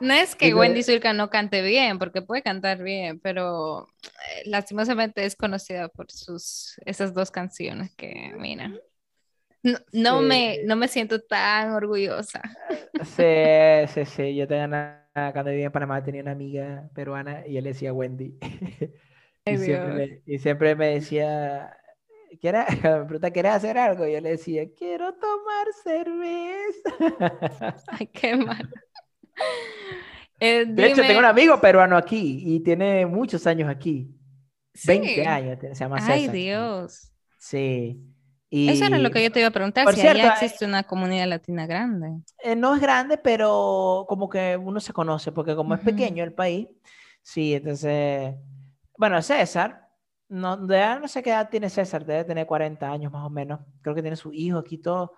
No 0.00 0.14
es 0.14 0.36
que 0.36 0.54
Wendy 0.54 0.82
Zulka 0.82 1.12
no 1.12 1.30
cante 1.30 1.62
bien, 1.62 1.98
porque 1.98 2.22
puede 2.22 2.42
cantar 2.42 2.82
bien, 2.82 3.18
pero 3.20 3.88
eh, 4.02 4.42
lastimosamente 4.46 5.24
es 5.24 5.34
conocida 5.34 5.88
por 5.88 6.10
sus 6.10 6.76
esas 6.84 7.14
dos 7.14 7.30
canciones 7.30 7.92
que, 7.96 8.32
mira. 8.38 8.72
No, 9.92 10.20
me, 10.20 10.58
no 10.64 10.76
me 10.76 10.88
siento 10.88 11.20
tan 11.20 11.70
orgullosa. 11.70 12.42
Sí, 13.02 13.88
sí, 13.88 14.04
sí. 14.04 14.36
Yo 14.36 14.46
tenía 14.46 14.66
una, 14.66 15.08
cuando 15.32 15.50
vivía 15.50 15.66
en 15.66 15.72
Panamá 15.72 16.02
tenía 16.02 16.20
una 16.20 16.32
amiga 16.32 16.90
peruana 16.94 17.46
y 17.46 17.56
él 17.56 17.64
decía 17.64 17.94
Wendy. 17.94 18.38
y, 19.46 20.38
siempre 20.38 20.76
me, 20.76 20.88
decía, 20.88 21.74
¿quieres, 22.40 22.66
me 22.82 23.04
pregunta, 23.04 23.30
¿quieres 23.30 23.52
hacer 23.52 23.78
algo? 23.78 24.06
Y 24.06 24.12
yo 24.12 24.20
le 24.20 24.30
decía, 24.30 24.66
quiero 24.76 25.14
tomar 25.14 25.66
cerveza. 25.82 27.76
Ay, 27.88 28.06
qué 28.08 28.36
mal. 28.36 28.70
Eh, 30.40 30.66
de 30.66 30.88
hecho, 30.88 31.02
tengo 31.02 31.20
un 31.20 31.24
amigo 31.24 31.58
peruano 31.60 31.96
aquí 31.96 32.42
y 32.44 32.60
tiene 32.60 33.06
muchos 33.06 33.46
años 33.46 33.70
aquí. 33.70 34.12
20 34.84 35.26
años, 35.26 35.58
se 35.60 35.74
llama 35.74 36.00
César. 36.00 36.12
Ay, 36.12 36.28
Dios. 36.28 37.12
Sí. 37.38 38.13
Eso 38.54 38.84
era 38.84 38.98
lo 38.98 39.10
que 39.10 39.22
yo 39.22 39.32
te 39.32 39.40
iba 39.40 39.48
a 39.48 39.52
preguntar, 39.52 39.92
si 39.94 40.06
allá 40.06 40.34
existe 40.34 40.64
una 40.64 40.84
comunidad 40.84 41.26
latina 41.26 41.66
grande. 41.66 42.20
Eh, 42.42 42.54
no 42.54 42.74
es 42.74 42.80
grande, 42.80 43.18
pero 43.18 44.06
como 44.08 44.28
que 44.28 44.56
uno 44.56 44.78
se 44.80 44.92
conoce, 44.92 45.32
porque 45.32 45.56
como 45.56 45.74
es 45.74 45.80
pequeño 45.80 46.22
el 46.22 46.32
país, 46.32 46.68
sí, 47.20 47.54
entonces, 47.54 48.34
bueno, 48.96 49.20
César, 49.22 49.88
no, 50.28 50.56
no 50.56 51.08
sé 51.08 51.22
qué 51.22 51.30
edad 51.30 51.48
tiene 51.50 51.68
César, 51.68 52.04
debe 52.06 52.24
tener 52.24 52.46
40 52.46 52.90
años 52.90 53.12
más 53.12 53.26
o 53.26 53.30
menos, 53.30 53.60
creo 53.82 53.94
que 53.94 54.02
tiene 54.02 54.16
su 54.16 54.32
hijo 54.32 54.58
aquí 54.58 54.78
todo. 54.78 55.14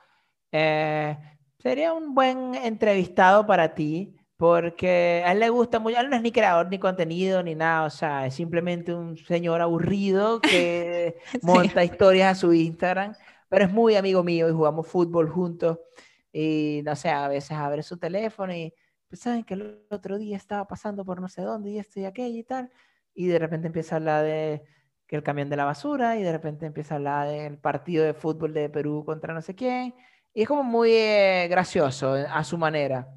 Eh, 0.50 1.16
sería 1.58 1.92
un 1.92 2.14
buen 2.14 2.54
entrevistado 2.54 3.46
para 3.46 3.74
ti, 3.74 4.15
porque 4.36 5.22
a 5.24 5.32
él 5.32 5.40
le 5.40 5.48
gusta 5.48 5.78
mucho, 5.78 5.98
él 5.98 6.10
no 6.10 6.16
es 6.16 6.22
ni 6.22 6.32
creador 6.32 6.68
ni 6.68 6.78
contenido 6.78 7.42
ni 7.42 7.54
nada, 7.54 7.84
o 7.84 7.90
sea, 7.90 8.26
es 8.26 8.34
simplemente 8.34 8.94
un 8.94 9.16
señor 9.16 9.60
aburrido 9.60 10.40
que 10.40 11.16
monta 11.42 11.84
historias 11.84 12.32
a 12.32 12.40
su 12.40 12.52
Instagram 12.52 13.14
pero 13.48 13.64
es 13.64 13.72
muy 13.72 13.96
amigo 13.96 14.22
mío 14.22 14.48
y 14.48 14.52
jugamos 14.52 14.86
fútbol 14.86 15.30
juntos. 15.30 15.78
Y 16.32 16.82
no 16.84 16.96
sé, 16.96 17.10
a 17.10 17.28
veces 17.28 17.52
abre 17.52 17.82
su 17.82 17.96
teléfono 17.98 18.54
y 18.54 18.74
pues 19.08 19.20
saben 19.20 19.44
que 19.44 19.54
el 19.54 19.86
otro 19.90 20.18
día 20.18 20.36
estaba 20.36 20.66
pasando 20.66 21.04
por 21.04 21.20
no 21.20 21.28
sé 21.28 21.42
dónde 21.42 21.70
y 21.70 21.78
esto 21.78 22.00
y 22.00 22.04
aquello 22.04 22.38
y 22.38 22.44
tal. 22.44 22.70
Y 23.14 23.26
de 23.28 23.38
repente 23.38 23.68
empieza 23.68 23.96
a 23.96 23.98
hablar 23.98 24.24
de 24.24 24.62
que 25.06 25.16
el 25.16 25.22
camión 25.22 25.48
de 25.48 25.56
la 25.56 25.64
basura 25.64 26.16
y 26.16 26.22
de 26.22 26.32
repente 26.32 26.66
empieza 26.66 26.94
a 26.94 26.96
hablar 26.98 27.28
del 27.28 27.58
partido 27.58 28.04
de 28.04 28.14
fútbol 28.14 28.52
de 28.52 28.68
Perú 28.68 29.04
contra 29.06 29.32
no 29.32 29.40
sé 29.40 29.54
quién. 29.54 29.94
Y 30.34 30.42
es 30.42 30.48
como 30.48 30.64
muy 30.64 30.90
eh, 30.92 31.46
gracioso 31.48 32.12
a 32.12 32.44
su 32.44 32.58
manera. 32.58 33.08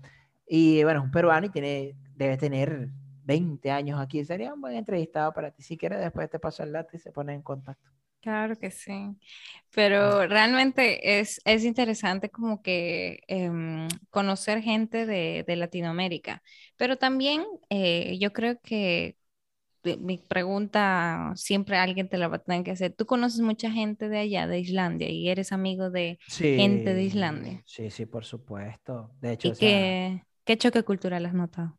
Y 0.51 0.83
bueno, 0.83 1.01
es 1.01 1.05
un 1.05 1.11
peruano 1.11 1.45
y 1.45 1.49
tiene, 1.49 1.95
debe 2.15 2.35
tener 2.35 2.89
20 3.23 3.69
años 3.69 3.99
aquí. 3.99 4.25
Sería 4.25 4.53
un 4.53 4.61
buen 4.61 4.75
entrevistado 4.75 5.31
para 5.31 5.51
ti. 5.51 5.61
Si 5.61 5.77
quieres, 5.77 5.99
después 5.99 6.27
te 6.29 6.39
paso 6.39 6.63
el 6.63 6.71
dato 6.71 6.97
y 6.97 6.99
se 6.99 7.11
pone 7.11 7.35
en 7.35 7.43
contacto. 7.43 7.89
Claro 8.21 8.57
que 8.57 8.69
sí, 8.69 9.15
pero 9.73 10.27
realmente 10.27 11.19
es, 11.21 11.39
es 11.45 11.63
interesante 11.63 12.29
como 12.29 12.61
que 12.61 13.21
em, 13.27 13.87
conocer 14.09 14.61
gente 14.61 15.05
de, 15.05 15.45
de, 15.47 15.55
Latinoamérica, 15.55 16.43
pero 16.75 16.97
también 16.97 17.45
eh, 17.69 18.17
yo 18.19 18.33
creo 18.33 18.59
que 18.61 19.15
mi 19.83 20.17
pregunta 20.17 21.31
siempre 21.35 21.77
alguien 21.77 22.09
te 22.09 22.17
la 22.17 22.27
va 22.27 22.37
a 22.37 22.43
tener 22.43 22.63
que 22.63 22.71
hacer. 22.71 22.93
Tú 22.93 23.05
conoces 23.05 23.39
mucha 23.39 23.71
gente 23.71 24.09
de 24.09 24.19
allá, 24.19 24.47
de 24.47 24.59
Islandia, 24.59 25.09
y 25.09 25.29
eres 25.29 25.51
amigo 25.51 25.89
de 25.89 26.19
gente 26.27 26.93
de 26.93 27.03
Islandia. 27.03 27.63
Sí, 27.65 27.89
sí, 27.89 28.05
por 28.05 28.25
supuesto. 28.25 29.11
De 29.21 29.33
hecho, 29.33 29.47
¿Y 29.49 29.53
qué, 29.53 30.23
qué 30.49 30.57
choque 30.57 30.81
cultural 30.81 31.23
has 31.27 31.33
notado? 31.35 31.77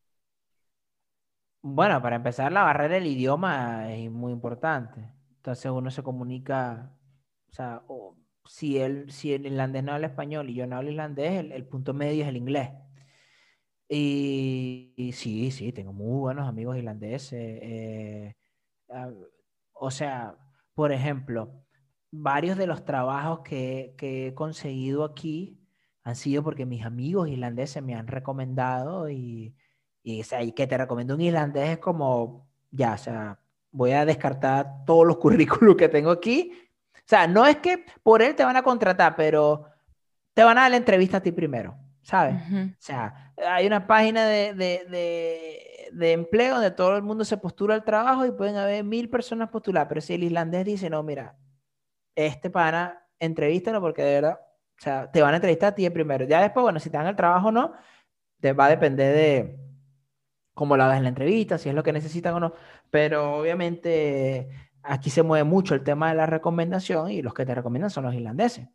Bueno, 1.60 2.00
para 2.00 2.14
empezar, 2.14 2.52
la 2.52 2.62
barrera 2.62 2.94
del 2.94 3.06
idioma 3.08 3.92
es 3.92 4.08
muy 4.12 4.30
importante. 4.30 5.12
Entonces 5.38 5.72
uno 5.72 5.90
se 5.90 6.04
comunica, 6.04 6.96
o 7.48 7.52
sea, 7.52 7.82
si, 8.44 8.78
él, 8.78 9.10
si 9.10 9.32
el 9.32 9.46
irlandés 9.46 9.82
no 9.82 9.92
habla 9.92 10.06
español 10.06 10.50
y 10.50 10.54
yo 10.54 10.68
no 10.68 10.76
hablo 10.76 10.90
irlandés, 10.90 11.44
el, 11.50 11.66
punto 11.66 11.94
medio 11.94 12.22
es 12.22 12.28
el 12.28 12.36
inglés. 12.36 12.70
Y, 13.88 15.10
sí, 15.14 15.50
sí, 15.50 15.72
tengo 15.72 15.92
muy 15.92 16.20
buenos 16.20 16.48
amigos 16.48 16.76
irlandeses. 16.76 17.32
Eh, 17.32 18.36
ah, 18.90 19.10
o 19.72 19.90
sea, 19.90 20.36
por 20.74 20.92
ejemplo, 20.92 21.64
varios 22.12 22.56
de 22.56 22.68
los 22.68 22.84
trabajos 22.84 23.40
que, 23.40 23.96
que, 23.98 24.28
he 24.28 24.34
conseguido 24.34 25.02
aquí 25.02 25.59
han 26.02 26.16
sido 26.16 26.42
porque 26.42 26.66
mis 26.66 26.84
amigos 26.84 27.28
irlandeses 27.28 27.82
me 27.82 27.94
han 27.94 28.06
recomendado 28.06 29.10
y, 29.10 29.54
y, 30.02 30.20
o 30.20 30.24
sea, 30.24 30.42
y 30.42 30.52
que 30.52 30.66
te 30.66 30.78
recomiendo 30.78 31.14
un 31.14 31.20
irlandés 31.20 31.70
es 31.70 31.78
como, 31.78 32.46
ya, 32.70 32.94
o 32.94 32.98
sea, 32.98 33.38
voy 33.70 33.92
a 33.92 34.04
descartar 34.04 34.84
todos 34.86 35.06
los 35.06 35.16
currículos 35.18 35.76
que 35.76 35.88
tengo 35.88 36.10
aquí. 36.10 36.52
O 36.96 37.10
sea, 37.10 37.26
no 37.26 37.46
es 37.46 37.56
que 37.56 37.84
por 38.02 38.22
él 38.22 38.34
te 38.34 38.44
van 38.44 38.56
a 38.56 38.62
contratar, 38.62 39.16
pero 39.16 39.66
te 40.34 40.44
van 40.44 40.58
a 40.58 40.62
dar 40.62 40.70
la 40.70 40.76
entrevista 40.76 41.18
a 41.18 41.22
ti 41.22 41.32
primero, 41.32 41.76
¿sabes? 42.02 42.36
O 42.52 42.74
sea, 42.78 43.34
hay 43.48 43.66
una 43.66 43.86
página 43.86 44.26
de, 44.26 44.54
de, 44.54 45.90
de, 45.92 46.12
empleo 46.12 46.54
donde 46.54 46.70
todo 46.70 46.96
el 46.96 47.02
mundo 47.02 47.24
se 47.24 47.36
postula 47.36 47.74
al 47.74 47.84
trabajo 47.84 48.24
y 48.26 48.30
pueden 48.30 48.56
haber 48.56 48.84
mil 48.84 49.10
personas 49.10 49.48
postuladas, 49.48 49.88
pero 49.88 50.00
si 50.00 50.14
el 50.14 50.22
islandés 50.22 50.64
dice, 50.64 50.88
no, 50.88 51.02
mira, 51.02 51.36
este 52.14 52.48
pana, 52.48 53.04
entrevístalo 53.18 53.80
porque 53.80 54.02
de 54.02 54.14
verdad, 54.14 54.40
o 54.80 54.82
sea, 54.82 55.10
te 55.10 55.20
van 55.20 55.34
a 55.34 55.36
entrevistar 55.36 55.72
a 55.72 55.74
ti 55.74 55.88
primero. 55.90 56.24
Ya 56.24 56.40
después, 56.40 56.62
bueno, 56.62 56.80
si 56.80 56.88
te 56.88 56.96
dan 56.96 57.06
el 57.06 57.16
trabajo 57.16 57.48
o 57.48 57.52
no, 57.52 57.74
te 58.40 58.54
va 58.54 58.66
a 58.66 58.70
depender 58.70 59.14
de 59.14 59.58
cómo 60.54 60.76
lo 60.76 60.84
hagas 60.84 60.96
en 60.98 61.02
la 61.04 61.10
entrevista, 61.10 61.58
si 61.58 61.68
es 61.68 61.74
lo 61.74 61.82
que 61.82 61.92
necesitan 61.92 62.34
o 62.34 62.40
no. 62.40 62.54
Pero 62.90 63.38
obviamente 63.40 64.48
aquí 64.82 65.10
se 65.10 65.22
mueve 65.22 65.44
mucho 65.44 65.74
el 65.74 65.84
tema 65.84 66.08
de 66.10 66.16
la 66.16 66.26
recomendación 66.26 67.10
y 67.10 67.20
los 67.22 67.34
que 67.34 67.44
te 67.44 67.54
recomiendan 67.54 67.90
son 67.90 68.04
los 68.04 68.14
irlandeses. 68.14 68.68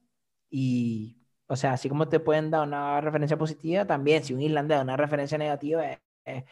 Y, 0.50 1.18
o 1.48 1.56
sea, 1.56 1.74
así 1.74 1.90
como 1.90 2.08
te 2.08 2.20
pueden 2.20 2.52
dar 2.52 2.68
una 2.68 3.02
referencia 3.02 3.38
positiva, 3.38 3.86
también 3.86 4.24
si 4.24 4.34
un 4.34 4.42
irlandés 4.42 4.78
da 4.78 4.84
una 4.84 4.98
referencia 4.98 5.38
negativa 5.40 5.84
es, 6.26 6.44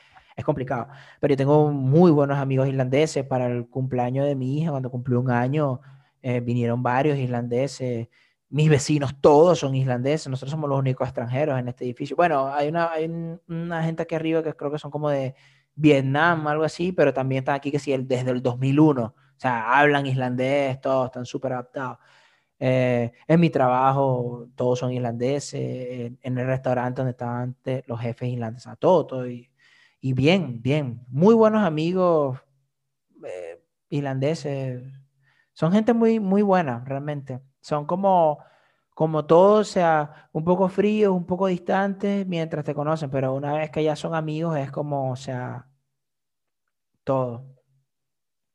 complicado. 0.45 0.87
Pero 1.19 1.33
yo 1.33 1.37
tengo 1.37 1.71
muy 1.71 2.11
buenos 2.11 2.39
amigos 2.39 2.67
irlandeses. 2.67 3.23
Para 3.25 3.47
el 3.47 3.67
cumpleaños 3.69 4.25
de 4.25 4.35
mi 4.35 4.59
hija, 4.59 4.71
cuando 4.71 4.89
cumplió 4.91 5.19
un 5.19 5.29
año, 5.31 5.79
eh, 6.23 6.39
vinieron 6.39 6.81
varios 6.81 7.17
irlandeses 7.19 8.07
mis 8.53 8.69
vecinos 8.69 9.19
todos 9.19 9.59
son 9.59 9.73
islandeses, 9.73 10.27
nosotros 10.27 10.51
somos 10.51 10.69
los 10.69 10.77
únicos 10.77 11.07
extranjeros 11.07 11.59
en 11.59 11.69
este 11.69 11.85
edificio. 11.85 12.15
Bueno, 12.15 12.53
hay 12.53 12.67
una, 12.67 12.91
hay 12.91 13.05
una 13.47 13.83
gente 13.83 14.03
aquí 14.03 14.13
arriba 14.13 14.43
que 14.43 14.53
creo 14.53 14.71
que 14.71 14.77
son 14.77 14.91
como 14.91 15.09
de 15.09 15.33
Vietnam, 15.73 16.45
algo 16.47 16.63
así, 16.63 16.91
pero 16.91 17.11
también 17.15 17.39
están 17.39 17.55
aquí 17.55 17.71
que 17.71 17.79
sí, 17.79 17.97
desde 17.97 18.29
el 18.29 18.43
2001. 18.43 19.03
O 19.05 19.15
sea, 19.37 19.79
hablan 19.79 20.05
islandés, 20.05 20.79
todos 20.81 21.07
están 21.07 21.25
súper 21.25 21.53
adaptados. 21.53 21.97
Eh, 22.59 23.11
en 23.27 23.39
mi 23.39 23.49
trabajo 23.49 24.47
todos 24.55 24.77
son 24.77 24.93
irlandeses, 24.93 25.59
en, 26.21 26.37
el 26.37 26.45
restaurante 26.45 27.01
donde 27.01 27.11
estaban 27.11 27.57
los 27.87 27.99
jefes 27.99 28.29
irlandeses, 28.29 28.67
a 28.67 28.75
todo, 28.75 29.27
y, 29.27 29.49
y, 29.99 30.13
bien, 30.13 30.61
bien, 30.61 31.01
muy 31.07 31.33
buenos 31.33 31.63
amigos 31.63 32.39
eh, 33.25 33.63
irlandeses, 33.89 34.83
son 35.53 35.71
gente 35.71 35.93
muy, 35.93 36.19
muy 36.19 36.43
buena, 36.43 36.83
realmente, 36.85 37.41
son 37.63 37.85
como, 37.85 38.39
como 38.93 39.25
todos, 39.25 39.69
o 39.69 39.71
sea, 39.71 40.29
un 40.33 40.43
poco 40.43 40.67
fríos, 40.69 41.13
un 41.13 41.25
poco 41.25 41.47
distantes 41.47 42.27
mientras 42.27 42.65
te 42.65 42.75
conocen, 42.75 43.09
pero 43.09 43.33
una 43.33 43.53
vez 43.53 43.71
que 43.71 43.83
ya 43.83 43.95
son 43.95 44.13
amigos 44.13 44.57
es 44.57 44.69
como, 44.69 45.11
o 45.11 45.15
sea, 45.15 45.67
todo. 47.03 47.45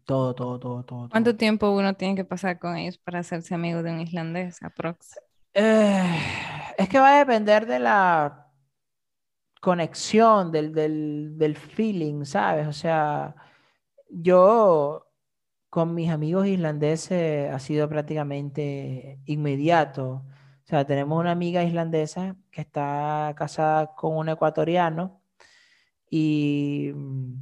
Todo, 0.05 0.35
todo, 0.35 0.59
todo, 0.59 0.85
todo. 0.85 1.09
¿Cuánto 1.11 1.37
tiempo 1.37 1.71
uno 1.71 1.95
tiene 1.95 2.15
que 2.15 2.25
pasar 2.25 2.59
con 2.59 2.77
ellos 2.77 2.97
para 2.99 3.19
hacerse 3.19 3.55
amigo 3.55 3.83
de 3.83 3.91
un 3.93 4.01
islandés, 4.01 4.63
aprox? 4.63 5.19
Eh, 5.53 6.21
es 6.79 6.89
que 6.89 6.99
va 6.99 7.17
a 7.17 7.19
depender 7.19 7.67
de 7.67 7.79
la 7.79 8.51
conexión, 9.61 10.53
del, 10.53 10.73
del, 10.73 11.37
del 11.37 11.57
feeling, 11.57 12.25
¿sabes? 12.25 12.67
O 12.67 12.73
sea, 12.73 13.35
yo 14.09 15.08
con 15.71 15.95
mis 15.95 16.11
amigos 16.11 16.47
islandeses 16.47 17.53
ha 17.53 17.59
sido 17.59 17.89
prácticamente 17.89 19.21
inmediato. 19.27 20.25
O 20.65 20.67
sea, 20.67 20.85
tenemos 20.87 21.19
una 21.19 21.33
amiga 21.33 21.65
islandesa 21.65 22.37
que 22.51 22.61
está 22.63 23.35
casada 23.37 23.95
con 23.95 24.17
un 24.17 24.29
ecuatoriano 24.29 25.23
y 26.11 26.93
mm, 26.95 27.35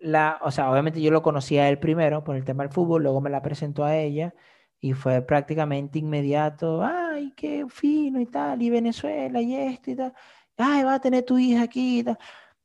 la, 0.00 0.38
o 0.42 0.50
sea, 0.50 0.70
obviamente 0.70 1.00
yo 1.00 1.10
lo 1.10 1.22
conocía 1.22 1.64
a 1.64 1.68
él 1.68 1.78
primero 1.78 2.24
por 2.24 2.36
el 2.36 2.44
tema 2.44 2.64
del 2.64 2.72
fútbol, 2.72 3.02
luego 3.02 3.20
me 3.20 3.30
la 3.30 3.42
presentó 3.42 3.84
a 3.84 3.96
ella 3.96 4.34
y 4.80 4.92
fue 4.92 5.22
prácticamente 5.22 5.98
inmediato, 5.98 6.82
ay, 6.84 7.32
qué 7.36 7.66
fino 7.68 8.20
y 8.20 8.26
tal, 8.26 8.62
y 8.62 8.70
Venezuela 8.70 9.40
y 9.40 9.54
esto 9.54 9.90
y 9.90 9.96
tal, 9.96 10.14
ay, 10.58 10.84
va 10.84 10.94
a 10.94 11.00
tener 11.00 11.24
tu 11.24 11.38
hija 11.38 11.62
aquí 11.62 12.00
y 12.00 12.04
tal. 12.04 12.18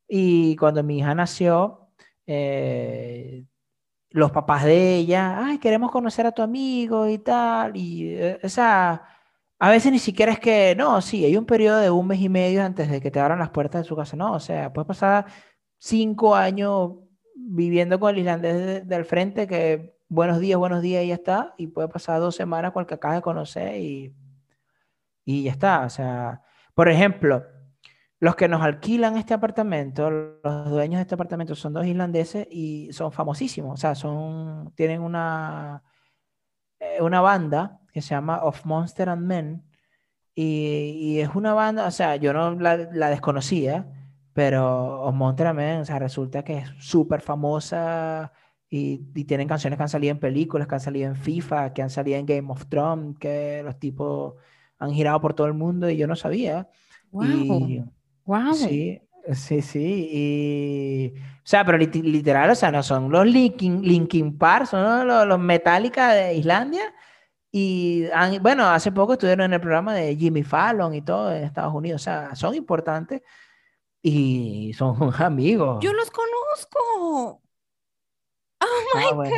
Y 0.07 0.55
cuando 0.57 0.83
mi 0.83 0.99
hija 0.99 1.15
nació, 1.15 1.89
eh, 2.27 3.45
los 4.12 4.32
papás 4.32 4.66
de 4.66 4.95
ella, 4.95 5.45
ay, 5.45 5.57
queremos 5.59 5.91
conocer 5.91 6.26
a 6.26 6.32
tu 6.32 6.41
amigo 6.41 7.07
y 7.07 7.18
tal, 7.18 7.76
y 7.78 8.09
eh, 8.09 8.39
esa, 8.43 9.03
a 9.59 9.70
veces 9.70 9.91
ni 9.91 9.99
siquiera 9.99 10.32
es 10.32 10.39
que, 10.39 10.76
no, 10.78 11.01
sí, 11.01 11.26
hay 11.26 11.38
un 11.38 11.45
periodo 11.45 11.80
de 11.80 11.89
un 11.89 12.07
mes 12.07 12.20
y 12.22 12.30
medio 12.30 12.64
antes 12.64 12.89
de 12.89 13.01
que 13.01 13.12
te 13.12 13.20
abran 13.20 13.39
las 13.39 13.49
puertas 13.51 13.84
de 13.84 13.88
su 13.88 13.95
casa, 13.95 14.16
no, 14.18 14.34
o 14.34 14.39
sea, 14.39 14.74
puede 14.74 14.88
pasar 14.88 15.26
cinco 15.78 16.36
años 16.36 16.93
viviendo 17.36 17.99
con 17.99 18.12
el 18.12 18.20
islandés 18.20 18.88
del 18.88 19.05
frente 19.05 19.47
que 19.47 19.95
buenos 20.12 20.39
días, 20.39 20.59
buenos 20.59 20.82
días 20.82 21.05
y 21.05 21.07
ya 21.07 21.16
está, 21.16 21.53
y 21.57 21.68
puede 21.68 21.88
pasar 21.88 22.20
dos 22.20 22.36
semanas 22.36 22.74
con 22.74 22.82
el 22.82 22.88
que 22.88 22.95
acabas 22.95 23.18
de 23.18 23.22
conocer 23.22 23.78
y, 23.78 24.14
y 25.24 25.43
ya 25.43 25.51
está. 25.51 25.86
O 25.86 25.89
sea, 25.89 26.41
por 26.74 26.89
ejemplo, 26.89 27.43
los 28.22 28.38
que 28.38 28.47
nos 28.47 28.61
alquilan 28.61 29.17
este 29.17 29.34
apartamento, 29.34 30.09
los 30.09 30.69
dueños 30.69 30.99
de 30.99 31.01
este 31.01 31.15
apartamento 31.15 31.55
son 31.55 31.74
dos 31.74 31.86
islandeses 31.86 32.47
y 32.49 32.93
son 32.93 33.11
famosísimos, 33.11 33.74
o 33.74 33.78
sea, 33.78 33.95
son, 33.95 34.72
tienen 34.76 35.01
una, 35.01 35.84
eh, 36.80 37.01
una 37.01 37.19
banda 37.19 37.82
que 37.91 38.01
se 38.01 38.11
llama 38.11 38.43
Of 38.43 38.65
Monster 38.65 39.09
and 39.09 39.26
Men 39.26 39.63
y, 40.34 40.97
y 41.01 41.19
es 41.19 41.36
una 41.36 41.53
banda, 41.53 41.88
o 41.88 41.91
sea, 41.91 42.15
yo 42.15 42.32
no 42.32 42.51
la, 42.53 42.78
la 42.78 43.09
desconocía 43.09 43.88
pero 44.34 45.01
Os 45.03 45.36
también, 45.36 45.82
o 45.82 45.86
sea, 45.86 45.99
resulta 45.99 46.43
que 46.43 46.59
es 46.59 46.69
súper 46.80 47.22
famosa 47.22 48.32
y, 48.69 49.01
y, 49.13 49.26
tienen 49.26 49.47
canciones 49.47 49.78
que 49.78 49.84
han 49.84 49.89
salido 49.89 50.11
en 50.11 50.19
películas, 50.19 50.67
que 50.67 50.76
han 50.76 50.82
salido 50.82 51.09
en 51.09 51.15
FIFA, 51.17 51.74
que 51.74 51.82
han 51.82 51.89
salido 51.89 52.17
en 52.17 52.26
Game 52.26 52.49
of 52.49 52.67
Thrones, 52.67 53.17
que 53.19 53.61
los 53.63 53.78
tipos 53.80 54.36
han 54.80 54.91
girado 54.93 55.19
por 55.19 55.34
todo 55.34 55.47
el 55.47 55.53
mundo 55.53 55.89
y 55.89 55.97
yo 55.97 56.07
no 56.07 56.15
sabía. 56.15 56.69
Wow. 57.11 57.91
Wow. 58.26 58.53
Sí, 58.53 59.01
sí, 59.34 59.61
sí. 59.61 60.09
Y, 60.11 61.13
o 61.17 61.41
sea, 61.43 61.65
pero 61.65 61.78
literal, 61.78 62.49
o 62.49 62.55
sea, 62.55 62.72
no 62.72 62.84
son 62.84 63.11
los 63.11 63.26
Linkin, 63.26 63.82
Linkin 63.82 64.38
Park, 64.38 64.67
son 64.67 65.07
los, 65.07 65.28
los 65.28 65.39
Metallica 65.39 66.13
de 66.13 66.36
Islandia. 66.36 66.93
Y 67.51 68.07
bueno, 68.41 68.65
hace 68.67 68.91
poco 68.91 69.13
estuvieron 69.13 69.45
en 69.45 69.53
el 69.53 69.61
programa 69.61 69.93
de 69.93 70.15
Jimmy 70.15 70.43
Fallon 70.43 70.93
y 70.95 71.01
todo 71.01 71.36
en 71.36 71.43
Estados 71.43 71.74
Unidos. 71.74 72.01
O 72.01 72.03
sea, 72.03 72.36
son 72.36 72.55
importantes 72.55 73.22
y 74.01 74.74
son 74.74 74.95
amigos. 75.19 75.80
Yo 75.82 75.93
los 75.93 76.09
conozco. 76.11 77.41
Oh 78.61 78.67
ah, 78.95 79.15
my 79.15 79.30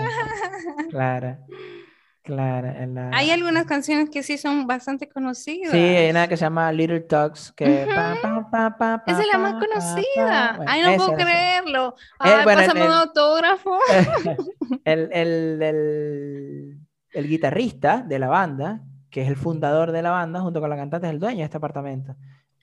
God. 0.91 1.82
Clara. 2.23 2.73
Clara. 2.73 3.09
Hay 3.11 3.31
algunas 3.31 3.65
canciones 3.65 4.09
que 4.09 4.23
sí 4.23 4.37
son 4.37 4.65
bastante 4.65 5.09
conocidas. 5.09 5.71
Sí, 5.71 5.77
hay 5.77 6.09
una 6.09 6.27
que 6.27 6.37
se 6.37 6.45
llama 6.45 6.71
Little 6.71 7.01
Talks, 7.01 7.51
que... 7.51 7.83
Esa 7.83 9.03
es 9.05 9.27
la 9.31 9.37
más 9.37 9.53
conocida. 9.55 10.59
Ay, 10.65 10.81
no 10.83 10.95
puedo 10.95 11.15
creerlo. 11.15 11.95
Ay, 12.19 12.45
pásame 12.45 12.85
un 12.85 12.91
autógrafo. 12.91 13.77
El, 14.85 15.09
el, 15.13 15.61
el, 15.61 16.79
el, 17.11 17.27
guitarrista 17.27 18.01
de 18.01 18.19
la 18.19 18.27
banda, 18.27 18.81
que 19.09 19.21
es 19.21 19.27
el 19.27 19.35
fundador 19.35 19.91
de 19.91 20.01
la 20.01 20.11
banda, 20.11 20.41
junto 20.41 20.59
con 20.61 20.69
la 20.69 20.75
cantante, 20.75 21.07
es 21.07 21.13
el 21.13 21.19
dueño 21.19 21.39
de 21.39 21.43
este 21.43 21.57
apartamento. 21.57 22.15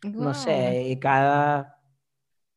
No 0.03 0.35
sé, 0.35 0.85
y 0.89 0.99
cada 0.99 1.80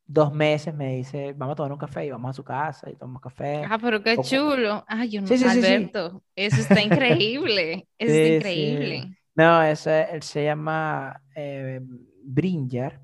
dos 0.06 0.34
meses 0.34 0.74
me 0.74 0.96
dice, 0.96 1.34
vamos 1.34 1.54
a 1.54 1.56
tomar 1.56 1.72
un 1.72 1.78
café 1.78 2.06
y 2.06 2.12
vamos 2.12 2.30
a 2.30 2.34
su 2.34 2.44
casa 2.44 2.90
y 2.90 2.96
tomamos 2.96 3.22
café. 3.22 3.64
Ah, 3.70 3.78
pero 3.82 4.02
qué 4.04 4.18
chulo. 4.18 4.84
Ah, 4.88 5.06
yo 5.06 5.22
no 5.22 5.28
sí, 5.28 5.38
sí, 5.38 5.46
Alberto. 5.46 6.24
Eso 6.36 6.62
está 6.62 6.82
increíble. 6.82 7.88
Eso 7.98 8.14
está 8.14 8.36
increíble. 8.36 9.18
No, 9.36 9.64
eso, 9.64 9.90
él 9.90 10.22
se 10.22 10.44
llama 10.44 11.22
eh, 11.36 11.80
Brinjar, 12.24 13.02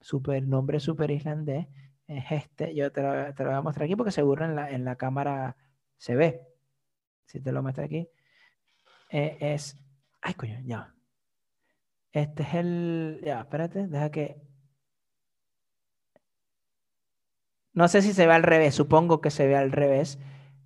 super, 0.00 0.46
nombre 0.46 0.78
súper 0.78 1.10
islandés. 1.10 1.66
Es 2.06 2.24
este, 2.30 2.74
yo 2.74 2.92
te 2.92 3.02
lo, 3.02 3.34
te 3.34 3.42
lo, 3.42 3.50
voy 3.50 3.58
a 3.58 3.62
mostrar 3.62 3.86
aquí 3.86 3.96
porque 3.96 4.12
seguro 4.12 4.44
en 4.44 4.54
la, 4.54 4.70
en 4.70 4.84
la 4.84 4.96
cámara 4.96 5.56
se 5.96 6.14
ve. 6.14 6.46
Si 7.26 7.40
te 7.40 7.52
lo 7.52 7.62
muestro 7.62 7.84
aquí. 7.84 8.08
Eh, 9.10 9.38
es, 9.40 9.76
ay 10.20 10.34
coño, 10.34 10.60
ya. 10.64 10.94
Este 12.12 12.42
es 12.42 12.54
el, 12.54 13.20
ya, 13.24 13.40
espérate, 13.40 13.86
deja 13.88 14.10
que 14.10 14.51
No 17.74 17.88
sé 17.88 18.02
si 18.02 18.12
se 18.12 18.26
ve 18.26 18.32
al 18.32 18.42
revés, 18.42 18.74
supongo 18.74 19.20
que 19.20 19.30
se 19.30 19.46
ve 19.46 19.56
al 19.56 19.72
revés, 19.72 20.18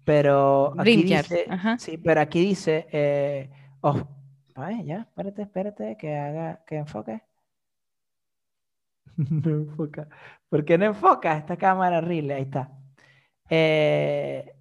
pero 0.04 0.74
aquí 0.78 1.02
dice, 1.02 1.46
sí, 1.78 1.98
pero 1.98 2.20
aquí 2.20 2.40
dice, 2.40 2.86
eh, 2.90 3.50
oh, 3.80 4.08
ya, 4.84 5.00
espérate, 5.00 5.42
espérate, 5.42 5.96
que 5.96 6.16
haga, 6.16 6.64
que 6.66 6.76
enfoque. 6.76 7.22
no 9.16 9.50
enfoca. 9.50 10.08
¿Por 10.48 10.64
qué 10.64 10.78
no 10.78 10.86
enfoca 10.86 11.36
esta 11.36 11.56
cámara 11.56 11.98
horrible? 11.98 12.34
Ahí 12.34 12.42
está. 12.42 12.70
Eh, 13.48 14.54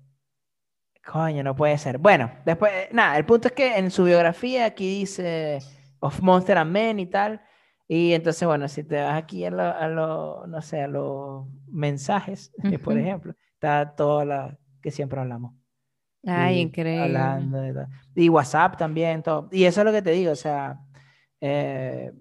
coño, 1.03 1.43
no 1.43 1.55
puede 1.55 1.77
ser. 1.77 1.97
Bueno, 1.97 2.31
después, 2.45 2.71
nada, 2.91 3.17
el 3.17 3.25
punto 3.25 3.47
es 3.47 3.53
que 3.53 3.77
en 3.77 3.91
su 3.91 4.03
biografía 4.05 4.65
aquí 4.65 4.99
dice 4.99 5.59
Of 5.99 6.21
Monster 6.21 6.57
and 6.57 6.71
Men 6.71 6.99
y 6.99 7.07
tal. 7.07 7.41
Y 7.87 8.13
entonces, 8.13 8.47
bueno, 8.47 8.67
si 8.67 8.83
te 8.83 9.01
vas 9.01 9.15
aquí 9.15 9.45
a 9.45 9.51
los, 9.51 10.47
no 10.47 10.61
sé, 10.61 10.81
a 10.81 10.87
los 10.87 11.45
mensajes, 11.67 12.51
por 12.83 12.97
ejemplo, 12.97 13.33
está 13.53 13.95
todo 13.95 14.25
lo 14.25 14.57
que 14.81 14.91
siempre 14.91 15.19
hablamos. 15.19 15.53
Ay, 16.25 16.59
increíble. 16.59 17.19
y 18.15 18.29
WhatsApp 18.29 18.77
también, 18.77 19.21
todo. 19.21 19.47
Y 19.51 19.65
eso 19.65 19.81
es 19.81 19.85
lo 19.85 19.91
que 19.91 20.01
te 20.01 20.11
digo, 20.11 20.31
o 20.31 20.35
sea, 20.35 20.79
eh, 21.39 22.11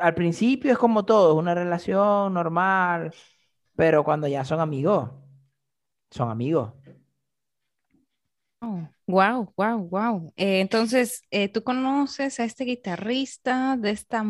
al 0.00 0.14
principio 0.14 0.72
es 0.72 0.78
como 0.78 1.04
todo, 1.04 1.32
es 1.32 1.38
una 1.38 1.54
relación 1.54 2.32
normal, 2.32 3.12
pero 3.76 4.04
cuando 4.04 4.26
ya 4.26 4.44
son 4.44 4.60
amigos, 4.60 5.10
son 6.10 6.30
amigos. 6.30 6.72
Wow, 9.06 9.52
wow, 9.56 9.88
wow. 9.88 10.32
entonces, 10.36 11.22
eh, 11.30 11.48
¿tú 11.48 11.62
conoces 11.62 12.40
a 12.40 12.44
este 12.44 12.64
guitarrista 12.64 13.76
de 13.76 13.90
esta, 13.90 14.24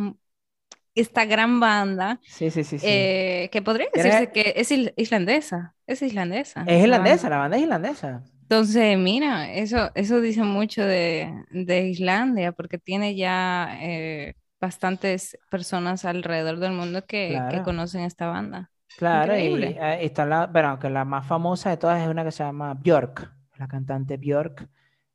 esta 0.95 1.25
gran 1.25 1.61
banda? 1.61 2.21
Sí, 2.23 2.51
sí, 2.51 2.65
sí. 2.65 2.79
Eh, 2.83 3.49
que 3.53 3.63
podría 3.63 3.89
decirse 3.93 4.31
que 4.33 4.55
es 4.57 4.71
islandesa. 4.97 5.75
Es 5.87 6.03
islandesa. 6.03 6.65
Es 6.67 6.83
islandesa, 6.83 7.29
la 7.29 7.39
banda 7.39 7.57
es 7.57 7.63
islandesa. 7.63 8.23
Entonces, 8.43 8.97
mira, 8.99 9.53
eso, 9.53 9.91
eso 9.95 10.21
dice 10.21 10.43
mucho 10.43 10.83
de, 10.83 11.31
de 11.51 11.89
Islandia, 11.89 12.53
porque 12.53 12.79
tiene 12.79 13.15
ya 13.15 13.79
eh, 13.83 14.37
bastantes 14.59 15.39
personas 15.51 16.07
alrededor 16.07 16.59
del 16.59 16.73
mundo 16.73 17.05
que, 17.05 17.39
que 17.51 17.63
conocen 17.63 18.03
esta 18.03 18.27
banda. 18.27 18.71
Claro, 18.97 19.39
y 19.39 19.77
está 20.01 20.25
la, 20.25 20.51
pero 20.51 20.79
que 20.79 20.89
la 20.89 21.05
más 21.05 21.27
famosa 21.27 21.69
de 21.69 21.77
todas 21.77 22.01
es 22.01 22.09
una 22.09 22.25
que 22.25 22.33
se 22.33 22.43
llama 22.43 22.73
Björk 22.73 23.38
la 23.59 23.69
cantante 23.69 24.17
Björk, 24.17 24.69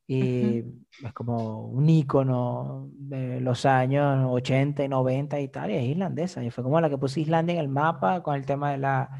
y 0.06 0.58
es 1.02 1.12
como 1.14 1.66
un 1.66 1.88
ícono 1.88 2.90
de 2.92 3.40
los 3.40 3.64
años 3.64 4.26
80 4.30 4.84
y 4.84 4.88
90 4.88 5.40
y 5.40 5.48
tal, 5.48 5.70
y 5.70 5.74
es 5.76 5.84
islandesa, 5.84 6.44
y 6.44 6.50
fue 6.50 6.62
como 6.64 6.80
la 6.80 6.90
que 6.90 6.98
puso 6.98 7.20
Islandia 7.20 7.54
en 7.54 7.60
el 7.60 7.68
mapa 7.68 8.22
con 8.22 8.34
el 8.34 8.44
tema 8.46 8.72
de 8.72 8.78
la, 8.78 9.10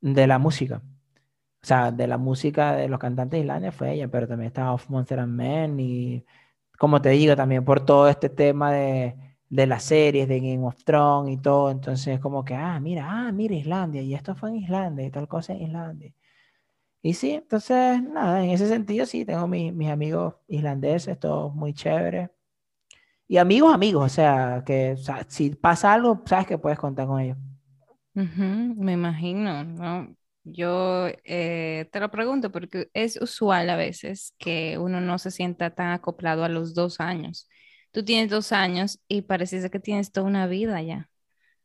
de 0.00 0.26
la 0.26 0.38
música. 0.38 0.82
O 1.62 1.66
sea, 1.66 1.90
de 1.92 2.06
la 2.06 2.18
música 2.18 2.74
de 2.76 2.88
los 2.88 3.00
cantantes 3.00 3.38
de 3.38 3.40
Islandia 3.40 3.72
fue 3.72 3.92
ella, 3.94 4.08
pero 4.08 4.28
también 4.28 4.48
estaba 4.48 4.72
Of 4.72 4.88
Monster 4.90 5.20
and 5.20 5.34
Men 5.34 5.80
y 5.80 6.24
como 6.78 7.02
te 7.02 7.10
digo 7.10 7.36
también, 7.36 7.64
por 7.64 7.84
todo 7.84 8.08
este 8.08 8.28
tema 8.30 8.72
de, 8.72 9.16
de 9.48 9.66
las 9.66 9.82
series 9.84 10.28
de 10.28 10.40
Game 10.40 10.64
of 10.64 10.84
Thrones 10.84 11.34
y 11.34 11.38
todo, 11.38 11.70
entonces 11.70 12.20
como 12.20 12.44
que, 12.44 12.54
ah, 12.54 12.78
mira, 12.80 13.06
ah, 13.08 13.32
mira 13.32 13.54
Islandia, 13.54 14.02
y 14.02 14.14
esto 14.14 14.34
fue 14.34 14.50
en 14.50 14.56
Islandia, 14.56 15.06
y 15.06 15.10
tal 15.10 15.28
cosa 15.28 15.52
en 15.54 15.62
Islandia. 15.62 16.12
Y 17.02 17.14
sí, 17.14 17.32
entonces, 17.32 18.02
nada, 18.02 18.42
en 18.44 18.50
ese 18.50 18.68
sentido 18.68 19.06
sí, 19.06 19.24
tengo 19.24 19.46
mis 19.46 19.90
amigos 19.90 20.34
islandeses, 20.48 21.18
todos 21.18 21.54
muy 21.54 21.72
chéveres. 21.72 22.30
Y 23.28 23.36
amigos, 23.36 23.74
amigos, 23.74 24.06
o 24.06 24.08
sea, 24.08 24.62
que 24.66 24.96
si 25.28 25.50
pasa 25.50 25.92
algo, 25.92 26.22
sabes 26.24 26.46
que 26.46 26.58
puedes 26.58 26.78
contar 26.78 27.06
con 27.06 27.20
ellos. 27.20 27.36
me 28.14 28.92
imagino, 28.92 29.64
¿no? 29.64 30.16
Yo 30.44 31.08
eh, 31.24 31.88
te 31.92 32.00
lo 32.00 32.10
pregunto 32.10 32.50
porque 32.50 32.88
es 32.94 33.20
usual 33.20 33.68
a 33.68 33.76
veces 33.76 34.34
que 34.38 34.78
uno 34.78 35.00
no 35.00 35.18
se 35.18 35.30
sienta 35.30 35.74
tan 35.74 35.90
acoplado 35.90 36.42
a 36.42 36.48
los 36.48 36.74
dos 36.74 37.00
años. 37.00 37.48
Tú 37.90 38.02
tienes 38.02 38.30
dos 38.30 38.52
años 38.52 38.98
y 39.08 39.22
parece 39.22 39.68
que 39.70 39.78
tienes 39.78 40.10
toda 40.10 40.26
una 40.26 40.46
vida 40.46 40.80
ya. 40.80 41.10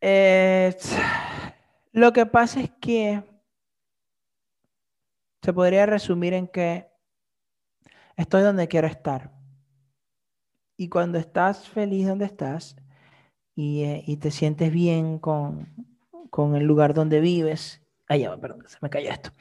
lo 1.93 2.11
que 2.11 2.25
pasa 2.25 2.59
es 2.59 2.71
que 2.81 3.23
se 5.43 5.51
podría 5.51 5.85
resumir 5.85 6.33
en 6.33 6.47
que 6.47 6.87
estoy 8.15 8.43
donde 8.43 8.69
quiero 8.69 8.87
estar. 8.87 9.31
Y 10.77 10.87
cuando 10.87 11.17
estás 11.17 11.67
feliz 11.67 12.07
donde 12.07 12.25
estás 12.25 12.77
y, 13.53 13.83
eh, 13.83 14.17
te 14.19 14.31
sientes 14.31 14.71
bien 14.71 15.19
con, 15.19 15.67
el 16.55 16.63
lugar 16.63 16.93
donde 16.93 17.19
vives, 17.19 17.81
ay, 18.07 18.25
perdón, 18.39 18.63
se 18.67 18.77
me 18.81 18.89
cayó 18.89 19.09
esto, 19.11 19.31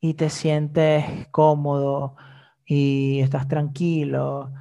y 0.00 0.14
te 0.14 0.30
sientes 0.30 1.04
cómodo 1.30 2.16
y 2.64 3.20
estás 3.20 3.46
tranquilo 3.46 4.52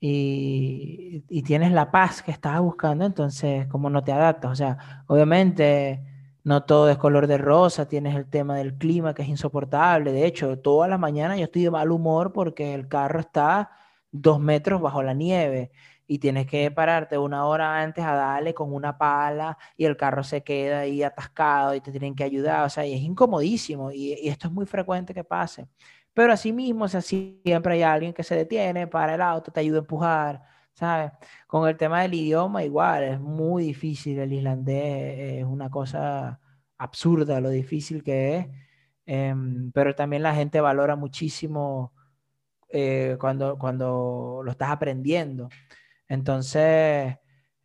y, 0.00 1.24
y, 1.28 1.42
tienes 1.42 1.72
la 1.72 1.90
paz 1.90 2.22
que 2.22 2.30
estabas 2.30 2.60
buscando, 2.60 3.06
entonces, 3.06 3.66
¿cómo 3.68 3.88
no 3.88 4.04
te 4.04 4.12
adaptas? 4.12 4.50
O 4.52 4.54
sea, 4.56 5.04
obviamente 5.06 6.17
no 6.44 6.64
todo 6.64 6.90
es 6.90 6.98
color 6.98 7.26
de 7.26 7.38
rosa, 7.38 7.88
tienes 7.88 8.14
el 8.16 8.28
tema 8.28 8.56
del 8.56 8.74
clima 8.76 9.14
que 9.14 9.22
es 9.22 9.28
insoportable, 9.28 10.12
de 10.12 10.26
hecho, 10.26 10.58
todas 10.58 10.88
las 10.90 10.98
mañanas 10.98 11.38
yo 11.38 11.44
estoy 11.44 11.64
de 11.64 11.70
mal 11.70 11.90
humor 11.90 12.32
porque 12.32 12.74
el 12.74 12.88
carro 12.88 13.20
está 13.20 13.70
dos 14.10 14.40
metros 14.40 14.80
bajo 14.80 15.02
la 15.02 15.14
nieve 15.14 15.70
y 16.06 16.18
tienes 16.18 16.46
que 16.46 16.70
pararte 16.70 17.18
una 17.18 17.44
hora 17.46 17.82
antes 17.82 18.02
a 18.04 18.14
darle 18.14 18.54
con 18.54 18.72
una 18.72 18.96
pala 18.96 19.58
y 19.76 19.84
el 19.84 19.96
carro 19.96 20.24
se 20.24 20.42
queda 20.42 20.80
ahí 20.80 21.02
atascado 21.02 21.74
y 21.74 21.80
te 21.80 21.90
tienen 21.90 22.14
que 22.14 22.24
ayudar, 22.24 22.64
o 22.64 22.70
sea, 22.70 22.84
es 22.84 23.02
incomodísimo 23.02 23.92
y, 23.92 24.14
esto 24.28 24.48
es 24.48 24.52
muy 24.54 24.66
frecuente 24.66 25.14
que 25.14 25.22
pase. 25.24 25.68
Pero 26.14 26.34
mismo, 26.52 26.86
o 26.86 26.88
sea, 26.88 27.00
siempre 27.02 27.74
hay 27.74 27.82
alguien 27.82 28.12
que 28.12 28.24
se 28.24 28.34
detiene, 28.34 28.86
para 28.86 29.14
el 29.14 29.20
auto, 29.22 29.52
te 29.52 29.60
ayuda 29.60 29.78
a 29.78 29.80
empujar, 29.80 30.42
Con 31.46 31.68
el 31.68 31.76
tema 31.76 32.02
del 32.02 32.14
idioma 32.14 32.64
igual, 32.64 33.04
es 33.04 33.20
muy 33.20 33.64
difícil 33.64 34.18
el 34.18 34.32
islandés, 34.32 35.40
es 35.40 35.44
una 35.44 35.70
cosa 35.70 36.40
absurda 36.78 37.40
lo 37.40 37.50
difícil 37.50 38.02
que 38.02 38.36
es, 38.38 38.46
em, 39.06 39.72
pero 39.72 39.94
también 39.94 40.22
la 40.22 40.34
gente 40.34 40.60
valora 40.60 40.96
muchísimo 40.96 41.92
eh, 42.68 43.16
cuando, 43.20 43.58
cuando 43.58 44.42
lo 44.44 44.50
estás 44.50 44.70
aprendiendo. 44.70 45.48
Entonces, 46.08 47.16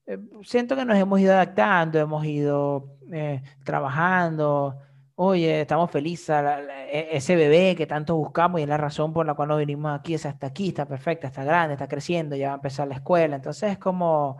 eh, 0.05 0.17
siento 0.43 0.75
que 0.75 0.85
nos 0.85 0.97
hemos 0.97 1.19
ido 1.19 1.33
adaptando, 1.33 1.99
hemos 1.99 2.25
ido 2.25 2.97
eh, 3.11 3.41
trabajando. 3.63 4.77
Oye, 5.15 5.61
estamos 5.61 5.91
felices. 5.91 6.35
E, 6.91 7.09
ese 7.17 7.35
bebé 7.35 7.75
que 7.75 7.85
tanto 7.85 8.15
buscamos 8.15 8.59
y 8.59 8.63
es 8.63 8.69
la 8.69 8.77
razón 8.77 9.13
por 9.13 9.25
la 9.25 9.35
cual 9.35 9.49
nos 9.49 9.59
vinimos 9.59 9.97
aquí, 9.97 10.15
es 10.15 10.25
hasta 10.25 10.47
aquí, 10.47 10.69
está 10.69 10.87
perfecta, 10.87 11.27
está 11.27 11.43
grande, 11.43 11.73
está 11.73 11.87
creciendo, 11.87 12.35
ya 12.35 12.47
va 12.47 12.53
a 12.53 12.55
empezar 12.55 12.87
la 12.87 12.95
escuela. 12.95 13.35
Entonces, 13.35 13.73
es 13.73 13.77
como, 13.77 14.39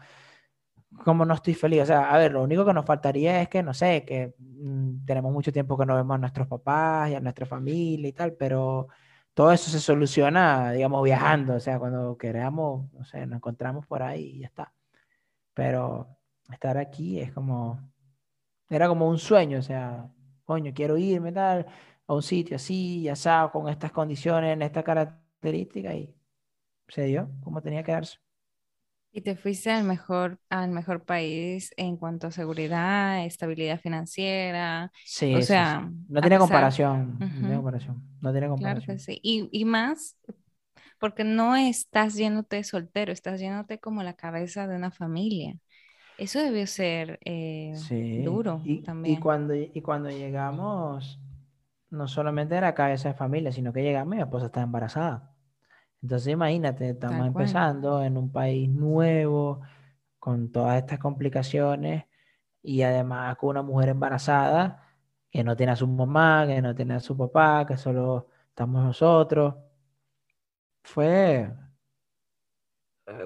como 1.06 1.26
no 1.26 1.34
estoy 1.36 1.54
feliz. 1.54 1.84
O 1.84 1.86
sea, 1.86 2.12
a 2.14 2.18
ver, 2.18 2.32
lo 2.32 2.44
único 2.44 2.66
que 2.66 2.74
nos 2.74 2.86
faltaría 2.86 3.42
es 3.42 3.50
que, 3.50 3.64
no 3.64 3.74
sé, 3.74 4.04
que 4.06 4.34
mm, 4.40 5.06
tenemos 5.06 5.32
mucho 5.34 5.52
tiempo 5.52 5.78
que 5.78 5.86
no 5.86 5.96
vemos 5.96 6.16
a 6.16 6.18
nuestros 6.20 6.48
papás 6.48 7.12
y 7.12 7.16
a 7.16 7.20
nuestra 7.20 7.46
familia 7.46 8.08
y 8.10 8.14
tal, 8.14 8.34
pero 8.34 8.88
todo 9.34 9.52
eso 9.52 9.70
se 9.72 9.80
soluciona, 9.80 10.72
digamos, 10.72 11.04
viajando, 11.04 11.56
o 11.56 11.60
sea, 11.60 11.80
cuando 11.80 12.18
queramos, 12.18 12.92
no 12.94 13.04
sé, 13.06 13.26
nos 13.26 13.38
encontramos 13.38 13.86
por 13.88 14.04
ahí 14.04 14.38
y 14.38 14.40
ya 14.42 14.48
está. 14.48 14.74
Pero 15.54 16.08
estar 16.52 16.78
aquí 16.78 17.20
es 17.20 17.32
como, 17.34 17.80
era 18.70 18.88
como 18.88 19.10
un 19.10 19.20
sueño, 19.20 19.60
o 19.60 19.62
sea, 19.62 20.10
coño, 20.46 20.72
quiero 20.74 20.98
irme 20.98 21.32
tal, 21.32 21.66
a 22.08 22.14
un 22.14 22.24
sitio 22.24 22.56
así, 22.56 23.04
ya 23.04 23.16
sabes, 23.16 23.52
con 23.52 23.70
estas 23.70 23.92
condiciones, 23.92 24.54
en 24.54 24.62
esta 24.62 24.84
característica, 24.84 25.94
y 25.94 26.14
se 26.88 27.04
dio 27.06 27.30
como 27.44 27.62
tenía 27.62 27.84
que 27.84 27.92
darse. 27.92 28.18
Y 29.16 29.22
te 29.22 29.36
fuiste 29.36 29.70
al 29.70 29.84
mejor, 29.84 30.40
al 30.50 30.72
mejor 30.72 31.06
país 31.06 31.72
en 31.78 31.98
cuanto 31.98 32.28
a 32.28 32.32
seguridad, 32.32 33.24
estabilidad 33.26 33.80
financiera. 33.80 34.92
Sí, 35.06 35.36
o 35.36 35.42
sea, 35.44 35.88
No, 36.10 36.20
tiene 36.20 36.40
comparación, 36.40 37.18
no 37.20 37.28
tiene 37.28 37.56
comparación. 37.56 38.04
No 38.22 38.32
tiene 38.32 38.48
comparación. 38.48 38.86
Claro 38.86 38.98
que 38.98 39.00
sí. 39.00 39.20
Y, 39.22 39.50
y, 39.52 39.66
más, 39.66 40.18
porque 41.00 41.24
no 41.24 41.56
estás 41.56 42.16
yéndote 42.16 42.64
soltero, 42.64 43.12
estás 43.12 43.40
yéndote 43.40 43.80
como 43.80 44.02
la 44.02 44.16
cabeza 44.16 44.66
de 44.66 44.76
una 44.76 44.90
familia. 44.90 45.54
Eso 46.18 46.40
debió 46.40 46.68
ser 46.68 47.20
eh, 47.26 47.74
duro 48.24 48.62
también. 48.84 49.18
Y 49.18 49.20
cuando, 49.20 49.56
y 49.56 49.82
cuando 49.82 50.10
llegamos, 50.10 51.20
no 51.90 52.08
solamente 52.08 52.56
era 52.56 52.74
cabeza 52.74 53.10
de 53.10 53.16
familia, 53.16 53.52
sino 53.52 53.74
que 53.74 53.84
llegamos 53.84 54.14
y 54.14 54.18
mi 54.18 54.22
esposa 54.24 54.48
estaba 54.48 54.64
embarazada. 54.64 55.32
Entonces 56.02 56.34
imagínate, 56.34 56.90
estamos 56.90 57.26
empezando 57.26 58.04
en 58.04 58.18
un 58.18 58.32
país 58.32 58.70
nuevo, 58.70 59.62
con 60.20 60.52
todas 60.52 60.78
estas 60.78 61.00
complicaciones 61.00 62.06
y 62.62 62.82
además 62.82 63.36
con 63.38 63.50
una 63.50 63.62
mujer 63.62 63.90
embarazada 63.90 64.84
que 65.30 65.44
no 65.44 65.56
tiene 65.56 65.74
a 65.74 65.76
su 65.76 65.88
mamá, 65.88 66.46
que 66.48 66.62
no 66.62 66.76
tiene 66.76 66.94
a 66.96 67.00
su 67.00 67.18
papá, 67.18 67.66
que 67.66 67.76
solo 67.76 68.30
estamos 68.48 68.84
nosotros. 68.84 69.56
Fue, 70.82 71.52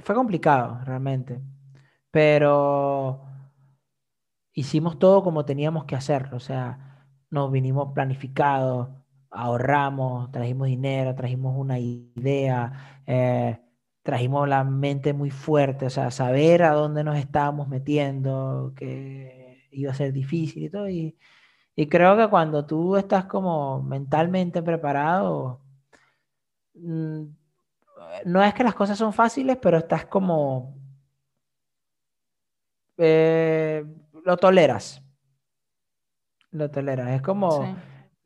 fue 0.01 0.15
complicado 0.15 0.79
realmente, 0.85 1.39
pero 2.17 3.21
hicimos 4.51 4.97
todo 4.97 5.23
como 5.23 5.45
teníamos 5.45 5.85
que 5.85 5.95
hacerlo, 5.95 6.37
o 6.37 6.39
sea, 6.39 7.05
nos 7.29 7.51
vinimos 7.51 7.93
planificados, 7.93 8.89
ahorramos, 9.29 10.31
trajimos 10.31 10.65
dinero, 10.67 11.13
trajimos 11.13 11.55
una 11.55 11.77
idea, 11.77 13.03
eh, 13.05 13.59
trajimos 14.01 14.49
la 14.49 14.63
mente 14.63 15.13
muy 15.13 15.29
fuerte, 15.29 15.85
o 15.85 15.89
sea, 15.91 16.09
saber 16.09 16.63
a 16.63 16.71
dónde 16.71 17.03
nos 17.03 17.17
estábamos 17.17 17.67
metiendo, 17.67 18.73
que 18.75 19.67
iba 19.71 19.91
a 19.91 19.95
ser 19.95 20.11
difícil 20.11 20.63
y 20.63 20.69
todo. 20.71 20.89
Y, 20.89 21.15
creo 21.87 22.17
que 22.17 22.27
cuando 22.29 22.65
tú 22.65 22.97
estás 22.97 23.25
como 23.25 23.83
mentalmente 23.83 24.63
preparado, 24.63 25.61
mm, 26.73 27.25
no 28.25 28.43
es 28.43 28.53
que 28.55 28.63
las 28.63 28.73
cosas 28.75 28.97
son 28.97 29.13
fáciles, 29.13 29.57
pero 29.61 29.77
estás 29.77 30.07
como... 30.07 30.86
Eh, 32.97 33.85
lo 34.23 34.37
toleras. 34.37 35.01
Lo 36.51 36.69
toleras. 36.69 37.09
Es 37.11 37.21
como 37.21 37.75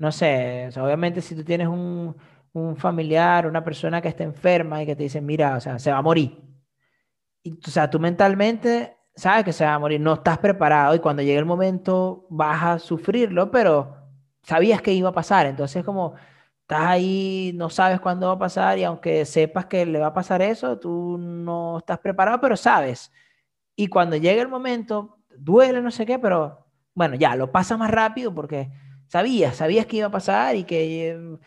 no 0.02 0.12
sé, 0.12 0.68
obviamente 0.78 1.22
si 1.22 1.36
tú 1.36 1.44
tienes 1.44 1.68
un, 1.68 2.16
familiar, 2.76 3.46
una 3.46 3.64
persona 3.64 4.02
que 4.02 4.08
está 4.08 4.24
enferma 4.24 4.82
y 4.82 4.86
que 4.88 4.96
te 4.96 5.04
dice, 5.04 5.22
mira, 5.22 5.56
o 5.56 5.62
sea, 5.62 5.78
se 5.78 5.92
va 5.92 6.00
a 6.00 6.02
morir. 6.02 6.42
Y, 7.44 7.54
o 7.54 7.70
sea, 7.70 7.88
tú 7.88 8.00
mentalmente 8.00 8.98
sabes 9.16 9.46
que 9.46 9.54
se 9.54 9.64
va 9.64 9.76
a 9.76 9.80
morir, 9.80 10.02
no 10.02 10.14
estás 10.14 10.40
preparado 10.40 10.96
y 10.96 11.00
cuando 11.00 11.22
llegue 11.22 11.38
el 11.38 11.46
momento 11.46 12.26
vas 12.32 12.64
a 12.64 12.80
sufrirlo, 12.80 13.52
pero 13.52 13.96
sabías 14.42 14.82
que 14.82 14.92
iba 14.92 15.10
a 15.10 15.14
pasar. 15.14 15.46
Entonces, 15.46 15.84
como 15.86 16.16
estás 16.62 16.82
ahí, 16.82 17.52
no 17.56 17.70
sabes 17.70 18.00
cuándo 18.02 18.26
va 18.26 18.34
a 18.34 18.40
pasar 18.40 18.80
y 18.80 18.84
aunque 18.84 19.24
sepas 19.26 19.68
que 19.68 19.86
le 19.86 20.00
va 20.00 20.08
a 20.08 20.14
pasar 20.16 20.42
eso, 20.42 20.80
tú 20.80 21.20
no 21.20 21.78
estás 21.78 22.00
preparado, 22.00 22.42
pero 22.42 22.58
sabes. 22.58 23.12
Y 23.82 23.88
cuando 23.88 24.16
llegue 24.16 24.42
el 24.42 24.48
momento, 24.48 25.18
duele, 25.38 25.82
no 25.82 25.92
sé 25.92 26.06
qué, 26.06 26.20
pero 26.20 26.68
bueno, 26.94 27.16
ya, 27.16 27.36
lo 27.36 27.52
pasa 27.52 27.78
más 27.78 27.90
rápido 27.90 28.34
porque 28.34 28.70
Sabías, 29.12 29.58
sabías 29.58 29.88
que 29.88 29.98
iba 29.98 30.08
a 30.08 30.12
pasar 30.12 30.56
y 30.56 30.64
que 30.64 31.38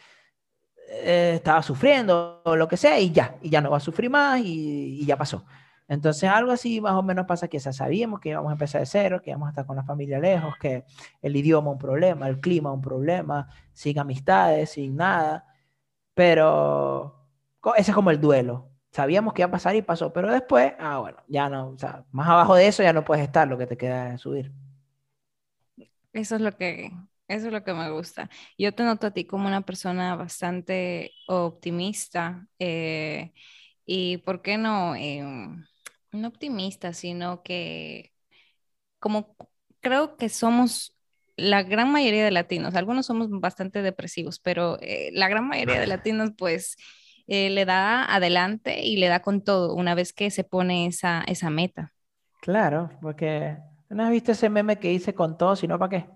eh, 0.90 1.32
estaba 1.36 1.62
sufriendo 1.62 2.42
o 2.44 2.56
lo 2.56 2.68
que 2.68 2.76
sea 2.76 3.00
y 3.00 3.10
ya, 3.10 3.38
y 3.40 3.48
ya 3.48 3.62
no 3.62 3.70
va 3.70 3.78
a 3.78 3.80
sufrir 3.80 4.10
más 4.10 4.38
y, 4.44 5.02
ya 5.06 5.16
pasó. 5.16 5.46
Entonces 5.88 6.28
algo 6.28 6.52
así 6.52 6.78
más 6.82 6.92
o 6.92 7.02
menos 7.02 7.24
pasa 7.24 7.48
que 7.48 7.58
sabíamos 7.58 8.20
que 8.20 8.28
íbamos 8.28 8.50
a 8.50 8.52
empezar 8.52 8.82
de 8.82 8.86
cero, 8.86 9.22
que 9.22 9.30
íbamos 9.30 9.56
a 9.56 9.64
con 9.64 9.76
la 9.76 9.82
familia 9.82 10.18
lejos, 10.18 10.54
que 10.60 10.84
el 11.22 11.36
idioma 11.36 11.70
un 11.70 11.78
problema, 11.78 12.28
el 12.28 12.38
clima 12.38 12.70
un 12.70 12.82
problema, 12.82 13.48
sin 13.72 13.98
amistades, 13.98 14.72
sin 14.72 14.96
nada, 14.96 15.46
pero 16.12 17.30
ese 17.78 17.92
es 17.92 17.94
como 17.94 18.10
el 18.10 18.20
duelo. 18.20 18.73
Sabíamos 18.94 19.34
que 19.34 19.42
iba 19.42 19.48
a 19.48 19.50
pasar 19.50 19.74
y 19.74 19.82
pasó, 19.82 20.12
pero 20.12 20.30
después, 20.30 20.72
ah, 20.78 20.98
bueno, 20.98 21.18
ya 21.26 21.48
no, 21.48 21.70
o 21.70 21.78
sea, 21.78 22.04
más 22.12 22.28
abajo 22.28 22.54
de 22.54 22.68
eso 22.68 22.80
ya 22.84 22.92
no 22.92 23.04
puedes 23.04 23.24
estar, 23.24 23.48
lo 23.48 23.58
que 23.58 23.66
te 23.66 23.76
queda 23.76 24.14
es 24.14 24.20
subir. 24.20 24.52
Eso 26.12 26.36
es 26.36 26.40
lo 26.40 26.56
que 26.56 26.92
eso 27.26 27.46
es 27.46 27.52
lo 27.52 27.64
que 27.64 27.72
me 27.72 27.90
gusta. 27.90 28.30
Yo 28.56 28.72
te 28.72 28.84
noto 28.84 29.08
a 29.08 29.10
ti 29.10 29.24
como 29.26 29.48
una 29.48 29.62
persona 29.62 30.14
bastante 30.14 31.10
optimista 31.26 32.46
eh, 32.60 33.32
y, 33.84 34.18
¿por 34.18 34.42
qué 34.42 34.58
no? 34.58 34.94
Em, 34.94 35.64
no 36.12 36.28
optimista, 36.28 36.92
sino 36.92 37.42
que 37.42 38.12
como 39.00 39.36
creo 39.80 40.16
que 40.16 40.28
somos 40.28 40.96
la 41.36 41.62
gran 41.64 41.90
mayoría 41.92 42.24
de 42.24 42.30
latinos, 42.30 42.74
algunos 42.76 43.06
somos 43.06 43.28
bastante 43.30 43.82
depresivos, 43.82 44.38
pero 44.38 44.78
eh, 44.80 45.10
la 45.14 45.28
gran 45.28 45.48
mayoría 45.48 45.80
de 45.80 45.86
latinos 45.88 46.30
pues 46.38 46.76
eh, 47.26 47.50
le 47.50 47.64
da 47.64 48.04
adelante 48.14 48.84
y 48.84 48.96
le 48.96 49.08
da 49.08 49.20
con 49.20 49.42
todo 49.42 49.74
una 49.74 49.94
vez 49.94 50.12
que 50.12 50.30
se 50.30 50.44
pone 50.44 50.86
esa, 50.86 51.22
esa 51.26 51.50
meta. 51.50 51.92
Claro, 52.40 52.90
porque 53.00 53.56
¿no 53.88 54.04
has 54.04 54.10
visto 54.10 54.32
ese 54.32 54.50
meme 54.50 54.78
que 54.78 54.92
hice 54.92 55.14
con 55.14 55.38
todo, 55.38 55.56
sino 55.56 55.78
para 55.78 55.90
qué? 55.90 56.06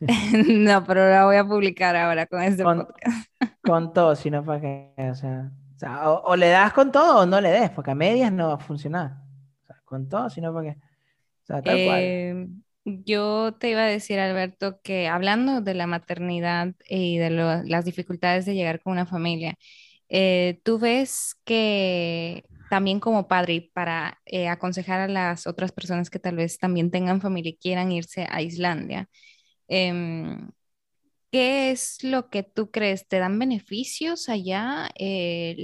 no, 0.48 0.84
pero 0.84 1.08
la 1.08 1.24
voy 1.24 1.36
a 1.36 1.44
publicar 1.44 1.94
ahora 1.96 2.26
con 2.26 2.42
este 2.42 2.62
con, 2.62 2.86
podcast. 2.86 3.30
con 3.64 3.92
todo, 3.92 4.16
sino 4.16 4.44
para 4.44 4.60
qué. 4.60 4.92
O 5.10 5.14
sea, 5.14 5.50
o, 6.10 6.36
le 6.36 6.48
das 6.48 6.72
con 6.72 6.92
todo 6.92 7.20
o 7.20 7.26
no 7.26 7.40
le 7.40 7.50
des, 7.50 7.70
porque 7.70 7.92
a 7.92 7.94
medias 7.94 8.32
no 8.32 8.48
va 8.48 8.54
a 8.54 8.58
funcionar. 8.58 9.16
con 9.84 10.08
todo, 10.08 10.28
sino 10.30 10.52
para 10.52 10.72
qué. 10.72 10.80
O 10.80 11.46
sea, 11.46 11.62
tal 11.62 11.84
cual. 11.84 12.48
Yo 12.84 13.54
te 13.60 13.70
iba 13.70 13.82
a 13.82 13.86
decir, 13.86 14.18
Alberto, 14.18 14.80
que 14.82 15.06
hablando 15.08 15.60
de 15.60 15.74
la 15.74 15.86
maternidad 15.86 16.74
y 16.88 17.16
de 17.18 17.30
las 17.30 17.84
dificultades 17.84 18.44
de 18.44 18.54
llegar 18.54 18.80
con 18.82 18.92
una 18.94 19.06
familia, 19.06 19.54
eh, 20.08 20.60
¿tú 20.64 20.78
ves 20.80 21.36
que 21.44 22.44
también 22.70 22.98
como 23.00 23.28
padre, 23.28 23.70
para 23.72 24.18
eh, 24.26 24.48
aconsejar 24.48 25.00
a 25.00 25.08
las 25.08 25.46
otras 25.46 25.70
personas 25.72 26.10
que 26.10 26.18
tal 26.18 26.36
vez 26.36 26.58
también 26.58 26.90
tengan 26.90 27.20
familia 27.20 27.50
y 27.50 27.56
quieran 27.56 27.92
irse 27.92 28.26
a 28.30 28.42
Islandia, 28.42 29.08
em, 29.68 30.50
¿qué 31.32 31.70
es 31.72 32.04
lo 32.04 32.30
que 32.30 32.42
tú 32.44 32.70
crees? 32.72 33.08
¿Te 33.08 33.18
dan 33.20 33.38
beneficios 33.38 34.28
allá? 34.30 34.90
Eh, 34.98 35.56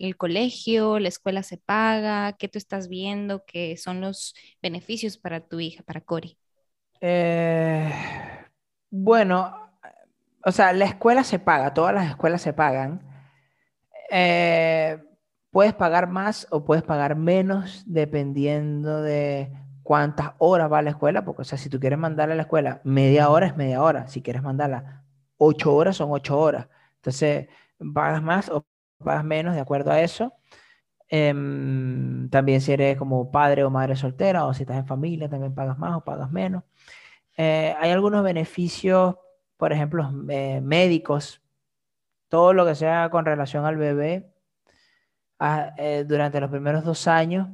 el 0.00 0.16
colegio, 0.18 0.98
la 1.00 1.08
escuela 1.08 1.42
se 1.44 1.58
paga? 1.58 2.34
¿Qué 2.38 2.48
tú 2.48 2.58
estás 2.58 2.88
viendo 2.88 3.44
que 3.46 3.76
son 3.78 4.00
los 4.02 4.34
beneficios 4.62 5.18
para 5.18 5.40
tu 5.46 5.60
hija, 5.60 5.82
para 5.84 6.00
Cori? 6.02 6.38
Eh, 7.04 7.92
bueno, 8.90 9.56
o 10.44 10.52
sea, 10.52 10.72
la 10.72 10.84
escuela 10.84 11.24
se 11.24 11.40
paga, 11.40 11.74
todas 11.74 11.92
las 11.92 12.08
escuelas 12.08 12.42
se 12.42 12.52
pagan. 12.52 13.02
Eh, 14.10 15.02
puedes 15.50 15.74
pagar 15.74 16.08
más 16.08 16.46
o 16.50 16.64
puedes 16.64 16.84
pagar 16.84 17.16
menos 17.16 17.82
dependiendo 17.86 19.02
de 19.02 19.52
cuántas 19.82 20.32
horas 20.38 20.70
va 20.70 20.78
a 20.78 20.82
la 20.82 20.90
escuela, 20.90 21.24
porque 21.24 21.42
o 21.42 21.44
sea, 21.44 21.58
si 21.58 21.68
tú 21.68 21.80
quieres 21.80 21.98
mandarla 21.98 22.34
a 22.34 22.36
la 22.36 22.42
escuela 22.42 22.80
media 22.84 23.30
hora 23.30 23.46
es 23.46 23.56
media 23.56 23.82
hora, 23.82 24.06
si 24.08 24.22
quieres 24.22 24.42
mandarla 24.42 25.04
ocho 25.38 25.74
horas 25.74 25.96
son 25.96 26.10
ocho 26.12 26.38
horas. 26.38 26.68
Entonces, 26.96 27.48
pagas 27.94 28.22
más 28.22 28.48
o 28.48 28.64
pagas 29.04 29.24
menos 29.24 29.54
de 29.54 29.60
acuerdo 29.60 29.90
a 29.90 30.00
eso. 30.00 30.34
Em, 31.14 32.30
también 32.30 32.62
si 32.62 32.72
eres 32.72 32.96
como 32.96 33.30
padre 33.30 33.64
o 33.64 33.70
madre 33.70 33.96
soltera 33.96 34.46
o 34.46 34.54
si 34.54 34.62
estás 34.62 34.78
en 34.78 34.86
familia, 34.86 35.28
también 35.28 35.54
pagas 35.54 35.78
más 35.78 35.94
o 35.94 36.04
pagas 36.04 36.32
menos. 36.32 36.64
Eh, 37.36 37.74
hay 37.78 37.90
algunos 37.90 38.24
beneficios, 38.24 39.16
por 39.58 39.72
ejemplo, 39.74 40.10
eh, 40.30 40.62
médicos, 40.62 41.42
todo 42.28 42.54
lo 42.54 42.64
que 42.66 42.74
sea 42.74 43.10
con 43.10 43.26
relación 43.26 43.66
al 43.66 43.76
bebé, 43.76 44.32
ah, 45.38 45.74
eh, 45.76 46.04
durante 46.08 46.40
los 46.40 46.50
primeros 46.50 46.84
dos 46.84 47.06
años 47.06 47.48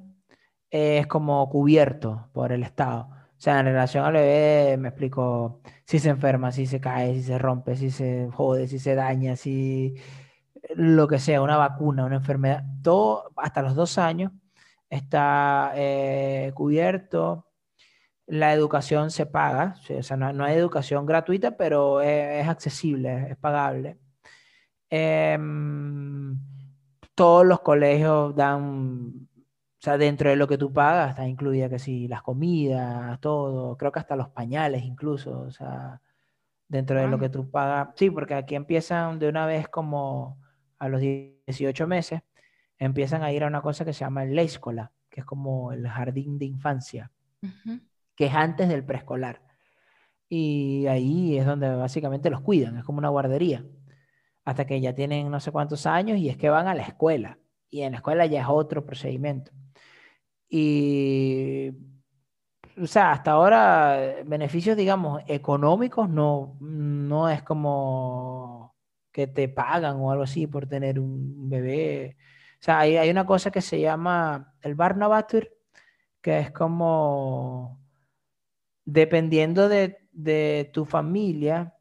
es 0.70 1.06
como 1.08 1.48
cubierto 1.50 2.28
por 2.32 2.52
el 2.52 2.62
Estado. 2.62 3.08
O 3.38 3.40
sea, 3.40 3.58
en 3.60 3.66
relación 3.66 4.04
al 4.04 4.12
bebé, 4.12 4.76
me 4.78 4.90
explico, 4.90 5.62
si 5.84 5.98
se 5.98 6.10
enferma, 6.10 6.52
si 6.52 6.66
se 6.66 6.80
cae, 6.80 7.14
si 7.14 7.22
se 7.24 7.38
rompe, 7.38 7.76
si 7.76 7.90
se 7.90 8.28
jode, 8.32 8.68
si 8.68 8.78
se 8.78 8.94
daña, 8.94 9.36
si 9.36 9.96
lo 10.74 11.08
que 11.08 11.18
sea, 11.18 11.42
una 11.42 11.56
vacuna, 11.56 12.04
una 12.04 12.16
enfermedad, 12.16 12.64
todo 12.82 13.30
hasta 13.36 13.62
los 13.62 13.74
dos 13.74 13.98
años 13.98 14.32
está 14.90 15.72
cubierto 16.54 17.48
la 18.28 18.52
educación 18.52 19.10
se 19.10 19.26
paga, 19.26 19.76
o 19.98 20.02
sea, 20.02 20.16
no, 20.16 20.44
hay 20.44 20.56
educación 20.56 21.06
gratuita, 21.06 21.56
pero 21.56 22.02
es, 22.02 22.46
accesible, 22.46 23.30
es 23.30 23.36
pagable. 23.38 23.98
Em, 24.90 26.38
todos 27.14 27.46
los 27.46 27.60
colegios 27.60 28.34
dan, 28.36 29.28
o 29.34 29.80
sea, 29.80 29.96
dentro 29.98 30.30
de 30.30 30.36
lo 30.36 30.46
que 30.46 30.58
tú 30.58 30.72
pagas 30.72 31.10
está 31.10 31.26
incluida 31.26 31.70
que 31.70 31.78
sí, 31.78 32.06
las 32.08 32.22
comidas, 32.22 33.18
todo, 33.20 33.76
creo 33.78 33.92
que 33.92 34.00
hasta 34.00 34.16
los 34.16 34.28
pañales 34.30 34.84
incluso, 34.84 35.40
o 35.40 35.50
sea, 35.50 36.00
dentro 36.68 37.00
de 37.00 37.08
lo 37.08 37.18
que 37.18 37.30
tú 37.30 37.50
pagas. 37.50 37.88
Sí, 37.96 38.10
porque 38.10 38.34
aquí 38.34 38.54
empiezan 38.54 39.18
de 39.18 39.28
una 39.28 39.46
vez 39.46 39.68
como 39.68 40.38
a 40.78 40.88
los 40.88 41.00
18 41.00 41.86
meses, 41.86 42.20
empiezan 42.78 43.22
a 43.22 43.32
ir 43.32 43.44
a 43.44 43.48
una 43.48 43.62
cosa 43.62 43.84
que 43.84 43.92
se 43.92 44.00
llama 44.00 44.24
el 44.24 44.34
Leiscola, 44.34 44.92
que 45.10 45.20
es 45.20 45.26
como 45.26 45.72
el 45.72 45.88
jardín 45.88 46.38
de 46.38 46.46
infancia 46.46 47.10
que 48.18 48.26
es 48.26 48.34
antes 48.34 48.68
del 48.68 48.84
preescolar. 48.84 49.40
Y 50.28 50.86
ahí 50.88 51.38
es 51.38 51.46
donde 51.46 51.70
básicamente 51.74 52.30
los 52.30 52.40
cuidan, 52.40 52.76
es 52.76 52.84
como 52.84 52.98
una 52.98 53.08
guardería, 53.08 53.64
hasta 54.44 54.66
que 54.66 54.80
ya 54.80 54.92
tienen 54.94 55.30
no 55.30 55.40
sé 55.40 55.52
cuántos 55.52 55.86
años 55.86 56.18
y 56.18 56.28
es 56.28 56.36
que 56.36 56.50
van 56.50 56.66
a 56.66 56.74
la 56.74 56.82
escuela. 56.82 57.38
Y 57.70 57.82
en 57.82 57.92
la 57.92 57.98
escuela 57.98 58.26
ya 58.26 58.42
es 58.42 58.48
otro 58.48 58.84
procedimiento. 58.84 59.52
Y, 60.48 61.70
o 62.80 62.86
sea, 62.86 63.12
hasta 63.12 63.32
ahora 63.32 64.16
beneficios, 64.26 64.76
digamos, 64.76 65.22
económicos 65.28 66.08
no, 66.08 66.56
no 66.60 67.28
es 67.28 67.42
como 67.44 68.74
que 69.12 69.26
te 69.26 69.48
pagan 69.48 69.96
o 69.96 70.10
algo 70.10 70.24
así 70.24 70.46
por 70.46 70.66
tener 70.66 70.98
un 71.00 71.48
bebé. 71.48 72.16
O 72.60 72.62
sea, 72.62 72.80
hay, 72.80 72.96
hay 72.96 73.10
una 73.10 73.26
cosa 73.26 73.50
que 73.50 73.60
se 73.62 73.80
llama 73.80 74.54
el 74.62 74.74
Barnabatur, 74.74 75.50
que 76.20 76.38
es 76.40 76.50
como 76.52 77.80
dependiendo 78.84 79.68
de, 79.68 79.98
tu 80.72 80.84
familia 80.84 81.74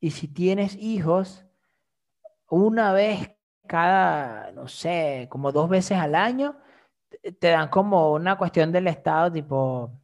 y 0.00 0.12
si 0.12 0.28
tienes 0.28 0.76
hijos, 0.76 1.44
una 2.48 2.92
vez 2.92 3.32
cada, 3.66 4.52
no 4.52 4.68
sé, 4.68 5.28
como 5.30 5.52
dos 5.52 5.68
veces 5.68 5.98
al 5.98 6.14
año, 6.14 6.56
te 7.38 7.48
dan 7.48 7.68
como 7.68 8.12
una 8.12 8.38
cuestión 8.38 8.72
del 8.72 8.88
Estado, 8.88 9.30
tipo, 9.30 10.00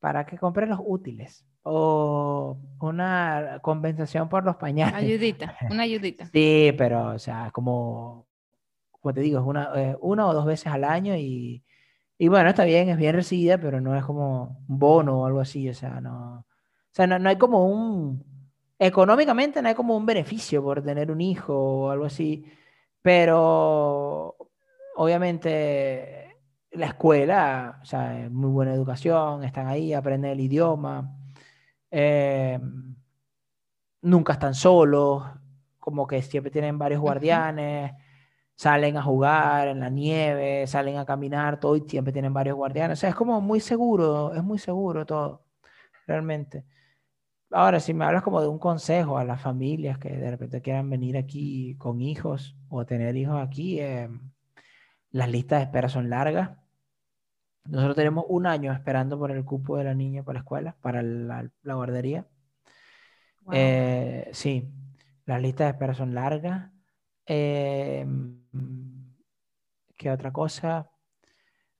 para 0.00 0.26
que 0.26 0.38
compres 0.38 0.68
los 0.68 0.80
útiles 0.82 1.46
o 1.72 2.58
una 2.80 3.60
compensación 3.62 4.28
por 4.28 4.44
los 4.44 4.56
pañales. 4.56 4.94
Ayudita, 4.94 5.56
una 5.70 5.84
ayudita. 5.84 6.26
Sí, 6.26 6.72
pero, 6.76 7.10
o 7.10 7.18
sea, 7.18 7.50
como, 7.52 8.26
como 8.90 9.14
te 9.14 9.20
digo, 9.20 9.38
es 9.38 9.46
una, 9.46 9.70
eh, 9.76 9.96
una 10.00 10.26
o 10.26 10.34
dos 10.34 10.46
veces 10.46 10.66
al 10.66 10.82
año 10.82 11.14
y, 11.16 11.62
y 12.18 12.28
bueno, 12.28 12.50
está 12.50 12.64
bien, 12.64 12.88
es 12.88 12.96
bien 12.96 13.14
recibida, 13.14 13.58
pero 13.58 13.80
no 13.80 13.96
es 13.96 14.04
como 14.04 14.64
un 14.68 14.78
bono 14.78 15.20
o 15.20 15.26
algo 15.26 15.40
así, 15.40 15.68
o 15.68 15.74
sea, 15.74 16.00
no, 16.00 16.38
o 16.38 16.44
sea, 16.92 17.06
no, 17.06 17.28
hay 17.28 17.36
como 17.36 17.66
un, 17.66 18.24
económicamente 18.78 19.62
no 19.62 19.68
hay 19.68 19.74
como 19.76 19.96
un 19.96 20.06
beneficio 20.06 20.62
por 20.62 20.82
tener 20.82 21.12
un 21.12 21.20
hijo 21.20 21.54
o 21.54 21.90
algo 21.90 22.06
así, 22.06 22.44
pero 23.00 24.36
obviamente 24.96 26.36
la 26.72 26.86
escuela, 26.86 27.78
o 27.80 27.84
sea, 27.84 28.28
muy 28.30 28.50
buena 28.50 28.74
educación, 28.74 29.44
están 29.44 29.68
ahí, 29.68 29.92
aprenden 29.92 30.32
el 30.32 30.40
idioma, 30.40 31.19
eh, 31.90 32.58
nunca 34.02 34.34
están 34.34 34.54
solos, 34.54 35.24
como 35.78 36.06
que 36.06 36.22
siempre 36.22 36.50
tienen 36.50 36.78
varios 36.78 37.00
guardianes 37.00 37.92
salen 38.60 38.98
a 38.98 39.02
jugar 39.02 39.68
en 39.68 39.80
la 39.80 39.88
nieve, 39.88 40.66
salen 40.66 40.98
a 40.98 41.06
caminar, 41.06 41.58
todo 41.58 41.76
y 41.76 41.80
siempre 41.88 42.12
tienen 42.12 42.34
varios 42.34 42.56
guardianes. 42.56 42.98
O 42.98 43.00
sea, 43.00 43.08
es 43.08 43.16
como 43.16 43.40
muy 43.40 43.58
seguro, 43.58 44.34
es 44.34 44.42
muy 44.42 44.58
seguro 44.58 45.06
todo, 45.06 45.46
realmente. 46.06 46.66
Ahora, 47.50 47.80
si 47.80 47.94
me 47.94 48.04
hablas 48.04 48.22
como 48.22 48.42
de 48.42 48.48
un 48.48 48.58
consejo 48.58 49.16
a 49.16 49.24
las 49.24 49.40
familias 49.40 49.98
que 49.98 50.10
de 50.10 50.30
repente 50.30 50.60
quieran 50.60 50.90
venir 50.90 51.16
aquí 51.16 51.74
con 51.78 52.02
hijos 52.02 52.54
o 52.68 52.84
tener 52.84 53.16
hijos 53.16 53.40
aquí, 53.40 53.80
eh, 53.80 54.10
las 55.10 55.30
listas 55.30 55.60
de 55.60 55.64
espera 55.64 55.88
son 55.88 56.10
largas. 56.10 56.50
Nosotros 57.70 57.94
tenemos 57.94 58.24
un 58.28 58.46
año 58.46 58.72
esperando 58.72 59.16
por 59.16 59.30
el 59.30 59.44
cupo 59.44 59.76
de 59.76 59.84
la 59.84 59.94
niña 59.94 60.24
para 60.24 60.34
la 60.34 60.40
escuela, 60.40 60.76
para 60.80 61.02
la, 61.02 61.48
guardería. 61.62 62.26
Eh, 63.52 64.28
sí, 64.32 64.68
las 65.24 65.40
listas 65.40 65.66
de 65.66 65.70
espera 65.70 65.94
son 65.94 66.12
largas. 66.12 66.72
Eh, 67.26 68.04
¿Qué 69.96 70.10
otra 70.10 70.32
cosa? 70.32 70.90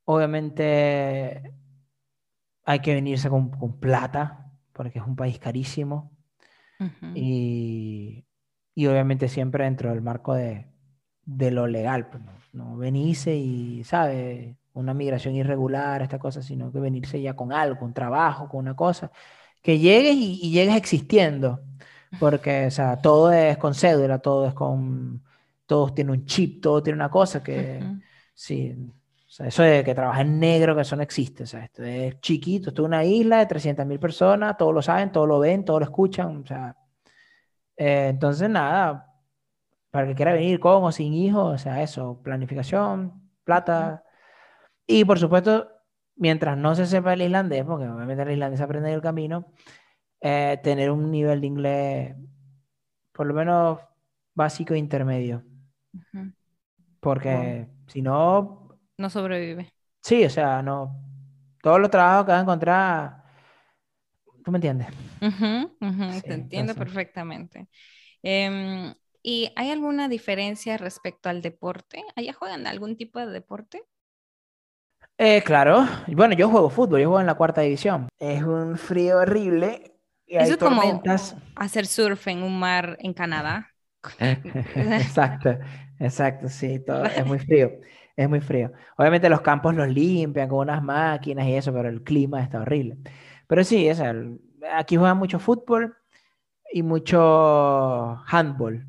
Obviamente 0.05 1.55
hay 2.65 2.79
que 2.79 2.95
venirse 2.95 3.29
con, 3.29 3.51
plata, 3.81 4.53
porque 4.73 5.01
es 5.01 5.05
un 5.05 5.17
país 5.17 5.41
carísimo. 5.41 6.13
y, 7.15 8.25
obviamente 8.77 9.29
siempre 9.29 9.65
dentro 9.65 9.91
del 9.91 10.03
marco 10.03 10.35
de, 10.35 10.71
lo 11.27 11.67
legal. 11.67 12.11
Pues, 12.11 12.23
no, 12.53 12.77
venirse 12.77 13.35
y, 13.35 13.83
¿sabes? 13.83 14.60
Una 14.75 14.95
migración 14.95 15.35
irregular, 15.35 16.03
esta 16.03 16.19
cosa, 16.19 16.43
sino 16.43 16.73
que 16.73 16.81
venirse 16.81 17.21
ya 17.21 17.35
con 17.35 17.53
algo, 17.53 17.79
con 17.81 17.93
trabajo, 17.93 18.49
con 18.49 18.61
una 18.61 18.77
cosa. 18.77 19.11
Que 19.63 19.79
llegues 19.79 20.15
y, 20.17 20.41
y 20.43 20.51
llegues 20.53 20.77
existiendo. 20.77 21.61
Porque, 22.19 22.67
o 22.67 22.71
sea, 22.71 22.97
todo 22.97 23.33
es 23.33 23.57
con 23.59 23.75
cédula, 23.75 24.19
todo 24.19 24.47
es 24.47 24.55
con 24.55 25.23
todos 25.71 25.95
tienen 25.95 26.11
un 26.11 26.27
chip, 26.27 26.61
todo 26.61 26.83
tiene 26.83 26.97
una 26.97 27.09
cosa 27.09 27.45
que, 27.45 27.81
sí, 28.35 28.75
o 28.77 29.31
sea, 29.31 29.47
eso 29.47 29.63
de 29.63 29.85
que 29.85 29.95
trabaja 29.95 30.23
en 30.23 30.41
negro, 30.41 30.75
que 30.75 30.81
eso 30.81 30.97
no 30.97 31.03
existe, 31.05 31.45
o 31.45 31.47
sea, 31.47 31.63
esto 31.63 31.85
es 31.85 32.21
chiquito, 32.21 32.71
esto 32.71 32.83
es 32.83 32.87
una 32.87 33.05
isla 33.05 33.39
de 33.39 33.47
300.000 33.47 34.01
personas, 34.01 34.57
todos 34.57 34.75
lo 34.75 34.83
saben, 34.83 35.13
todos 35.13 35.29
lo 35.29 35.39
ven, 35.39 35.65
todos 35.65 35.79
lo 35.79 35.85
escuchan, 35.85 36.39
o 36.39 36.45
sea, 36.45 36.77
eh, 37.77 38.09
entonces 38.09 38.51
nada, 38.51 39.15
para 39.93 40.09
que 40.09 40.17
quiera 40.17 40.33
venir 40.33 40.59
con 40.59 40.83
o 40.83 40.91
sin 40.91 41.15
hijos, 41.15 41.55
o 41.55 41.59
sea, 41.59 41.81
eso, 41.85 42.21
planificación, 42.21 43.31
plata, 43.45 44.03
y 44.91 45.05
por 45.05 45.21
supuesto, 45.21 45.71
mientras 46.17 46.59
no 46.59 46.75
se 46.75 46.85
sepa 46.85 47.13
el 47.13 47.23
islandés, 47.23 47.65
porque 47.65 47.87
obviamente 47.87 48.23
el 48.25 48.33
islandés 48.33 48.61
aprende 48.61 48.89
en 48.89 48.97
el 48.97 49.01
camino, 49.01 49.53
eh, 50.21 50.59
tener 50.65 50.91
un 50.91 51.11
nivel 51.11 51.41
de 51.41 51.47
inglés 51.47 52.17
por 53.13 53.27
lo 53.27 53.35
menos 53.35 53.79
básico 54.35 54.75
e 54.75 54.79
intermedio. 54.79 55.45
Porque 56.99 57.69
si 57.87 58.03
no... 58.03 58.77
No 58.99 59.11
sobrevive. 59.11 59.73
Sí, 60.03 60.25
o 60.25 60.31
sea, 60.31 60.61
no... 60.61 61.05
Todos 61.63 61.81
los 61.81 61.91
trabajos 61.91 62.25
que 62.25 62.33
vas 62.33 62.41
a 62.41 62.43
encontrar... 62.43 63.25
¿Tú 64.45 64.51
me 64.51 64.59
entiendes? 64.59 64.89
te 65.21 66.33
entiendo 66.33 66.75
perfectamente. 66.75 67.69
Em, 68.23 68.93
¿Y 69.23 69.53
hay 69.55 69.71
alguna 69.71 70.09
diferencia 70.09 70.79
respecto 70.79 71.29
al 71.29 71.43
deporte? 71.43 72.03
¿Allá 72.17 72.33
juegan 72.33 72.67
algún 72.67 72.97
tipo 72.97 73.21
de 73.21 73.27
deporte? 73.27 73.85
Eh, 75.23 75.43
claro. 75.43 75.87
Bueno, 76.07 76.35
yo 76.35 76.49
juego 76.49 76.71
fútbol, 76.71 76.99
yo 76.99 77.09
juego 77.09 77.21
en 77.21 77.27
la 77.27 77.35
cuarta 77.35 77.61
división. 77.61 78.09
Es 78.19 78.43
un 78.43 78.79
frío 78.79 79.19
horrible. 79.19 79.93
Eso 80.27 80.53
es 80.53 80.57
como 80.57 81.03
hacer 81.57 81.87
surf 81.87 82.27
en 82.29 82.43
un 82.43 82.59
mar 82.59 82.97
en 83.01 83.13
Canadá. 83.13 83.69
exacto, 84.19 85.59
exacto, 85.99 86.49
sí, 86.49 86.83
todo, 86.83 87.05
es 87.05 87.27
muy 87.27 87.39
frío, 87.39 87.71
es 88.17 88.29
muy 88.31 88.41
frío. 88.41 88.73
Obviamente 88.97 89.29
los 89.29 89.43
campos 89.43 89.75
los 89.75 89.89
limpian 89.89 90.49
con 90.49 90.61
unas 90.61 90.83
máquinas 90.83 91.47
y 91.47 91.55
eso, 91.55 91.71
pero 91.71 91.91
el 91.91 92.03
clima 92.03 92.43
está 92.43 92.63
horrible. 92.63 92.97
Pero 93.47 93.63
sí, 93.63 93.89
es 93.89 94.03
aquí 94.73 94.97
juegan 94.97 95.19
mucho 95.19 95.39
fútbol 95.39 95.99
y 96.73 96.83
mucho 96.83 98.17
handball. 98.27 98.87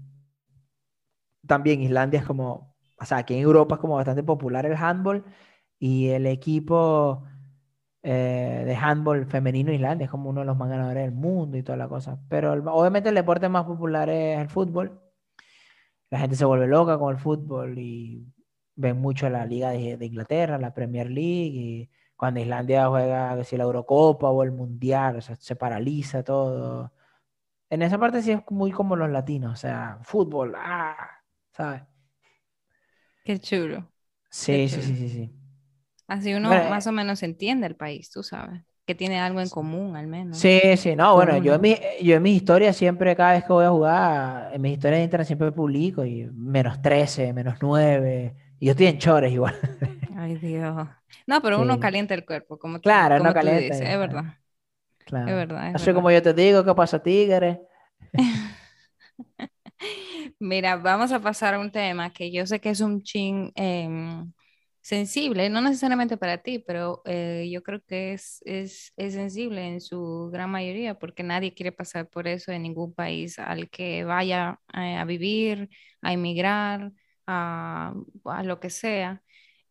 También 1.46 1.82
Islandia 1.82 2.22
es 2.22 2.26
como, 2.26 2.74
o 2.98 3.06
sea, 3.06 3.18
aquí 3.18 3.34
en 3.34 3.42
Europa 3.42 3.76
es 3.76 3.82
como 3.82 3.96
bastante 3.96 4.24
popular 4.24 4.66
el 4.66 4.78
handball 4.78 5.26
y 5.82 6.10
el 6.10 6.28
equipo 6.28 7.24
eh, 8.04 8.64
de 8.68 8.76
handball 8.76 9.26
femenino 9.26 9.74
Islandia, 9.74 10.06
es 10.06 10.12
como 10.12 10.30
uno 10.30 10.42
de 10.42 10.46
los 10.46 10.56
más 10.56 10.70
ganadores 10.70 11.04
del 11.06 11.12
mundo 11.12 11.58
y 11.58 11.64
toda 11.64 11.76
la 11.76 11.88
cosa. 11.88 12.20
Pero 12.30 12.54
obviamente 12.54 13.10
el 13.10 13.16
deporte 13.16 13.50
más 13.50 13.66
popular 13.66 14.08
es 14.08 14.40
el 14.40 14.48
fútbol. 14.48 15.02
La 16.12 16.20
gente 16.20 16.36
se 16.36 16.46
vuelve 16.46 16.68
loca 16.68 17.00
con 17.00 17.16
el 17.16 17.20
fútbol 17.20 17.80
y 17.80 18.32
ven 18.76 19.02
mucho 19.02 19.28
la 19.28 19.44
Liga 19.48 19.72
de, 19.72 20.06
Inglaterra, 20.06 20.60
la 20.60 20.72
Premier 20.72 21.10
League, 21.10 21.52
y 21.56 21.90
cuando 22.16 22.40
Islandia 22.40 22.88
juega 22.88 23.44
si 23.44 23.58
la 23.58 23.64
Eurocopa 23.64 24.30
o 24.30 24.44
el 24.44 24.52
Mundial, 24.52 25.16
o 25.16 25.22
sea, 25.22 25.36
se 25.36 25.56
paraliza 25.56 26.24
todo. 26.24 26.94
En 27.72 27.82
esa 27.82 27.98
parte 27.98 28.22
sí 28.22 28.32
es 28.32 28.42
muy 28.52 28.72
como 28.72 28.96
los 28.96 29.10
latinos, 29.10 29.54
o 29.54 29.56
sea, 29.56 29.98
fútbol, 30.04 30.54
ah, 30.56 30.96
¿sabes? 31.52 31.82
Qué 33.24 33.40
chulo. 33.40 33.92
Sí, 34.30 34.70
sí, 34.70 34.82
sí, 34.84 34.96
sí, 34.96 35.10
sí. 35.10 35.41
Así 36.12 36.34
uno 36.34 36.49
más 36.49 36.86
o 36.88 36.91
menos 36.91 37.24
entiende 37.24 37.68
el 37.68 37.78
país, 37.78 38.12
tú 38.12 38.22
sabes, 38.22 38.62
que 38.86 38.93
tiene 38.93 39.18
algo 39.18 39.39
en 39.39 39.47
común 39.47 39.95
al 39.95 40.07
menos. 40.07 40.38
Sí, 40.38 40.59
sí, 40.76 40.93
no, 40.93 41.16
bueno, 41.16 41.38
yo 41.38 41.53
en, 41.53 41.62
mi, 41.62 41.78
yo 42.01 42.18
en 42.18 42.22
mis 42.22 42.36
historias 42.36 42.76
siempre, 42.76 43.16
cada 43.16 43.32
vez 43.32 43.45
que 43.45 43.53
voy 43.53 43.64
a 43.64 43.70
jugar, 43.70 44.53
en 44.53 44.62
mis 44.62 44.74
historias 44.74 44.99
de 44.99 45.03
Instagram 45.03 45.26
siempre 45.26 45.51
publico 45.53 46.03
y 46.03 46.26
menos 46.34 46.82
13, 46.82 47.32
menos 47.32 47.59
9, 47.62 48.36
y 48.59 48.66
yo 48.66 48.72
estoy 48.72 48.88
en 48.88 48.97
chores 48.97 49.32
igual. 49.32 49.55
Ay, 50.18 50.36
Dios. 50.36 50.86
No, 51.26 51.41
pero 51.41 51.62
uno 51.62 51.80
calienta 51.80 52.14
el 52.14 52.26
cuerpo, 52.26 52.59
como, 52.59 52.82
claro, 52.82 53.16
como 53.16 53.30
no 53.30 53.34
calienta, 53.34 53.78
es 53.78 53.97
verdad. 53.97 54.34
Claro. 55.05 55.30
Es 55.30 55.34
verdad. 55.34 55.72
Así 55.74 55.93
como 55.93 56.12
yo 56.12 56.22
te 56.22 56.34
digo, 56.34 56.66
¿qué 56.66 56.76
pasa, 56.76 57.01
tigre? 57.01 57.62
Mira, 60.39 60.76
vamos 60.76 61.14
a 61.14 61.22
pasar 61.22 61.53
a 61.53 61.59
un 61.59 61.72
tema 61.72 62.12
que 62.12 62.34
yo 62.34 62.45
sé 62.45 62.59
que 62.59 62.72
es 62.72 62.82
un 62.82 63.01
ching 63.01 63.53
em, 63.55 64.30
sensible, 64.82 65.50
no 65.50 65.62
necesariamente 65.62 66.18
para 66.18 66.40
ti, 66.40 66.60
pero 66.60 67.02
eh, 67.06 67.48
yo 67.52 67.62
creo 67.64 67.82
que 67.86 68.14
es, 68.14 68.42
es, 68.46 68.94
es, 68.98 69.14
sensible 69.14 69.68
en 69.68 69.80
su 69.80 70.30
gran 70.34 70.50
mayoría 70.50 70.98
porque 70.98 71.24
nadie 71.24 71.54
quiere 71.54 71.72
pasar 71.72 72.10
por 72.10 72.28
eso 72.28 72.52
en 72.52 72.64
ningún 72.64 72.94
país 72.94 73.38
al 73.38 73.70
que 73.70 74.04
vaya 74.04 74.60
eh, 74.74 74.96
a 74.98 75.06
vivir, 75.06 75.70
a 76.02 76.14
emigrar, 76.14 76.92
a, 77.28 77.94
a, 78.26 78.44
lo 78.44 78.60
que 78.60 78.72
sea. 78.72 79.22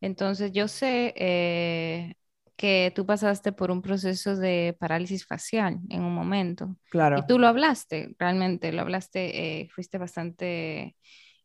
Entonces 0.01 0.53
yo 0.53 0.69
sé 0.69 1.13
eh, 1.17 2.15
que 2.57 2.93
tú 2.95 3.05
pasaste 3.05 3.53
por 3.53 3.71
un 3.73 3.83
proceso 3.83 4.37
de 4.37 4.77
parálisis 4.79 5.27
facial 5.27 5.79
en 5.89 6.03
un 6.05 6.15
momento. 6.15 6.77
Claro. 6.91 7.19
Y 7.19 7.27
tú 7.27 7.39
lo 7.39 7.49
hablaste, 7.49 8.15
realmente 8.19 8.73
lo 8.73 8.83
hablaste, 8.83 9.69
fuiste 9.75 9.99
bastante 9.99 10.95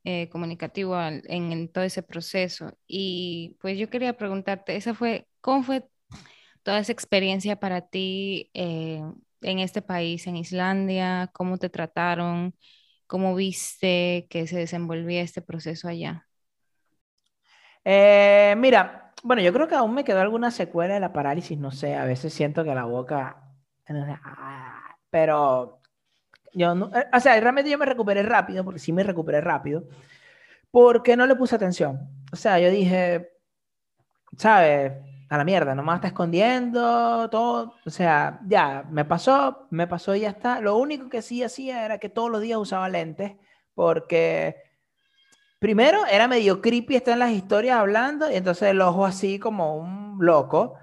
eh, 0.06 0.30
comunicativo 0.30 0.95
en, 1.01 1.68
todo 1.70 1.84
ese 1.84 2.03
proceso. 2.03 2.78
Y 2.88 3.58
pues 3.60 3.78
yo 3.80 3.89
quería 3.89 4.16
preguntarte, 4.16 4.76
esa 4.76 4.93
fue, 4.93 5.28
¿cómo 5.41 5.64
fue 5.64 5.88
toda 6.64 6.80
esa 6.80 6.91
experiencia 6.91 7.60
para 7.60 7.82
ti 7.82 8.51
eh, 8.53 9.01
en 9.41 9.60
este 9.60 9.82
país, 9.82 10.28
en 10.28 10.38
Islandia? 10.38 11.32
¿Cómo 11.34 11.58
te 11.58 11.70
trataron? 11.70 12.56
¿Cómo 13.08 13.36
viste 13.36 14.28
que 14.30 14.47
se 14.47 14.60
desenvolvía 14.60 15.22
este 15.24 15.41
proceso 15.41 15.88
allá? 15.88 16.28
Eh, 17.84 18.53
mira, 18.58 19.12
bueno, 19.24 19.41
yo 19.41 19.51
creo 19.53 19.68
que 19.68 19.76
aún 19.76 19.95
me 19.95 20.03
quedó 20.03 20.22
alguna 20.22 20.51
secuela 20.51 20.93
de 20.93 20.99
la 20.99 21.14
parálisis, 21.14 21.58
no 21.58 21.72
sé, 21.72 21.95
a 21.95 22.06
veces 22.06 22.32
siento 22.32 22.64
que 22.64 22.76
la 22.76 22.86
boca, 22.86 23.43
ah, 23.88 24.97
pero 25.10 25.82
yo 26.56 26.74
no, 26.74 26.88
eh, 26.95 27.06
o 27.14 27.20
sea, 27.20 27.39
realmente 27.39 27.70
yo 27.70 27.78
me 27.78 27.86
recuperé 27.86 28.24
rápido, 28.24 28.64
porque 28.64 28.80
sí 28.80 28.93
me 28.93 29.03
recuperé 29.03 29.41
rápido, 29.41 29.84
porque 30.72 31.18
no 31.18 31.28
le 31.28 31.36
puse 31.36 31.56
atención. 31.56 32.10
O 32.32 32.36
sea, 32.36 32.60
yo 32.60 32.70
dije, 32.70 33.32
¿sabes? 34.38 34.93
A 35.30 35.38
la 35.38 35.43
mierda, 35.43 35.76
nomás 35.76 35.97
está 35.97 36.08
escondiendo 36.10 37.30
todo. 37.30 37.76
O 37.86 37.89
sea, 37.89 38.39
ya, 38.47 38.86
me 38.89 39.06
pasó, 39.06 39.68
me 39.72 39.88
pasó 39.88 40.16
y 40.16 40.22
ya 40.22 40.30
está. 40.30 40.62
Lo 40.62 40.78
único 40.78 41.10
que 41.10 41.22
sí 41.22 41.43
hacía 41.43 41.86
era 41.86 41.97
que 41.99 42.10
todos 42.10 42.32
los 42.32 42.41
días 42.41 42.60
usaba 42.60 42.89
lentes, 42.89 43.34
porque 43.74 44.56
primero 45.60 46.06
era 46.06 46.28
medio 46.28 46.62
creepy 46.62 46.95
estar 46.95 47.14
en 47.14 47.20
las 47.20 47.32
historias 47.32 47.78
hablando, 47.80 48.32
y 48.32 48.36
entonces 48.36 48.70
el 48.70 48.82
ojo 48.82 49.06
así 49.06 49.39
como 49.39 49.78
un 49.78 50.18
loco. 50.24 50.76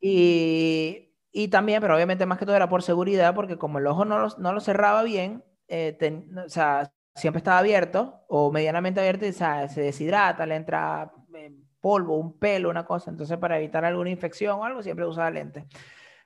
Y 0.00 1.11
y 1.32 1.48
también, 1.48 1.80
pero 1.80 1.94
obviamente 1.94 2.26
más 2.26 2.38
que 2.38 2.44
todo 2.44 2.54
era 2.54 2.68
por 2.68 2.82
seguridad, 2.82 3.34
porque 3.34 3.56
como 3.56 3.78
el 3.78 3.86
ojo 3.86 4.04
no 4.04 4.18
lo, 4.18 4.28
no 4.38 4.52
lo 4.52 4.60
cerraba 4.60 5.02
bien, 5.02 5.42
eh, 5.66 5.96
o 6.44 6.48
sea, 6.50 6.92
siempre 7.14 7.38
estaba 7.38 7.58
abierto 7.58 8.22
o 8.28 8.52
medianamente 8.52 9.00
abierto 9.00 9.24
y 9.24 9.30
o 9.30 9.32
sea, 9.32 9.66
se 9.68 9.80
deshidrata, 9.80 10.44
le 10.44 10.56
entra 10.56 11.10
eh, 11.34 11.54
polvo, 11.80 12.18
un 12.18 12.38
pelo, 12.38 12.68
una 12.68 12.84
cosa. 12.84 13.10
Entonces, 13.10 13.38
para 13.38 13.58
evitar 13.58 13.84
alguna 13.84 14.10
infección 14.10 14.60
o 14.60 14.64
algo, 14.64 14.82
siempre 14.82 15.06
usaba 15.06 15.30
lentes. 15.30 15.64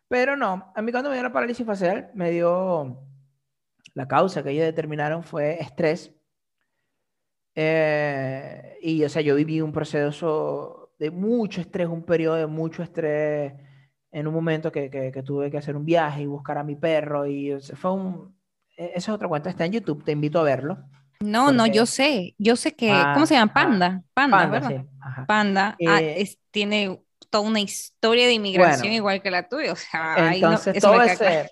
Pero 0.08 0.36
no, 0.36 0.72
a 0.74 0.82
mí 0.82 0.90
cuando 0.92 1.10
me 1.10 1.16
dio 1.16 1.22
la 1.22 1.32
parálisis 1.32 1.64
facial, 1.66 2.10
me 2.14 2.30
dio 2.32 2.98
la 3.94 4.08
causa 4.08 4.42
que 4.42 4.50
ellos 4.50 4.64
determinaron 4.64 5.22
fue 5.22 5.60
estrés. 5.60 6.12
Eh, 7.54 8.78
y, 8.82 9.04
o 9.04 9.08
sea, 9.08 9.22
yo 9.22 9.36
viví 9.36 9.60
un 9.60 9.72
proceso 9.72 10.92
de 10.98 11.10
mucho 11.10 11.60
estrés, 11.60 11.88
un 11.88 12.04
periodo 12.04 12.36
de 12.36 12.46
mucho 12.46 12.82
estrés 12.82 13.54
en 14.16 14.26
un 14.26 14.32
momento 14.32 14.72
que, 14.72 14.88
que, 14.90 15.22
tuve 15.22 15.50
que 15.50 15.58
hacer 15.58 15.76
un 15.76 15.84
viaje 15.84 16.22
y 16.22 16.26
buscar 16.26 16.56
a 16.56 16.64
mi 16.64 16.74
perro 16.74 17.26
y 17.26 17.54
fue 17.74 17.92
un... 17.92 18.34
E, 18.74 18.86
ese 18.86 18.98
es 18.98 19.08
otro 19.10 19.28
cuento, 19.28 19.50
está 19.50 19.66
en 19.66 19.72
YouTube, 19.72 20.02
te 20.04 20.12
invito 20.12 20.40
a 20.40 20.42
verlo. 20.42 20.78
No, 21.20 21.52
no, 21.52 21.66
yo 21.66 21.84
sé, 21.84 22.34
yo 22.38 22.56
sé 22.56 22.74
que, 22.74 22.90
¿cómo 23.12 23.26
se 23.26 23.34
llama? 23.34 23.52
Panda, 23.52 24.02
Panda, 24.14 24.46
¿verdad? 24.46 24.84
Panda, 25.26 25.76
ah, 25.86 26.00
eh, 26.00 26.22
es, 26.22 26.38
tiene 26.50 26.98
toda 27.28 27.46
una 27.46 27.60
historia 27.60 28.26
de 28.26 28.32
inmigración 28.32 28.94
igual 28.94 29.20
que 29.20 29.30
la 29.30 29.48
tuya, 29.48 29.72
o 29.72 29.76
sea, 29.76 30.34
entonces 30.34 30.80
todo, 30.80 31.02
ese, 31.02 31.50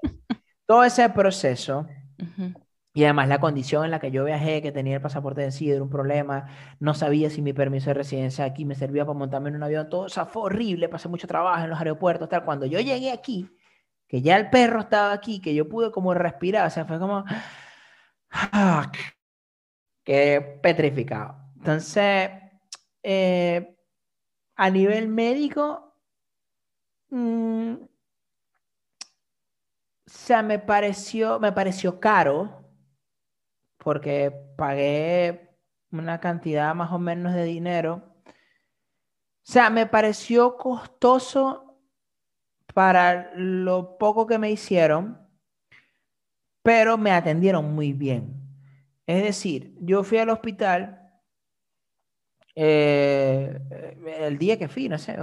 todo 0.67 0.85
ese 0.85 1.09
proceso 1.11 1.87
y 2.97 3.03
además 3.03 3.29
la 3.29 3.41
condición 3.41 3.85
en 3.85 3.91
la 3.91 3.99
que 3.99 4.13
yo 4.13 4.25
viajé, 4.25 4.63
que 4.63 4.71
tenía 4.71 4.95
el 4.97 5.03
pasaporte 5.03 5.41
vencido, 5.41 5.75
era 5.75 5.83
un 5.83 5.91
problema. 5.91 6.47
No 6.79 6.95
sabía 6.95 7.29
si 7.29 7.43
mi 7.43 7.53
permiso 7.53 7.91
de 7.91 7.95
residencia 7.95 8.45
aquí 8.45 8.65
me 8.65 8.77
servía 8.77 9.05
para 9.05 9.19
montarme 9.19 9.49
en 9.49 9.57
un 9.57 9.65
avión. 9.65 9.89
Todo, 9.89 10.03
o 10.03 10.09
sea, 10.09 10.27
fue 10.27 10.45
horrible. 10.45 10.89
Pasé 10.89 11.09
mucho 11.09 11.27
trabajo 11.27 11.65
en 11.65 11.71
los 11.71 11.79
aeropuertos, 11.81 12.29
tal. 12.29 12.45
Cuando 12.45 12.67
yo 12.67 12.79
llegué 12.79 13.11
aquí, 13.11 13.51
que 14.07 14.23
ya 14.23 14.37
el 14.37 14.49
perro 14.49 14.81
estaba 14.81 15.13
aquí, 15.13 15.41
que 15.41 15.55
yo 15.57 15.69
pude 15.69 15.91
como 15.91 16.15
respirar, 16.15 16.69
o 16.69 16.71
sea, 16.71 16.85
fue 16.85 17.01
como... 17.01 17.25
¡Ah! 18.31 18.93
que 20.05 20.61
petrificado. 20.63 21.37
Entonces, 21.57 22.31
eh, 23.03 23.77
a 24.57 24.71
nivel 24.71 25.09
médico, 25.09 25.97
mm, 27.11 27.75
o 27.75 27.89
sea, 30.07 30.43
me 30.43 30.59
pareció, 30.61 31.41
me 31.41 31.51
pareció 31.53 31.99
caro 31.99 32.64
porque 33.85 34.33
pagué 34.57 35.57
una 35.93 36.21
cantidad 36.21 36.75
más 36.75 36.91
o 36.93 36.99
menos 36.99 37.35
de 37.35 37.45
dinero. 37.45 38.03
O 38.27 38.33
sea, 39.43 39.71
me 39.71 39.87
pareció 39.87 40.57
costoso 40.57 41.79
para 42.73 43.33
lo 43.37 43.99
poco 43.99 44.27
que 44.27 44.39
me 44.39 44.51
hicieron, 44.51 45.19
pero 46.63 46.99
me 46.99 47.13
atendieron 47.13 47.75
muy 47.75 47.93
bien. 47.93 48.43
Es 49.07 49.23
decir, 49.23 49.77
yo 49.81 50.03
fui 50.03 50.19
al 50.19 50.31
hospital 50.31 51.05
eh, 52.57 53.59
el 54.21 54.39
día 54.39 54.59
que 54.59 54.69
fui, 54.69 54.89
no 54.89 54.99
sé, 54.99 55.17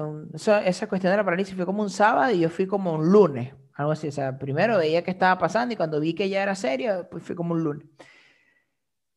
esa, 0.65 0.87
cuestión 0.87 1.11
de 1.11 1.17
la 1.17 1.23
parálisis 1.23 1.55
fue 1.55 1.65
como 1.65 1.81
un 1.81 1.89
sábado 1.89 2.31
y 2.33 2.41
yo 2.41 2.49
fui 2.49 2.67
como 2.67 2.93
un 2.93 3.11
lunes, 3.11 3.53
algo 3.73 3.91
así. 3.91 4.07
O 4.07 4.11
sea, 4.11 4.37
primero 4.37 4.77
veía 4.77 5.03
qué 5.03 5.11
estaba 5.11 5.37
pasando 5.39 5.73
y 5.73 5.77
cuando 5.77 5.99
vi 5.99 6.13
que 6.13 6.29
ya 6.29 6.43
era 6.43 6.55
serio, 6.55 7.07
pues 7.09 7.23
fui 7.23 7.35
como 7.35 7.53
un 7.53 7.63
lunes. 7.63 7.87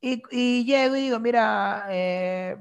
Y, 0.06 0.22
y 0.30 0.64
llego 0.66 0.96
y 0.96 1.00
digo, 1.00 1.18
mira, 1.18 1.86
eh, 1.88 2.58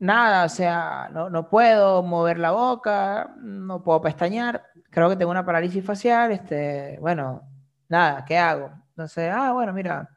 nada, 0.00 0.46
o 0.46 0.48
sea, 0.48 1.08
no, 1.12 1.30
no, 1.30 1.48
puedo 1.48 2.02
mover 2.02 2.40
la 2.40 2.50
boca, 2.50 3.36
no 3.40 3.84
puedo 3.84 4.00
pestañear, 4.00 4.64
creo 4.90 5.08
que 5.08 5.14
tengo 5.14 5.30
una 5.30 5.46
parálisis 5.46 5.84
facial, 5.84 6.32
este, 6.32 6.98
bueno, 7.00 7.48
nada, 7.88 8.24
¿qué 8.24 8.36
hago? 8.36 8.72
Entonces, 8.88 9.30
ah, 9.32 9.52
bueno, 9.52 9.72
mira, 9.72 10.10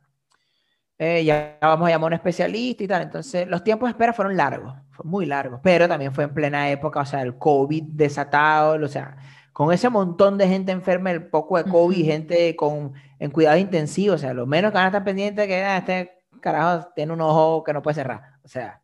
eh, 0.98 1.24
ya 1.24 1.60
vamos 1.62 1.88
a 1.88 1.92
llamar 1.92 2.06
a 2.06 2.08
un 2.08 2.14
especialista 2.14 2.84
y 2.84 2.88
tal. 2.88 3.04
Entonces, 3.04 3.48
los 3.48 3.64
tiempos 3.64 3.86
de 3.88 3.92
espera 3.92 4.12
fueron 4.12 4.36
largos, 4.36 4.74
muy 5.04 5.28
largos, 5.28 5.60
pero 5.62 5.88
también 5.88 6.16
fue 6.16 6.24
en 6.24 6.34
plena 6.34 6.72
época, 6.72 7.02
o 7.02 7.06
sea, 7.06 7.22
el 7.22 7.38
COVID 7.38 7.84
desatado, 7.90 8.84
o 8.84 8.88
sea, 8.88 9.18
con 9.54 9.72
ese 9.72 9.90
montón 9.90 10.40
de 10.40 10.48
gente 10.48 10.72
enferma, 10.72 11.12
el 11.12 11.28
poco 11.28 11.58
de 11.58 11.66
COVID, 11.70 12.06
gente 12.06 12.56
con, 12.56 12.94
en 13.20 13.30
cuidado 13.30 13.58
intensivo, 13.58 14.16
o 14.16 14.18
sea, 14.18 14.34
lo 14.34 14.48
menos 14.48 14.72
que 14.72 14.78
van 14.78 14.86
a 14.86 14.88
estar 14.88 15.04
pendientes 15.04 15.46
que 15.46 15.64
ah, 15.64 15.78
este 15.78 16.15
carajo 16.46 16.90
tiene 16.96 17.14
un 17.14 17.22
ojo 17.22 17.64
que 17.64 17.74
no 17.74 17.82
puede 17.82 17.96
cerrar, 17.96 18.40
o 18.44 18.48
sea, 18.48 18.82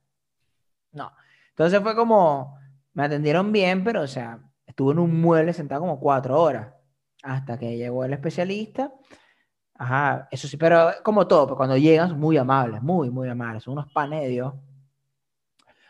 no. 0.91 1.11
Entonces 1.49 1.79
fue 1.81 1.95
como, 1.95 2.57
me 2.93 3.03
atendieron 3.03 3.51
bien, 3.51 3.83
pero, 3.83 4.01
o 4.01 4.07
sea, 4.07 4.39
estuve 4.65 4.93
en 4.93 4.99
un 4.99 5.21
mueble 5.21 5.53
sentado 5.53 5.81
como 5.81 5.99
cuatro 5.99 6.41
horas, 6.41 6.73
hasta 7.23 7.57
que 7.57 7.77
llegó 7.77 8.03
el 8.03 8.13
especialista 8.13 8.91
Ajá, 9.81 10.27
eso 10.29 10.47
sí, 10.47 10.57
pero 10.57 10.91
como 11.03 11.25
todo, 11.25 11.47
pues 11.47 11.57
cuando 11.57 11.75
llegan 11.75 12.19
muy 12.19 12.37
amables, 12.37 12.83
muy, 12.83 13.09
muy 13.09 13.27
amables, 13.27 13.63
son 13.63 13.73
unos 13.73 13.91
panes 13.91 14.29
de. 14.29 14.51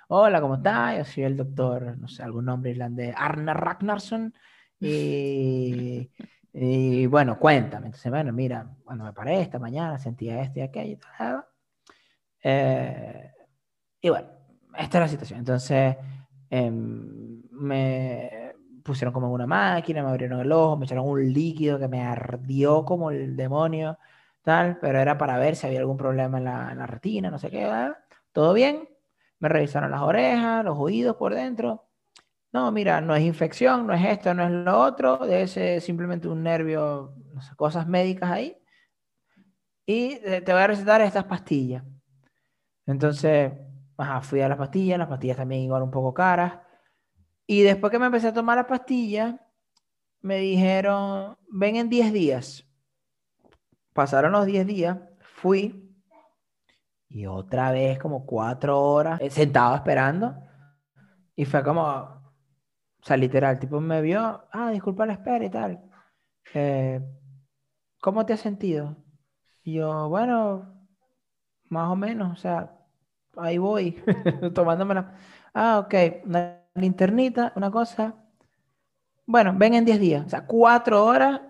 Hola, 0.08 0.40
¿cómo 0.40 0.56
estás? 0.56 0.98
Yo 0.98 1.04
soy 1.04 1.24
el 1.24 1.36
doctor, 1.36 1.98
no 1.98 2.08
sé, 2.08 2.24
algún 2.24 2.46
nombre 2.46 2.72
irlandés, 2.72 3.14
Arne 3.18 3.54
Ragnarsson. 3.54 4.34
Y, 4.80 6.10
y, 6.54 7.06
bueno, 7.08 7.38
cuéntame. 7.38 7.88
Entonces, 7.88 8.10
bueno, 8.10 8.32
mira, 8.32 8.74
cuando 8.86 9.04
me 9.04 9.12
paré 9.12 9.42
esta 9.42 9.60
mañana, 9.60 10.00
sentía 10.00 10.42
este 10.42 10.62
y 10.62 10.64
aquello. 10.64 10.98
Eh, 12.44 13.32
y 14.02 14.10
bueno, 14.10 14.28
esta 14.78 14.98
es 14.98 15.02
la 15.02 15.08
situación. 15.08 15.40
Entonces, 15.40 15.98
em, 16.50 17.44
me, 17.52 18.54
pusieron 18.84 19.14
como 19.14 19.32
una 19.32 19.48
máquina, 19.48 20.04
me 20.04 20.10
abrieron 20.10 20.40
el 20.40 20.52
ojo, 20.52 20.78
me 20.78 20.86
echaron 20.86 21.08
un 21.08 21.34
líquido 21.34 21.80
que 21.80 21.88
me 21.88 22.02
ardió 22.02 22.86
como 22.86 23.12
el 23.12 23.36
demonio, 23.36 23.98
tal, 24.42 24.80
pero 24.80 25.00
era 25.00 25.18
para 25.18 25.38
ver 25.38 25.56
si 25.56 25.68
había 25.68 25.80
algún 25.80 25.98
problema 25.98 26.38
en 26.38 26.46
la, 26.46 26.88
retina, 26.88 27.30
no 27.30 27.38
sé 27.38 27.50
qué, 27.50 27.70
todo 28.32 28.54
bien, 28.54 28.90
me 29.40 29.50
revisaron 29.50 29.92
las 29.92 30.02
orejas, 30.02 30.66
los 30.66 30.78
oídos 30.78 31.16
por 31.16 31.34
dentro, 31.36 31.88
no, 32.54 32.72
mira, 32.72 33.02
no 33.02 33.16
es 33.16 33.24
infección, 33.24 33.88
no 33.88 33.94
es 33.94 34.06
esto, 34.06 34.34
no 34.34 34.44
es 34.46 34.52
lo 34.52 34.80
otro, 34.80 35.20
ser 35.48 35.82
simplemente 35.82 36.28
un 36.28 36.44
nervio, 36.44 37.14
no 37.34 37.42
sé, 37.42 37.56
cosas 37.56 37.88
médicas 37.88 38.32
ahí, 38.32 38.58
y 39.86 40.18
te 40.20 40.54
voy 40.54 40.62
a 40.62 40.68
recetar 40.68 41.02
estas 41.02 41.26
pastillas. 41.26 41.84
Entonces, 42.92 43.54
fui 44.24 44.42
a 44.42 44.50
las 44.50 44.58
pastillas, 44.58 45.00
las 45.00 45.08
pastillas 45.08 45.38
también 45.38 45.62
igual 45.62 45.84
un 45.84 45.92
poco 45.92 46.14
caras, 46.14 46.60
y 47.48 47.62
después 47.64 47.92
que 47.92 48.00
me 48.00 48.06
empecé 48.06 48.28
a 48.28 48.34
tomar 48.34 48.58
la 48.58 48.68
pastilla, 48.68 49.40
me 50.22 50.38
dijeron, 50.38 51.38
ven 51.50 51.76
en 51.76 51.90
10 51.90 52.14
días. 52.14 52.66
Pasaron 53.94 54.32
los 54.32 54.46
10 54.46 54.66
días, 54.68 54.98
fui 55.20 55.92
y 57.14 57.26
otra 57.26 57.72
vez 57.72 58.00
como 58.00 58.26
cuatro 58.26 58.82
horas 58.82 59.20
sentado 59.34 59.76
esperando. 59.76 60.34
Y 61.36 61.44
fue 61.46 61.64
como, 61.64 61.84
o 61.84 63.04
sea, 63.04 63.18
literal, 63.18 63.60
tipo 63.60 63.82
me 63.82 64.02
vio, 64.02 64.46
ah, 64.52 64.72
disculpa 64.72 65.06
la 65.06 65.14
espera 65.14 65.44
y 65.44 65.50
tal. 65.50 65.82
Eh, 66.54 67.02
¿Cómo 68.00 68.26
te 68.26 68.34
has 68.34 68.40
sentido? 68.40 68.96
Y 69.64 69.74
yo, 69.74 70.08
bueno, 70.08 70.88
más 71.68 71.90
o 71.90 71.96
menos, 71.96 72.32
o 72.32 72.36
sea, 72.42 72.81
ahí 73.38 73.58
voy, 73.58 74.02
tomándomela. 74.54 75.14
Ah, 75.54 75.80
ok, 75.80 75.94
linternita, 76.76 77.54
una 77.56 77.72
cosa. 77.72 78.16
Bueno, 79.26 79.54
ven 79.56 79.74
en 79.74 79.86
10 79.86 80.00
días. 80.00 80.26
O 80.26 80.30
sea, 80.30 80.46
cuatro 80.46 81.06
horas. 81.06 81.42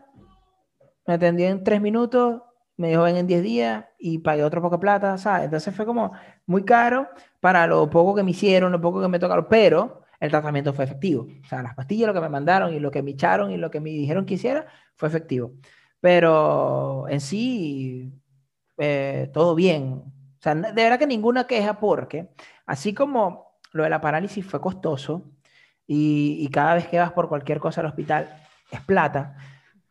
Me 1.06 1.16
atendió 1.16 1.48
en 1.48 1.64
tres 1.64 1.82
minutos. 1.82 2.42
Me 2.78 2.90
dijo 2.90 3.04
ven 3.04 3.18
en 3.18 3.28
10 3.28 3.44
días 3.44 3.86
y 4.00 4.20
pagué 4.20 4.44
otro 4.44 4.62
poco 4.62 4.78
de 4.78 4.82
plata, 4.82 5.18
¿sabes? 5.18 5.46
Entonces 5.46 5.76
fue 5.76 5.86
como 5.86 6.12
muy 6.46 6.64
caro 6.64 7.08
para 7.40 7.68
lo 7.68 7.90
poco 7.90 8.16
que 8.16 8.24
me 8.24 8.32
hicieron, 8.32 8.72
lo 8.72 8.82
poco 8.82 9.02
que 9.02 9.08
me 9.08 9.20
tocaron, 9.20 9.48
pero 9.50 10.02
el 10.20 10.32
tratamiento 10.32 10.74
fue 10.74 10.86
efectivo. 10.86 11.28
O 11.44 11.48
sea, 11.48 11.62
las 11.64 11.76
pastillas, 11.76 12.08
lo 12.08 12.14
que 12.14 12.22
me 12.22 12.30
mandaron 12.30 12.74
y 12.74 12.80
lo 12.80 12.92
que 12.92 13.04
me 13.04 13.12
echaron 13.12 13.52
y 13.52 13.58
lo 13.58 13.70
que 13.72 13.80
me 13.80 13.90
dijeron 13.92 14.26
que 14.26 14.36
hiciera 14.36 14.66
fue 14.96 15.10
efectivo. 15.10 15.54
Pero 16.00 17.08
en 17.10 17.22
sí, 17.22 18.12
eh, 18.78 19.30
todo 19.34 19.56
bien. 19.56 20.04
O 20.42 20.44
sea, 20.44 20.56
de 20.56 20.74
verdad 20.74 20.98
que 20.98 21.06
ninguna 21.06 21.46
queja 21.46 21.80
porque, 21.80 22.32
así 22.66 22.96
como 22.96 23.60
lo 23.74 23.84
de 23.84 23.92
la 23.92 24.02
parálisis 24.02 24.44
fue 24.44 24.60
costoso 24.60 25.32
y, 25.86 26.50
cada 26.50 26.74
vez 26.74 26.88
que 26.88 26.98
vas 26.98 27.12
por 27.12 27.30
cualquier 27.30 27.60
cosa 27.60 27.82
al 27.82 27.88
hospital 27.88 28.42
es 28.72 28.82
plata. 28.82 29.36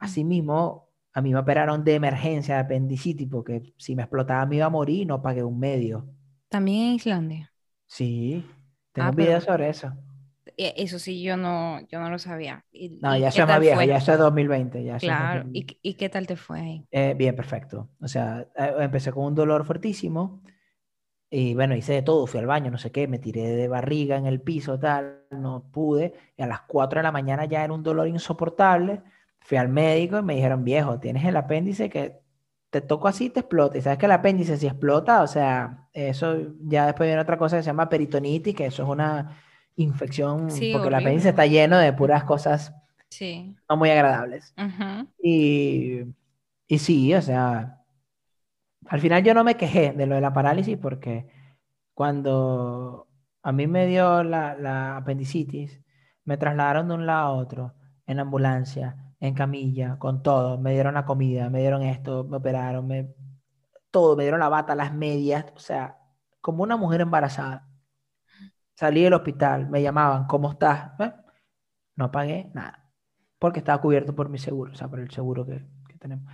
Asimismo, 0.01 0.89
a 1.13 1.21
mí 1.21 1.33
me 1.33 1.39
operaron 1.39 1.85
de 1.85 1.95
emergencia 1.95 2.57
de 2.57 2.63
apendicitis 2.63 3.29
porque 3.31 3.75
si 3.77 3.95
me 3.95 4.03
explotaba 4.03 4.45
me 4.45 4.57
iba 4.57 4.67
a 4.67 4.71
morir 4.71 5.03
y 5.03 5.07
no 5.07 5.23
pagué 5.23 5.45
un 5.45 5.61
medio. 5.61 6.09
¿También 6.49 6.89
en 6.89 6.95
Islandia? 6.95 7.53
Sí, 7.87 8.45
tengo 8.91 9.07
ah, 9.07 9.11
un 9.11 9.17
video 9.17 9.41
sobre 9.41 9.69
eso. 9.69 9.93
E, 10.63 10.75
eso 10.77 10.99
sí, 10.99 11.23
yo 11.23 11.39
no, 11.39 11.81
yo 11.89 12.01
no 12.01 12.11
lo 12.11 12.19
sabía. 12.19 12.67
no, 13.01 13.17
ya 13.17 13.31
soy 13.31 13.47
más 13.47 13.61
viejo, 13.61 13.83
ya 13.83 13.97
es 13.97 14.07
2020. 14.07 14.85
Ya 14.85 14.99
claro, 14.99 15.49
¿Y, 15.55 15.67
¿Y, 15.81 15.95
qué 15.95 16.11
tal 16.11 16.27
te 16.27 16.37
fue 16.37 16.61
ahí? 16.61 16.87
Eh, 16.91 17.15
bien, 17.17 17.35
perfecto. 17.35 17.89
O 17.99 18.07
sea, 18.07 18.47
eh, 18.55 18.75
empecé 18.81 19.11
con 19.11 19.25
un 19.25 19.35
dolor 19.35 19.65
fuertísimo 19.65 20.43
y 21.31 21.55
bueno, 21.55 21.75
hice 21.75 21.95
de 21.95 22.03
todo, 22.03 22.27
fui 22.27 22.41
al 22.41 22.47
baño, 22.47 22.71
no 22.71 22.77
sé 22.77 22.93
qué, 22.93 23.09
me 23.09 23.19
tiré 23.19 23.49
de 23.49 23.69
barriga 23.69 24.19
en 24.19 24.27
el 24.27 24.43
piso, 24.43 24.79
tal, 24.79 25.23
no 25.31 25.71
pude. 25.73 26.13
Y 26.37 26.43
a 26.43 26.47
las 26.47 26.61
4 26.63 26.99
de 26.99 27.05
la 27.05 27.13
mañana 27.13 27.47
ya 27.47 27.65
era 27.65 27.73
un 27.73 27.83
dolor 27.83 28.07
insoportable. 28.07 29.03
Fui 29.41 29.57
al 29.57 29.71
médico 29.71 30.19
y 30.19 30.23
me 30.23 30.35
dijeron, 30.35 30.63
viejo, 30.63 31.01
tienes 31.01 31.25
el 31.25 31.39
apéndice 31.39 31.89
que 31.89 32.21
te 32.69 32.83
toco 32.83 33.09
así 33.09 33.31
te 33.31 33.41
explota. 33.41 33.79
Y 33.79 33.81
sabes 33.81 33.99
que 33.99 34.07
el 34.07 34.13
apéndice 34.13 34.59
si 34.59 34.67
explota, 34.67 35.23
o 35.23 35.27
sea, 35.27 35.89
eso 35.95 36.37
ya 36.61 36.85
después 36.85 37.09
viene 37.09 37.23
otra 37.23 37.39
cosa 37.39 37.57
que 37.57 37.63
se 37.63 37.69
llama 37.69 37.89
peritonitis, 37.89 38.55
que 38.55 38.67
eso 38.67 38.83
es 38.83 38.89
una 38.91 39.41
infección, 39.77 40.49
porque 40.49 40.89
el 40.89 40.95
apéndice 40.95 41.31
está 41.31 41.47
lleno 41.47 41.79
de 41.79 41.93
puras 41.93 42.25
cosas 42.25 42.75
sí. 43.09 43.57
no 43.69 43.77
muy 43.77 43.91
agradables. 43.91 44.55
y, 45.23 46.01
y 46.67 46.79
sí, 46.79 47.15
o 47.15 47.23
sea, 47.23 47.81
al 48.87 49.01
final 49.01 49.23
yo 49.23 49.35
no 49.35 49.45
me 49.45 49.57
quejé 49.57 49.93
de 49.93 50.07
lo 50.07 50.15
de 50.15 50.21
la 50.21 50.33
parálisis 50.33 50.77
porque 50.77 51.29
cuando 51.95 53.09
a 53.43 53.53
mí 53.53 53.67
me 53.67 53.87
dio 53.87 54.23
la, 54.23 54.97
apendicitis, 54.97 55.81
me 56.25 56.37
trasladaron 56.37 56.89
de 56.89 56.95
un 56.95 57.07
lado 57.07 57.27
a 57.27 57.33
otro, 57.33 57.75
en 58.07 58.21
ambulancia, 58.21 59.15
en 59.21 59.35
camilla, 59.35 59.99
con 59.99 60.23
todo. 60.23 60.59
Me 60.59 60.73
dieron 60.73 60.95
la 60.95 61.05
comida, 61.05 61.51
me 61.51 61.61
dieron 61.61 61.83
esto, 61.83 62.25
me 62.25 62.39
operaron, 62.39 62.87
me, 62.87 63.15
todo, 63.91 64.17
me 64.17 64.25
dieron 64.25 64.41
la 64.41 64.49
bata, 64.49 64.75
las 64.75 64.93
medias, 64.95 65.47
o 65.55 65.61
sea, 65.61 65.99
como 66.41 66.63
una 66.63 66.77
mujer 66.77 67.01
embarazada. 67.01 67.69
Salí 68.81 69.03
del 69.03 69.13
hospital, 69.13 69.69
me 69.69 69.83
llamaban, 69.83 70.25
¿cómo 70.25 70.53
estás? 70.53 70.99
¿Eh? 71.01 71.13
No 71.97 72.11
pagué 72.11 72.51
nada, 72.55 72.91
porque 73.39 73.59
estaba 73.59 73.79
cubierto 73.79 74.15
por 74.15 74.31
mi 74.31 74.39
seguro, 74.39 74.73
o 74.73 74.75
sea, 74.75 74.89
por 74.89 75.01
el 75.01 75.11
seguro 75.11 75.45
que, 75.45 75.67
que 75.87 75.99
tenemos. 75.99 76.33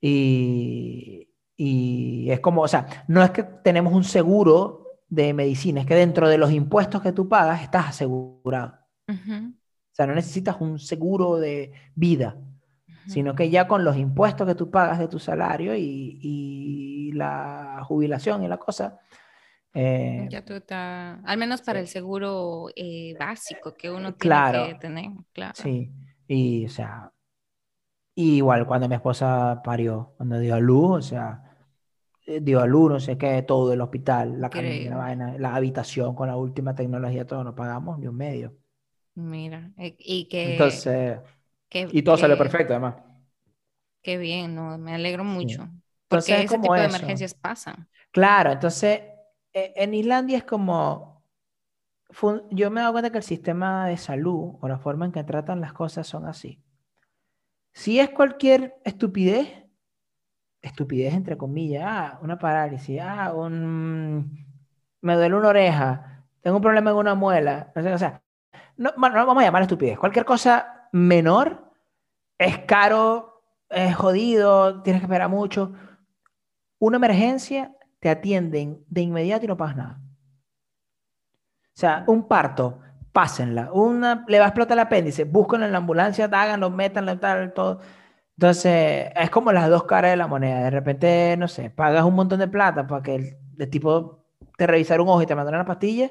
Y, 0.00 1.28
y 1.56 2.30
es 2.30 2.38
como, 2.38 2.62
o 2.62 2.68
sea, 2.68 2.86
no 3.08 3.24
es 3.24 3.32
que 3.32 3.42
tenemos 3.42 3.92
un 3.92 4.04
seguro 4.04 5.00
de 5.08 5.34
medicina, 5.34 5.80
es 5.80 5.86
que 5.88 5.96
dentro 5.96 6.28
de 6.28 6.38
los 6.38 6.52
impuestos 6.52 7.02
que 7.02 7.10
tú 7.10 7.28
pagas 7.28 7.60
estás 7.60 7.88
asegurado. 7.88 8.78
O 9.08 9.92
sea, 9.92 10.06
no 10.06 10.14
necesitas 10.14 10.58
un 10.60 10.78
seguro 10.78 11.38
de 11.38 11.72
vida, 11.96 12.36
sino 13.08 13.34
que 13.34 13.50
ya 13.50 13.66
con 13.66 13.82
los 13.82 13.96
impuestos 13.96 14.46
que 14.46 14.54
tú 14.54 14.70
pagas 14.70 15.00
de 15.00 15.08
tu 15.08 15.18
salario 15.18 15.74
y, 15.74 16.20
y 16.22 17.12
la 17.14 17.82
jubilación 17.82 18.44
y 18.44 18.48
la 18.48 18.58
cosa. 18.58 19.00
Eh, 19.72 20.26
ya 20.30 20.44
tú 20.44 20.54
estás, 20.54 21.20
al 21.24 21.38
menos 21.38 21.62
para 21.62 21.80
el 21.80 21.86
seguro 21.86 22.68
eh, 22.74 23.14
básico 23.18 23.74
que 23.74 23.90
uno 23.90 24.14
tiene 24.14 24.42
que 24.52 24.76
tener, 24.80 25.10
claro. 25.32 25.54
Sí, 25.56 25.90
y 26.26 26.66
o 26.66 26.68
sea, 26.68 27.12
igual 28.14 28.66
cuando 28.66 28.88
mi 28.88 28.96
esposa 28.96 29.60
parió, 29.62 30.14
cuando 30.16 30.38
dio 30.38 30.54
a 30.54 30.60
luz, 30.60 30.90
o 30.90 31.02
sea, 31.02 31.42
eh, 32.26 32.40
dio 32.40 32.60
a 32.60 32.66
luz, 32.66 32.90
no 32.90 33.00
sé 33.00 33.16
qué, 33.16 33.42
todo 33.42 33.72
el 33.72 33.80
hospital, 33.80 34.40
la 34.40 34.50
camilla, 34.50 34.90
la 34.90 34.96
vaina, 34.96 35.34
la 35.38 35.54
habitación 35.54 36.14
con 36.14 36.28
la 36.28 36.36
última 36.36 36.74
tecnología, 36.74 37.26
todo, 37.26 37.44
no 37.44 37.54
pagamos 37.54 37.98
ni 37.98 38.06
un 38.06 38.16
medio. 38.16 38.56
Mira, 39.14 39.70
e, 39.76 39.94
y 39.98 40.24
que... 40.26 40.52
Entonces, 40.52 41.18
y 41.72 42.02
todo 42.02 42.16
sale 42.16 42.36
perfecto 42.36 42.72
además. 42.72 42.96
Qué 44.02 44.16
bien, 44.16 44.54
no, 44.54 44.78
me 44.78 44.94
alegro 44.94 45.24
mucho. 45.24 45.68
porque 46.08 46.42
ese 46.42 46.58
tipo 46.58 46.74
de 46.74 46.84
emergencias 46.84 47.34
pasan. 47.34 47.88
Claro, 48.12 48.50
entonces 48.50 49.00
en 49.52 49.94
Islandia 49.94 50.38
es 50.38 50.44
como, 50.44 51.22
yo 52.50 52.70
me 52.70 52.80
he 52.80 52.82
dado 52.82 52.92
cuenta 52.92 53.10
que 53.10 53.18
el 53.18 53.24
sistema 53.24 53.86
de 53.86 53.96
salud 53.96 54.56
o 54.60 54.68
la 54.68 54.78
forma 54.78 55.06
en 55.06 55.12
que 55.12 55.24
tratan 55.24 55.60
las 55.60 55.72
cosas 55.72 56.06
son 56.06 56.26
así. 56.26 56.62
Si 57.72 58.00
es 58.00 58.10
cualquier 58.10 58.76
estupidez, 58.84 59.64
estupidez 60.60 61.14
entre 61.14 61.36
comillas, 61.36 61.84
ah, 61.86 62.18
una 62.22 62.38
parálisis, 62.38 63.00
ah, 63.00 63.32
un, 63.34 64.46
me 65.00 65.14
duele 65.14 65.36
una 65.36 65.48
oreja, 65.48 66.26
tengo 66.40 66.56
un 66.56 66.62
problema 66.62 66.90
en 66.90 66.96
una 66.96 67.14
muela, 67.14 67.72
o 67.74 67.98
sea, 67.98 68.22
no, 68.76 68.92
vamos 68.96 69.42
a 69.42 69.46
llamar 69.46 69.62
estupidez, 69.62 69.98
cualquier 69.98 70.24
cosa 70.24 70.88
menor 70.92 71.70
es 72.38 72.58
caro, 72.60 73.42
es 73.68 73.94
jodido, 73.94 74.82
tienes 74.82 75.00
que 75.00 75.04
esperar 75.04 75.28
mucho. 75.28 75.72
Una 76.78 76.96
emergencia 76.96 77.76
te 78.00 78.08
atienden 78.08 78.84
de 78.88 79.02
inmediato 79.02 79.44
y 79.44 79.48
no 79.48 79.56
pagas 79.56 79.76
nada. 79.76 80.00
O 81.68 81.80
sea, 81.80 82.04
un 82.08 82.26
parto, 82.26 82.80
pásenla. 83.12 83.70
Una, 83.72 84.24
le 84.28 84.38
va 84.38 84.46
a 84.46 84.48
explotar 84.48 84.76
el 84.76 84.80
apéndice, 84.80 85.24
búsquenlo 85.24 85.66
en 85.66 85.72
la 85.72 85.78
ambulancia, 85.78 86.26
háganlo, 86.26 86.70
métanlo, 86.70 87.18
tal, 87.18 87.52
todo. 87.52 87.80
Entonces, 88.36 89.12
es 89.14 89.30
como 89.30 89.52
las 89.52 89.68
dos 89.68 89.84
caras 89.84 90.12
de 90.12 90.16
la 90.16 90.26
moneda. 90.26 90.62
De 90.64 90.70
repente, 90.70 91.36
no 91.38 91.48
sé, 91.48 91.70
pagas 91.70 92.04
un 92.04 92.14
montón 92.14 92.40
de 92.40 92.48
plata 92.48 92.86
para 92.86 93.02
que 93.02 93.14
el, 93.58 93.70
tipo 93.70 94.26
te 94.56 94.66
revisara 94.66 95.02
un 95.02 95.08
ojo 95.08 95.22
y 95.22 95.26
te 95.26 95.34
mandara 95.34 95.58
una 95.58 95.66
pastilla, 95.66 96.10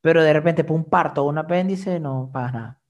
pero 0.00 0.22
de 0.22 0.32
repente 0.32 0.64
por 0.64 0.76
un 0.76 0.84
parto 0.84 1.24
o 1.24 1.28
un 1.28 1.38
apéndice 1.38 2.00
no 2.00 2.30
pagas 2.32 2.52
nada. 2.54 2.80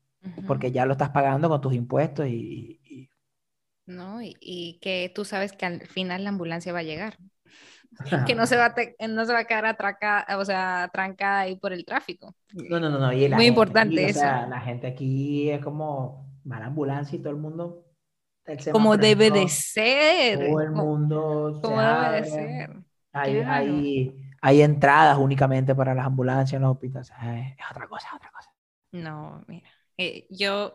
Porque 0.46 0.70
ya 0.72 0.86
lo 0.86 0.92
estás 0.92 1.10
pagando 1.10 1.48
con 1.48 1.60
tus 1.60 1.74
impuestos 1.74 2.26
y... 2.26 3.08
No, 3.86 4.22
y, 4.22 4.36
y 4.40 4.78
que 4.80 5.12
tú 5.14 5.24
sabes 5.24 5.52
que 5.52 5.66
al 5.66 5.86
final 5.88 6.24
la 6.24 6.30
ambulancia 6.30 6.72
va 6.72 6.78
a 6.78 6.84
llegar. 6.84 7.18
Que 8.26 8.34
no 8.34 8.46
se 8.46 8.56
va 8.56 8.66
a, 8.66 8.74
no 9.08 9.24
se 9.24 9.32
va 9.32 9.40
a 9.40 9.44
quedar 9.44 9.66
atracada, 9.66 10.38
o 10.38 10.44
sea, 10.44 10.90
trancada 10.92 11.40
ahí 11.40 11.56
por 11.56 11.72
el 11.72 11.84
tráfico. 11.84 12.34
No, 12.52 12.80
no, 12.80 12.90
no, 12.90 12.98
no. 12.98 13.36
Muy 13.36 13.46
importante 13.46 14.04
eso. 14.04 14.20
O 14.20 14.22
sea, 14.22 14.46
la 14.46 14.60
gente 14.60 14.86
aquí 14.86 15.50
es 15.50 15.62
como 15.62 16.32
va 16.50 16.58
la 16.58 16.66
ambulancia 16.66 17.16
y 17.16 17.20
todo 17.20 17.32
el 17.32 17.38
mundo. 17.38 17.86
como 18.72 18.96
debe 18.96 19.30
de 19.30 19.48
ser. 19.48 20.48
Todo 20.48 20.60
el 20.60 20.70
mundo. 20.72 21.60
Como 21.62 21.80
debe 21.80 22.22
de 22.22 22.24
ser. 22.28 22.76
Hay, 23.12 23.36
hay, 23.36 24.16
hay, 24.40 24.62
entradas 24.62 25.18
únicamente 25.18 25.74
para 25.74 25.94
las 25.94 26.06
ambulancias 26.06 26.54
en 26.54 26.62
los 26.62 26.72
hospitales. 26.72 27.10
Es 27.58 27.70
otra 27.70 27.86
cosa, 27.86 28.08
otra 28.16 28.30
cosa. 28.30 28.50
No, 28.92 29.44
mira. 29.46 29.68
Eh, 29.98 30.26
yo, 30.30 30.72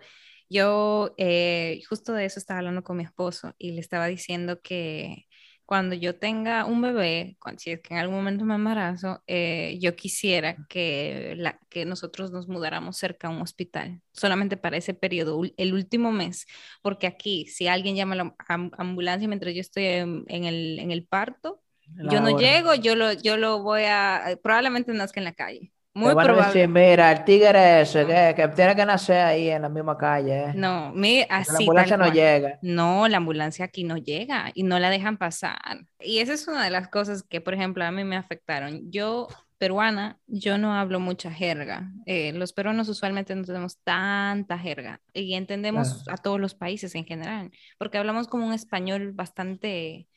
yo 0.49 1.15
eh, 1.17 1.81
justo 1.89 2.13
de 2.13 2.25
eso 2.25 2.39
estaba 2.39 2.59
hablando 2.59 2.83
con 2.83 2.97
mi 2.97 3.03
esposo 3.03 3.55
y 3.57 3.71
le 3.71 3.81
estaba 3.81 4.05
diciendo 4.05 4.61
que 4.61 5.26
cuando 5.67 5.95
yo 5.95 6.15
tenga 6.15 6.63
un 6.63 6.81
bebé, 6.81 7.37
si 7.57 7.71
es 7.71 7.81
que 7.81 7.93
en 7.93 7.99
algún 7.99 8.15
momento 8.15 8.45
me 8.45 8.55
embarazo, 8.55 9.21
eh, 9.27 9.77
yo 9.81 9.97
quisiera 9.97 10.55
que, 10.69 11.35
la, 11.37 11.59
que 11.69 11.83
nosotros 11.83 12.31
nos 12.31 12.47
mudáramos 12.47 12.95
cerca 12.95 13.27
a 13.27 13.31
un 13.31 13.41
hospital, 13.41 14.01
solamente 14.13 14.55
para 14.55 14.77
ese 14.77 14.93
periodo, 14.93 15.41
el 15.57 15.73
último 15.73 16.13
mes, 16.13 16.47
porque 16.81 17.05
aquí, 17.05 17.47
si 17.47 17.67
alguien 17.67 17.97
llama 17.97 18.13
a 18.13 18.17
la 18.17 18.35
ambulancia 18.77 19.27
mientras 19.27 19.53
yo 19.53 19.59
estoy 19.59 19.83
en, 19.83 20.23
el, 20.29 20.79
en 20.79 20.91
el, 20.91 21.05
parto, 21.05 21.61
yo 21.85 22.21
no 22.21 22.39
llego, 22.39 22.73
yo 22.73 22.95
lo, 22.95 23.11
yo 23.11 23.35
lo 23.35 23.61
voy 23.61 23.83
a, 23.87 24.39
probablemente 24.41 24.93
nazca 24.93 25.19
en 25.19 25.25
la 25.25 25.33
calle. 25.33 25.73
Muy 25.97 26.13
probable. 26.13 26.67
mira, 26.67 27.11
el 27.11 27.23
tigre 27.23 27.81
ese, 27.81 28.05
que, 28.05 28.47
tiene 28.55 28.75
que 28.75 28.85
nacer 28.85 29.17
ahí 29.17 29.49
en 29.49 29.63
la 29.63 29.69
misma 29.69 29.97
calle. 29.97 30.49
¿eh? 30.49 30.53
No, 30.53 30.91
mi, 30.93 31.25
así. 31.27 31.53
La 31.53 31.57
ambulancia 31.57 31.97
no 31.97 32.13
llega. 32.13 32.59
No, 32.61 33.07
la 33.07 33.17
ambulancia 33.17 33.65
aquí 33.65 33.83
no 33.83 33.97
llega 33.97 34.51
y 34.53 34.61
no 34.61 34.77
la 34.77 34.91
dejan 34.91 35.17
pasar. 35.17 35.87
Y 35.99 36.19
esa 36.19 36.33
es 36.33 36.47
una 36.47 36.63
de 36.63 36.69
las 36.69 36.87
cosas 36.89 37.23
que, 37.23 37.41
por 37.41 37.55
ejemplo, 37.55 37.83
a 37.83 37.89
mí 37.89 38.03
me 38.03 38.15
afectaron. 38.15 38.91
Yo, 38.91 39.27
peruana, 39.57 40.19
yo 40.27 40.59
no 40.59 40.75
hablo 40.75 40.99
mucha 40.99 41.31
jerga. 41.31 41.91
Eh, 42.05 42.31
los 42.33 42.53
peruanos 42.53 42.89
usualmente 42.89 43.33
no 43.33 43.43
tenemos 43.43 43.79
tanta 43.79 44.59
jerga 44.59 45.01
y 45.15 45.33
entendemos 45.33 46.07
a 46.09 46.17
todos 46.17 46.39
los 46.39 46.53
países 46.53 46.93
en 46.93 47.05
general, 47.05 47.49
porque 47.79 47.97
hablamos 47.97 48.27
como 48.27 48.45
un 48.45 48.53
español 48.53 49.13
bastante 49.13 50.07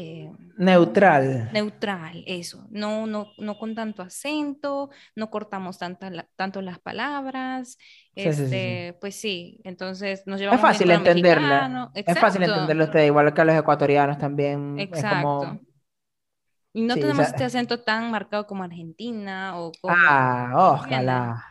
eh, 0.00 0.32
neutral. 0.56 1.50
Neutral, 1.52 2.24
eso. 2.26 2.66
No, 2.70 3.06
no, 3.06 3.28
no 3.38 3.58
con 3.58 3.74
tanto 3.74 4.02
acento, 4.02 4.90
no 5.14 5.30
cortamos 5.30 5.78
tanto 5.78 6.62
las 6.62 6.78
palabras. 6.78 7.76
este, 8.14 8.96
Pues 9.00 9.14
sí, 9.14 9.60
entonces 9.64 10.22
nos 10.26 10.40
llevamos 10.40 10.58
Es 10.58 10.62
fácil 10.62 10.90
entenderla. 10.90 11.90
Es 11.94 12.18
fácil 12.18 12.42
entenderlo 12.42 12.84
usted, 12.84 13.04
igual 13.04 13.34
que 13.34 13.44
los 13.44 13.56
ecuatorianos 13.56 14.18
también. 14.18 14.78
Exacto. 14.78 15.60
Y 16.72 16.82
no 16.82 16.94
tenemos 16.94 17.26
este 17.26 17.44
acento 17.44 17.80
tan 17.80 18.10
marcado 18.10 18.46
como 18.46 18.62
Argentina 18.62 19.58
o 19.58 19.72
como... 19.80 19.94
Ah, 19.96 20.52
ojalá. 20.54 21.44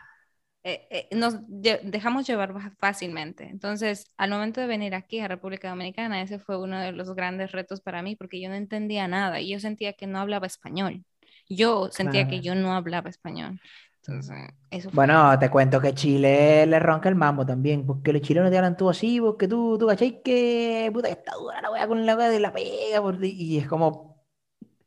Eh, 0.62 0.86
eh, 0.90 1.16
nos 1.16 1.36
dejamos 1.48 2.26
llevar 2.26 2.54
fácilmente. 2.78 3.44
Entonces, 3.44 4.06
al 4.18 4.30
momento 4.30 4.60
de 4.60 4.66
venir 4.66 4.94
aquí 4.94 5.20
a 5.20 5.28
República 5.28 5.70
Dominicana, 5.70 6.20
ese 6.20 6.38
fue 6.38 6.58
uno 6.58 6.78
de 6.78 6.92
los 6.92 7.14
grandes 7.14 7.52
retos 7.52 7.80
para 7.80 8.02
mí 8.02 8.14
porque 8.14 8.40
yo 8.40 8.50
no 8.50 8.56
entendía 8.56 9.08
nada 9.08 9.40
y 9.40 9.50
yo 9.50 9.60
sentía 9.60 9.94
que 9.94 10.06
no 10.06 10.18
hablaba 10.18 10.46
español. 10.46 11.04
Yo 11.48 11.88
sentía 11.90 12.28
que 12.28 12.40
yo 12.40 12.54
no 12.54 12.74
hablaba 12.74 13.08
español. 13.08 13.60
Entonces, 14.02 14.48
eso 14.70 14.90
Bueno, 14.92 15.38
te 15.38 15.50
cuento 15.50 15.80
que 15.80 15.94
Chile 15.94 16.66
le 16.66 16.78
ronca 16.78 17.08
el 17.08 17.14
mambo 17.14 17.44
también, 17.44 17.86
porque 17.86 18.12
los 18.12 18.22
chilenos 18.22 18.50
te 18.50 18.56
hablan 18.56 18.76
tú 18.76 18.88
así, 18.88 19.20
porque 19.20 19.46
tú, 19.48 19.76
tú 19.78 19.86
cachai 19.86 20.22
que 20.22 20.90
puta 20.92 21.08
está 21.08 21.34
dura 21.34 21.60
la 21.60 21.70
wea 21.70 21.86
con 21.86 22.06
la 22.06 22.16
wea 22.16 22.28
de 22.28 22.40
la 22.40 22.52
pega, 22.52 23.02
y 23.22 23.58
es 23.58 23.66
como, 23.66 24.24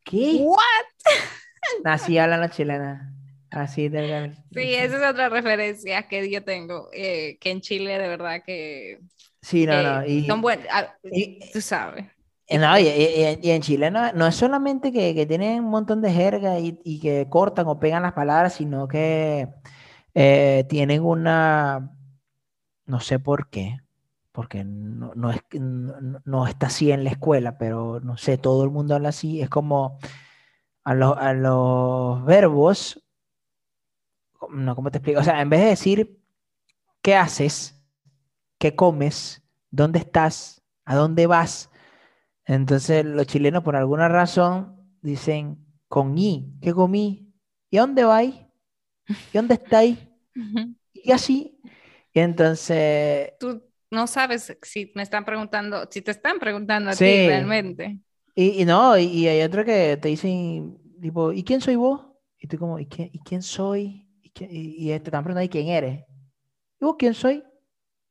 ¿qué? 0.03 0.37
¿What? 0.41 0.59
Así 1.85 2.17
hablan 2.17 2.41
los 2.41 2.51
chilenos. 2.51 2.99
Así 3.53 3.87
de 3.87 4.33
Sí, 4.51 4.73
esa 4.73 4.97
es 4.97 5.11
otra 5.11 5.29
referencia 5.29 6.07
que 6.07 6.29
yo 6.29 6.43
tengo, 6.43 6.89
eh, 6.91 7.37
que 7.39 7.51
en 7.51 7.61
Chile 7.61 7.99
de 7.99 8.07
verdad 8.07 8.41
que... 8.43 8.99
Sí, 9.41 9.65
no, 9.65 9.81
no. 9.81 10.05
Y, 10.05 10.25
son 10.25 10.41
buenos, 10.41 10.65
ah, 10.71 10.95
tú 11.51 11.61
sabes. 11.61 12.05
No, 12.49 12.79
y, 12.79 12.87
y, 12.87 13.51
en 13.51 13.61
Chile 13.61 13.91
no, 13.91 14.27
es 14.27 14.35
solamente 14.35 14.91
que, 14.91 15.13
que, 15.13 15.25
tienen 15.25 15.63
un 15.63 15.69
montón 15.69 16.01
de 16.01 16.11
jerga 16.11 16.59
y, 16.59 16.79
y, 16.83 16.99
que 16.99 17.27
cortan 17.29 17.67
o 17.67 17.79
pegan 17.79 18.03
las 18.03 18.13
palabras, 18.13 18.55
sino 18.55 18.87
que 18.87 19.49
eh, 20.13 20.65
tienen 20.69 21.03
una, 21.03 21.91
no 22.85 22.99
sé 22.99 23.19
por 23.19 23.49
qué, 23.49 23.77
porque 24.31 24.63
no, 24.63 25.13
no, 25.15 25.31
es, 25.31 25.41
no, 25.59 26.21
no, 26.25 26.47
está 26.47 26.67
así 26.67 26.91
en 26.91 27.03
la 27.03 27.11
escuela, 27.11 27.57
pero 27.57 27.99
no 27.99 28.17
sé, 28.17 28.37
todo 28.37 28.63
el 28.63 28.71
mundo 28.71 28.95
habla 28.95 29.09
así, 29.09 29.41
es 29.41 29.49
como 29.49 29.99
a, 30.83 30.93
los, 30.93 31.17
a 31.17 31.33
los 31.33 32.23
verbos 32.25 33.02
no, 34.51 34.75
¿cómo 34.75 34.91
te 34.91 34.97
explico? 34.97 35.19
O 35.19 35.23
sea, 35.23 35.41
en 35.41 35.49
vez 35.49 35.61
de 35.61 35.67
decir 35.67 36.19
qué 37.01 37.15
haces, 37.15 37.81
qué 38.57 38.75
comes, 38.75 39.43
dónde 39.69 39.99
estás, 39.99 40.63
a 40.85 40.95
dónde 40.95 41.27
vas, 41.27 41.69
entonces 42.45 43.05
los 43.05 43.27
chilenos 43.27 43.63
por 43.63 43.75
alguna 43.75 44.09
razón 44.09 44.75
dicen 45.01 45.57
con 45.87 46.17
i, 46.17 46.57
¿qué 46.61 46.73
comí? 46.73 47.33
¿Y 47.69 47.77
a 47.77 47.81
dónde 47.81 48.03
vais? 48.03 48.35
¿Y 49.07 49.37
dónde 49.37 49.55
estáis? 49.55 49.97
Y 50.93 51.11
así. 51.11 51.59
Y 52.13 52.19
entonces... 52.19 53.33
Tú 53.39 53.63
no 53.91 54.07
sabes 54.07 54.57
si 54.61 54.91
me 54.95 55.03
están 55.03 55.25
preguntando, 55.25 55.87
si 55.89 56.01
te 56.01 56.11
están 56.11 56.39
preguntando 56.39 56.89
a 56.89 56.95
ti 56.95 57.03
realmente. 57.03 57.99
Y, 58.35 58.65
no, 58.65 58.97
y, 58.97 59.27
hay 59.27 59.43
otro 59.43 59.63
que 59.63 59.97
te 59.97 60.07
dicen, 60.07 60.79
tipo, 60.99 61.31
¿y 61.31 61.43
quién 61.43 61.61
soy 61.61 61.75
vos? 61.75 62.07
Y 62.39 62.47
tú 62.47 62.57
como, 62.57 62.79
¿y 62.79 62.87
quién, 62.87 63.09
¿y 63.13 63.19
quién 63.19 63.43
soy? 63.43 64.02
Y, 64.39 64.87
te 64.87 64.95
están 64.95 65.23
preguntando, 65.23 65.51
quién 65.51 65.67
eres? 65.67 66.05
¿Y 66.79 66.85
vos 66.85 66.95
quién 66.97 67.13
soy? 67.13 67.43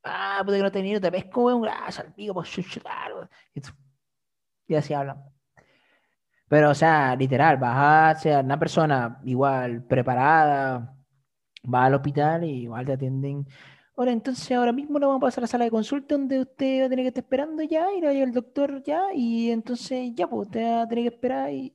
Ah, 0.04 0.42
pues 0.44 0.56
que 0.56 0.62
no 0.62 0.72
te 0.72 1.00
te 1.00 1.10
ves 1.10 1.26
como 1.26 1.48
un 1.48 1.62
grasa, 1.62 2.02
al 2.02 2.12
pues 2.12 2.58
y 4.66 4.74
así 4.74 4.94
hablan. 4.94 5.22
Pero, 6.48 6.70
o 6.70 6.74
sea, 6.74 7.16
literal, 7.16 7.56
vas 7.56 8.16
a 8.16 8.20
ser 8.20 8.44
una 8.44 8.58
persona 8.58 9.20
igual 9.24 9.84
preparada, 9.84 10.94
va 11.72 11.86
al 11.86 11.94
hospital 11.94 12.44
y 12.44 12.64
igual 12.64 12.84
te 12.84 12.92
atienden. 12.92 13.46
Ahora, 13.96 14.12
entonces, 14.12 14.50
ahora 14.56 14.72
mismo 14.72 14.98
nos 14.98 15.08
vamos 15.08 15.22
a 15.22 15.26
pasar 15.26 15.42
a 15.42 15.44
la 15.44 15.48
sala 15.48 15.64
de 15.64 15.70
consulta 15.70 16.14
donde 16.14 16.40
usted 16.40 16.82
va 16.82 16.86
a 16.86 16.88
tener 16.88 17.04
que 17.04 17.08
estar 17.08 17.24
esperando 17.24 17.62
ya, 17.62 17.92
ir 17.92 18.06
al 18.06 18.32
doctor 18.32 18.82
ya, 18.82 19.02
y 19.14 19.50
entonces 19.50 20.12
ya, 20.14 20.26
pues 20.26 20.48
usted 20.48 20.62
va 20.62 20.82
a 20.82 20.88
tener 20.88 21.04
que 21.04 21.14
esperar 21.14 21.52
y 21.52 21.74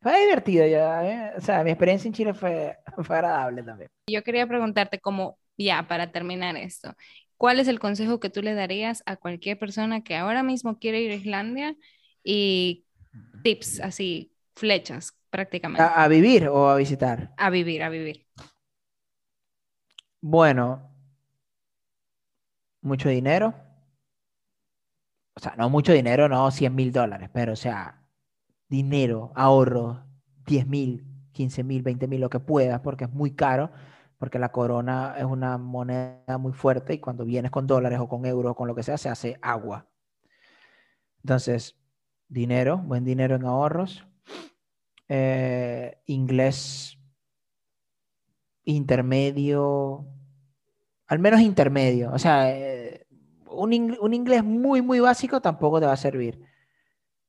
fue 0.00 0.20
divertido 0.20 0.66
ya, 0.66 1.04
¿eh? 1.04 1.32
o 1.36 1.40
sea, 1.40 1.64
mi 1.64 1.70
experiencia 1.70 2.08
en 2.08 2.14
Chile 2.14 2.34
fue, 2.34 2.76
fue 3.02 3.16
agradable 3.16 3.62
también. 3.62 3.90
Yo 4.10 4.22
quería 4.22 4.46
preguntarte 4.46 4.98
como, 5.00 5.38
ya, 5.56 5.86
para 5.88 6.12
terminar 6.12 6.56
esto, 6.56 6.94
¿cuál 7.36 7.60
es 7.60 7.68
el 7.68 7.78
consejo 7.78 8.20
que 8.20 8.30
tú 8.30 8.42
le 8.42 8.54
darías 8.54 9.02
a 9.06 9.16
cualquier 9.16 9.58
persona 9.58 10.02
que 10.02 10.16
ahora 10.16 10.42
mismo 10.42 10.78
quiere 10.78 11.00
ir 11.00 11.10
a 11.10 11.14
Islandia 11.14 11.76
y 12.22 12.84
tips, 13.42 13.80
así, 13.80 14.32
flechas, 14.54 15.16
prácticamente. 15.30 15.82
¿A, 15.82 16.04
a 16.04 16.08
vivir 16.08 16.48
o 16.48 16.68
a 16.68 16.76
visitar? 16.76 17.32
A 17.36 17.50
vivir, 17.50 17.82
a 17.82 17.88
vivir. 17.88 18.26
Bueno, 20.20 20.90
mucho 22.82 23.08
dinero. 23.08 23.54
O 25.34 25.40
sea, 25.40 25.54
no 25.56 25.70
mucho 25.70 25.92
dinero, 25.92 26.28
no 26.28 26.50
100 26.50 26.74
mil 26.74 26.92
dólares, 26.92 27.30
pero 27.32 27.52
o 27.52 27.56
sea, 27.56 27.97
dinero, 28.68 29.32
ahorro, 29.34 30.04
10 30.46 30.66
mil, 30.66 31.06
15 31.32 31.64
mil, 31.64 31.82
20 31.82 32.08
mil, 32.08 32.20
lo 32.20 32.30
que 32.30 32.40
puedas, 32.40 32.80
porque 32.80 33.04
es 33.04 33.12
muy 33.12 33.34
caro, 33.34 33.70
porque 34.18 34.38
la 34.38 34.50
corona 34.50 35.14
es 35.16 35.24
una 35.24 35.58
moneda 35.58 36.38
muy 36.38 36.52
fuerte 36.52 36.94
y 36.94 36.98
cuando 36.98 37.24
vienes 37.24 37.50
con 37.50 37.66
dólares 37.66 37.98
o 38.00 38.08
con 38.08 38.26
euros 38.26 38.52
o 38.52 38.54
con 38.54 38.68
lo 38.68 38.74
que 38.74 38.82
sea, 38.82 38.98
se 38.98 39.08
hace 39.08 39.38
agua. 39.42 39.86
Entonces, 41.22 41.78
dinero, 42.28 42.78
buen 42.78 43.04
dinero 43.04 43.36
en 43.36 43.44
ahorros, 43.44 44.06
eh, 45.08 46.00
inglés 46.06 46.98
intermedio, 48.64 50.06
al 51.06 51.18
menos 51.18 51.40
intermedio, 51.40 52.12
o 52.12 52.18
sea, 52.18 52.50
eh, 52.50 53.06
un, 53.50 53.96
un 54.00 54.14
inglés 54.14 54.44
muy, 54.44 54.82
muy 54.82 55.00
básico 55.00 55.40
tampoco 55.40 55.80
te 55.80 55.86
va 55.86 55.92
a 55.92 55.96
servir. 55.96 56.47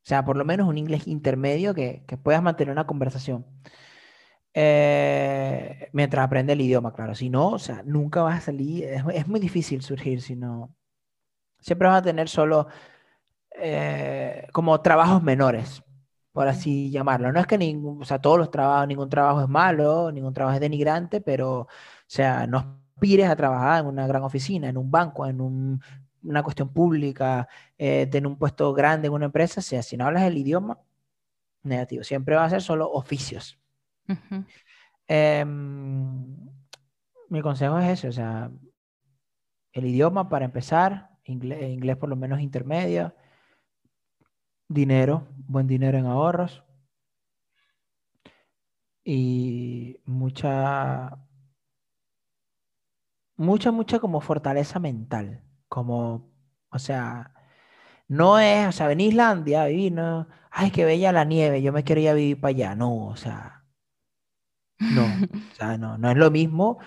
O 0.09 0.11
sea, 0.11 0.25
por 0.25 0.37
lo 0.37 0.43
menos 0.43 0.67
un 0.67 0.79
inglés 0.79 1.07
intermedio 1.07 1.75
que, 1.75 2.03
que 2.07 2.17
puedas 2.17 2.41
mantener 2.41 2.71
una 2.71 2.87
conversación. 2.87 3.45
Eh, 4.55 5.89
mientras 5.93 6.25
aprende 6.25 6.53
el 6.53 6.61
idioma, 6.61 6.93
claro. 6.93 7.13
Si 7.13 7.29
no, 7.29 7.49
o 7.49 7.59
sea, 7.59 7.83
nunca 7.85 8.23
vas 8.23 8.39
a 8.39 8.41
salir. 8.45 8.85
Es, 8.85 9.03
es 9.13 9.27
muy 9.27 9.39
difícil 9.39 9.83
surgir 9.83 10.23
si 10.23 10.35
no. 10.35 10.75
Siempre 11.59 11.87
vas 11.87 11.99
a 11.99 12.03
tener 12.03 12.27
solo 12.27 12.67
eh, 13.51 14.47
como 14.53 14.81
trabajos 14.81 15.21
menores, 15.23 15.83
por 16.31 16.47
así 16.47 16.89
llamarlo. 16.91 17.31
No 17.31 17.39
es 17.39 17.47
que 17.47 17.59
ningún, 17.59 18.01
o 18.01 18.05
sea, 18.05 18.19
todos 18.19 18.39
los 18.39 18.51
trabajos, 18.51 18.87
ningún 18.87 19.09
trabajo 19.09 19.41
es 19.41 19.49
malo, 19.49 20.11
ningún 20.11 20.33
trabajo 20.33 20.55
es 20.55 20.61
denigrante, 20.61 21.21
pero, 21.21 21.61
o 21.61 21.67
sea, 22.07 22.47
no 22.47 22.79
aspires 22.95 23.29
a 23.29 23.35
trabajar 23.35 23.81
en 23.81 23.87
una 23.87 24.07
gran 24.07 24.23
oficina, 24.23 24.69
en 24.69 24.77
un 24.77 24.91
banco, 24.91 25.27
en 25.27 25.41
un, 25.41 25.81
una 26.23 26.43
cuestión 26.43 26.69
pública, 26.73 27.47
eh, 27.77 28.07
tener 28.07 28.27
un 28.27 28.37
puesto 28.37 28.73
grande 28.73 29.07
en 29.07 29.13
una 29.13 29.25
empresa, 29.25 29.59
o 29.59 29.63
sea, 29.63 29.83
si 29.83 29.97
no 29.97 30.05
hablas 30.05 30.23
el 30.23 30.37
idioma, 30.37 30.79
negativo. 31.63 32.03
Siempre 32.03 32.35
va 32.35 32.45
a 32.45 32.49
ser 32.49 32.61
solo 32.61 32.91
oficios. 32.91 33.59
Em, 35.07 36.49
mi 37.29 37.41
consejo 37.41 37.79
es 37.79 37.89
ese, 37.89 38.07
o 38.07 38.11
sea, 38.11 38.51
el 39.73 39.85
idioma 39.85 40.29
para 40.29 40.45
empezar, 40.45 41.09
inglés, 41.23 41.69
inglés 41.69 41.97
por 41.97 42.09
lo 42.09 42.15
menos 42.15 42.39
intermedio, 42.39 43.13
dinero, 44.67 45.27
buen 45.47 45.67
dinero 45.67 45.97
en 45.97 46.05
ahorros 46.05 46.63
y 49.03 49.99
mucha, 50.05 51.17
mucha, 53.35 53.71
mucha 53.71 53.99
como 53.99 54.21
fortaleza 54.21 54.79
mental, 54.79 55.43
como, 55.69 56.31
o 56.71 56.79
sea, 56.79 57.33
no 58.09 58.39
es, 58.39 58.67
o 58.69 58.71
sea, 58.73 58.87
ven 58.87 58.99
a 59.01 59.03
Islandia, 59.03 59.65
vivir, 59.65 59.93
no, 59.93 60.27
ay, 60.51 60.71
qué 60.71 60.85
bella 60.85 61.11
la 61.13 61.25
nieve, 61.25 61.61
yo 61.61 61.73
me 61.73 61.83
quiero 61.83 62.01
ir 62.01 62.09
a 62.09 62.13
vivir 62.13 62.41
para 62.41 62.51
allá, 62.51 62.75
no, 62.75 63.07
o 63.07 63.15
sea, 63.17 63.65
no, 64.87 65.27
o 65.51 65.55
sea, 65.55 65.77
no, 65.77 65.97
no 65.97 66.09
es 66.11 66.17
lo 66.17 66.31
mismo 66.31 66.79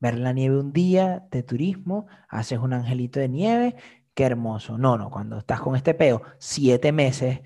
ver 0.00 0.18
la 0.18 0.32
nieve 0.32 0.58
un 0.58 0.72
día 0.72 1.26
de 1.30 1.42
turismo, 1.42 2.06
haces 2.28 2.58
un 2.58 2.72
angelito 2.72 3.20
de 3.20 3.28
nieve, 3.28 3.76
qué 4.14 4.24
hermoso. 4.24 4.78
No, 4.78 4.98
no, 4.98 5.10
cuando 5.10 5.38
estás 5.38 5.60
con 5.60 5.76
este 5.76 5.94
peo 5.94 6.22
siete 6.38 6.92
meses 6.92 7.40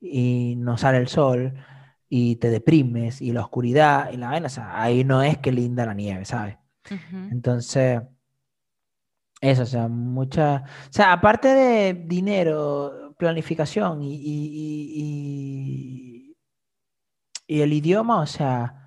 y 0.00 0.56
no 0.58 0.76
sale 0.78 0.98
el 0.98 1.08
sol 1.08 1.54
y 2.08 2.36
te 2.36 2.50
deprimes 2.50 3.22
y 3.22 3.32
la 3.32 3.42
oscuridad 3.42 4.12
y 4.12 4.18
la 4.18 4.28
vaina, 4.28 4.46
o 4.46 4.50
sea, 4.50 4.82
ahí 4.82 5.04
no 5.04 5.22
es 5.22 5.38
que 5.38 5.52
linda 5.52 5.86
la 5.86 5.94
nieve, 5.94 6.24
¿sabes? 6.26 6.58
Ujú. 6.90 7.30
Entonces, 7.30 8.02
eso, 9.42 9.64
o 9.64 9.66
sea, 9.66 9.88
mucha, 9.88 10.64
o 10.88 10.92
sea, 10.92 11.12
aparte 11.12 11.48
de 11.48 11.94
dinero, 11.94 13.14
planificación 13.18 14.02
y, 14.02 14.14
y, 14.14 16.36
y, 17.48 17.60
el 17.62 17.72
idioma, 17.72 18.20
o 18.20 18.26
sea... 18.26 18.78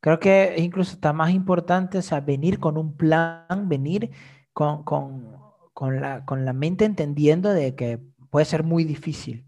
Creo 0.00 0.20
que 0.20 0.54
incluso 0.58 0.92
está 0.92 1.14
más 1.14 1.30
importante, 1.30 1.96
o 1.96 2.02
sea, 2.02 2.20
venir 2.20 2.58
con 2.60 2.76
un 2.76 2.94
plan, 2.94 3.70
venir 3.70 4.10
con, 4.52 4.84
con, 4.84 5.34
con 5.72 5.98
la, 6.00 6.26
con 6.26 6.44
la 6.44 6.52
mente 6.52 6.84
entendiendo 6.84 7.54
de 7.54 7.74
que 7.74 8.00
puede 8.30 8.44
ser 8.44 8.64
muy 8.64 8.84
difícil, 8.84 9.46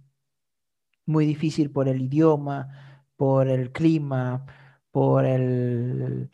muy 1.05 1.27
difícil 1.27 1.71
por 1.71 1.89
el 1.89 2.01
idioma, 2.01 3.05
por 3.17 3.49
el 3.49 3.71
clima, 3.73 4.47
por 4.91 5.27
el, 5.27 6.31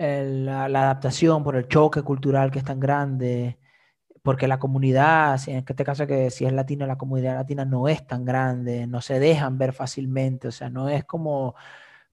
el- 0.00 0.46
la, 0.46 0.68
la 0.68 0.82
adaptación, 0.84 1.44
por 1.44 1.56
el 1.56 1.68
choque 1.68 2.02
cultural 2.02 2.50
que 2.50 2.58
es 2.60 2.64
tan 2.64 2.80
grande, 2.80 3.58
porque 4.22 4.48
la 4.48 4.58
comunidad, 4.58 5.40
en 5.48 5.64
este 5.68 5.84
caso 5.84 6.06
que 6.06 6.30
si 6.30 6.44
es 6.46 6.52
latino, 6.52 6.86
la 6.86 6.98
comunidad 6.98 7.36
latina 7.36 7.64
no 7.66 7.88
es 7.88 8.06
tan 8.06 8.24
grande, 8.24 8.86
no 8.86 9.00
se 9.02 9.20
dejan 9.20 9.58
ver 9.58 9.72
fácilmente, 9.74 10.48
o 10.48 10.52
sea, 10.52 10.70
no 10.70 10.88
es 10.90 11.04
como 11.04 11.54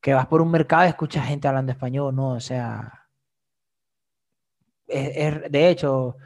que 0.02 0.14
vas 0.14 0.28
por 0.28 0.42
un 0.42 0.52
mercado 0.52 0.86
y 0.86 0.90
escuchas 0.90 1.28
gente 1.28 1.48
hablando 1.48 1.72
español, 1.74 2.16
no, 2.16 2.32
o 2.34 2.40
sea, 2.42 3.08
es- 4.88 5.52
de 5.52 5.70
hecho, 5.70 6.18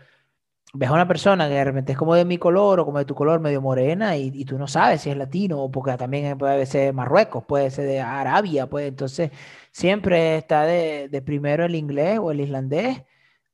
ves 0.74 0.90
a 0.90 0.94
una 0.94 1.08
persona 1.08 1.48
que 1.48 1.56
de 1.56 1.64
repente 1.66 1.92
es 1.94 1.98
como 1.98 2.16
de 2.16 2.26
mi 2.26 2.38
color 2.38 2.80
o 2.80 2.86
como 2.86 3.00
de 3.00 3.06
tu 3.06 3.16
color, 3.16 3.40
medio 3.40 3.62
morena, 3.62 4.18
y, 4.18 4.32
y 4.34 4.46
tú 4.46 4.58
no 4.58 4.68
sabes 4.68 5.02
si 5.02 5.10
es 5.10 5.18
latino, 5.18 5.70
porque 5.72 5.98
también 5.98 6.38
puede 6.38 6.66
ser 6.66 6.86
de 6.88 6.94
Marruecos, 6.94 7.44
puede 7.46 7.70
ser 7.72 7.86
de 7.88 8.00
Arabia, 8.02 8.68
pues 8.68 8.88
entonces 8.88 9.32
siempre 9.72 10.38
está 10.38 10.64
de, 10.66 11.10
de 11.10 11.22
primero 11.22 11.66
el 11.66 11.76
inglés 11.76 12.20
o 12.20 12.32
el 12.32 12.42
islandés 12.42 13.04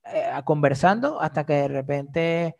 eh, 0.05 0.31
conversando 0.45 1.21
hasta 1.21 1.45
que 1.45 1.53
de 1.53 1.67
repente, 1.69 2.55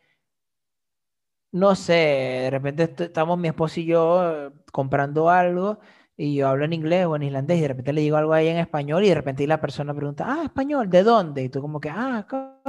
no 1.52 1.74
sé, 1.74 1.92
de 1.92 2.50
repente 2.50 2.82
est- 2.84 3.00
estamos 3.00 3.38
mi 3.38 3.48
esposo 3.48 3.80
y 3.80 3.86
yo 3.86 4.46
eh, 4.48 4.52
comprando 4.72 5.30
algo 5.30 5.78
y 6.20 6.34
yo 6.34 6.48
hablo 6.48 6.64
en 6.64 6.72
inglés 6.72 7.06
o 7.06 7.14
en 7.14 7.22
islandés 7.22 7.58
y 7.58 7.60
de 7.62 7.68
repente 7.68 7.92
le 7.92 8.00
digo 8.00 8.16
algo 8.16 8.32
ahí 8.32 8.48
en 8.48 8.56
español 8.56 9.04
y 9.04 9.08
de 9.08 9.14
repente 9.14 9.46
la 9.46 9.60
persona 9.60 9.94
pregunta, 9.94 10.24
ah, 10.26 10.42
español, 10.42 10.90
¿de 10.90 11.04
dónde? 11.04 11.44
Y 11.44 11.48
tú 11.48 11.60
como 11.60 11.80
que, 11.80 11.90
ah, 11.90 12.26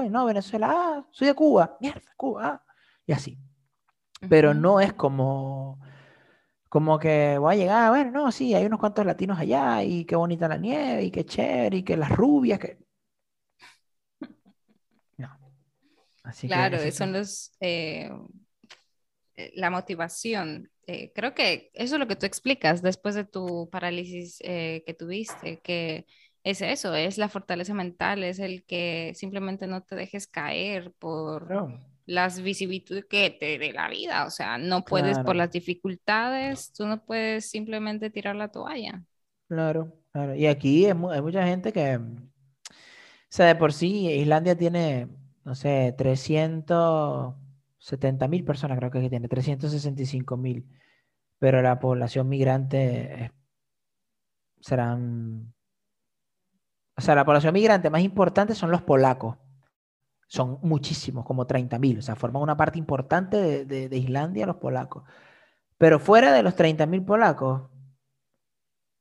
no, 0.08 0.26
Venezuela, 0.26 0.70
ah, 0.72 1.08
soy 1.10 1.30
de 1.30 1.34
Cuba, 1.34 1.76
mierda, 1.82 2.14
Cuba, 2.16 2.46
ah", 2.46 2.64
y 3.08 3.12
así. 3.12 3.40
Pero 4.30 4.54
no 4.54 4.80
es 4.80 4.94
como, 4.94 5.80
como 6.70 7.00
que 7.00 7.40
voy 7.40 7.56
a 7.56 7.58
llegar, 7.58 7.90
bueno, 7.90 8.12
no, 8.12 8.32
sí, 8.32 8.54
hay 8.54 8.68
unos 8.68 8.80
cuantos 8.80 9.04
latinos 9.04 9.40
allá 9.40 9.82
y 9.84 10.06
qué 10.06 10.16
bonita 10.16 10.48
la 10.48 10.58
nieve 10.58 11.06
y 11.06 11.12
qué 11.12 11.26
chévere 11.26 11.78
y 11.78 11.84
que 11.84 11.98
las 11.98 12.12
rubias, 12.12 12.60
que... 12.60 12.78
No. 15.18 15.36
Así 16.22 16.48
que 16.48 16.54
Claro, 16.54 16.78
ese 16.78 16.92
son 16.92 17.14
los, 17.14 17.52
eh, 17.62 18.12
eh, 19.36 19.52
la 19.56 19.72
motivación. 19.72 20.70
Eh, 20.90 21.12
creo 21.14 21.36
que 21.36 21.70
eso 21.74 21.96
es 21.96 22.00
lo 22.00 22.08
que 22.08 22.16
tú 22.16 22.26
explicas 22.26 22.82
después 22.82 23.14
de 23.16 23.26
tu 23.26 23.70
parálisis 23.70 24.40
eh, 24.44 24.84
que 24.88 24.94
tuviste, 24.96 25.62
que 25.62 26.08
es 26.44 26.62
eso, 26.62 26.96
es 26.96 27.18
la 27.20 27.30
fortaleza 27.30 27.74
mental, 27.76 28.24
es 28.24 28.40
el 28.40 28.66
que 28.66 29.14
simplemente 29.16 29.68
no 29.68 29.84
te 29.84 29.96
dejes 29.96 30.26
caer 30.28 30.92
por 31.00 31.48
Claro, 31.48 31.80
las 32.08 32.42
vicisitudes 32.42 33.06
que 33.06 33.30
te 33.30 33.60
de 33.60 33.72
la 33.74 33.88
vida. 33.90 34.26
O 34.26 34.32
sea, 34.32 34.58
no 34.58 34.88
puedes 34.88 35.20
por 35.20 35.36
claro, 35.36 35.38
las 35.38 35.52
dificultades, 35.52 36.74
tú 36.74 36.88
no 36.88 37.04
puedes 37.06 37.50
simplemente 37.52 38.10
tirar 38.10 38.36
la 38.36 38.50
toalla. 38.52 39.04
claro, 39.48 39.94
claro. 40.12 40.36
Y 40.36 40.48
aquí 40.48 40.86
hay, 40.86 40.92
hay 41.12 41.22
mucha 41.22 41.46
gente 41.46 41.72
que, 41.74 41.98
o 41.98 42.02
sea, 43.30 43.48
de 43.48 43.56
por 43.56 43.74
sí, 43.74 44.08
Islandia 44.10 44.58
tiene, 44.58 45.08
no 45.44 45.56
sé, 45.56 45.94
370 47.80 48.28
mil 48.28 48.44
personas, 48.44 48.78
creo 48.78 48.92
que 48.92 49.10
tiene, 49.10 49.28
365 49.28 50.38
mil, 50.38 50.68
pero 51.40 51.62
la 51.62 51.80
población 51.80 52.28
migrante 52.28 53.32
serán, 54.60 55.54
o 56.98 57.02
sea, 57.02 57.16
la 57.16 57.26
población 57.26 57.54
migrante 57.54 57.90
más 57.90 58.02
importante 58.02 58.54
son 58.56 58.72
los 58.72 58.82
polacos. 58.82 59.38
Son 60.28 60.60
muchísimos, 60.62 61.26
como 61.26 61.48
30 61.48 61.80
mil, 61.80 61.98
o 62.00 62.02
sea, 62.04 62.16
forman 62.16 62.44
una 62.44 62.56
parte 62.58 62.78
importante 62.78 63.38
de, 63.38 63.66
de- 63.66 63.90
de 63.90 63.98
Islandia 63.98 64.46
los 64.46 64.58
polacos. 64.58 65.04
Pero 65.78 65.98
fuera 66.00 66.32
de 66.34 66.44
los 66.44 66.56
30 66.56 66.86
mil 66.86 67.04
polacos, 67.04 67.70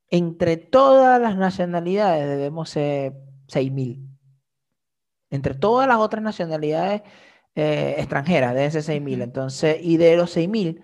entre 0.09 0.57
todas 0.57 1.21
las 1.21 1.35
nacionalidades 1.37 2.27
debemos 2.27 2.69
ser 2.69 3.13
6 3.47 3.71
mil. 3.71 4.07
Entre 5.29 5.53
todas 5.53 5.87
las 5.87 5.97
otras 5.97 6.23
nacionalidades 6.23 7.03
eh, 7.55 7.95
extranjeras 7.97 8.53
deben 8.53 8.71
ser 8.71 8.83
6 8.83 9.01
mil. 9.01 9.19
Ujú. 9.19 9.23
Entonces, 9.23 9.77
y 9.81 9.97
de 9.97 10.15
los 10.17 10.31
6 10.31 10.49
mil, 10.49 10.81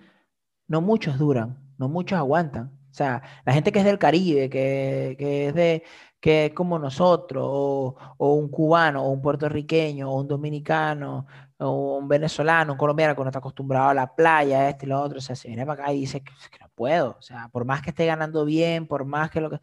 no 0.68 0.80
muchos 0.80 1.18
duran, 1.18 1.58
no 1.78 1.88
muchos 1.88 2.18
aguantan. 2.18 2.72
O 2.90 2.94
sea, 2.94 3.22
la 3.44 3.52
gente 3.52 3.72
que 3.72 3.80
es 3.80 3.84
del 3.84 3.98
Caribe, 3.98 4.48
que, 4.50 5.16
que 5.18 5.48
es 5.48 5.54
de, 5.54 5.84
que 6.20 6.46
es 6.46 6.52
como 6.54 6.78
nosotros, 6.78 7.44
o, 7.46 7.96
o 8.16 8.34
un 8.34 8.48
cubano, 8.48 9.04
o 9.04 9.10
un 9.10 9.20
puertorriqueño, 9.20 10.10
o 10.10 10.20
un 10.20 10.28
dominicano, 10.28 11.26
un 11.58 12.08
venezolano, 12.08 12.72
un 12.72 12.78
colombiano 12.78 13.14
que 13.14 13.22
no 13.22 13.28
está 13.28 13.38
acostumbrado 13.38 13.90
a 13.90 13.94
la 13.94 14.14
playa, 14.14 14.68
este 14.68 14.86
y 14.86 14.88
lo 14.88 15.00
otro, 15.00 15.18
o 15.18 15.20
sea, 15.20 15.36
se 15.36 15.48
viene 15.48 15.64
para 15.66 15.82
acá 15.84 15.92
y 15.92 16.00
dice 16.00 16.22
que, 16.22 16.32
no 16.60 16.68
puedo, 16.74 17.16
o 17.18 17.22
sea, 17.22 17.48
por 17.48 17.64
más 17.64 17.82
que 17.82 17.90
esté 17.90 18.06
ganando 18.06 18.44
bien, 18.44 18.86
por 18.86 19.04
más 19.04 19.30
que 19.30 19.40
lo 19.40 19.50
que 19.50 19.60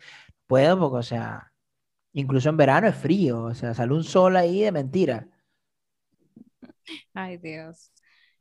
puedo, 0.47 0.79
porque, 0.79 0.97
o 0.97 1.03
sea, 1.03 1.51
incluso 2.13 2.49
en 2.49 2.57
verano 2.57 2.87
es 2.87 2.95
frío, 2.95 3.43
o 3.45 3.55
sea, 3.55 3.73
sale 3.73 3.93
un 3.93 4.03
sol 4.03 4.35
ahí 4.37 4.61
de 4.61 4.71
mentira. 4.71 5.27
Ay, 7.13 7.37
Dios, 7.37 7.91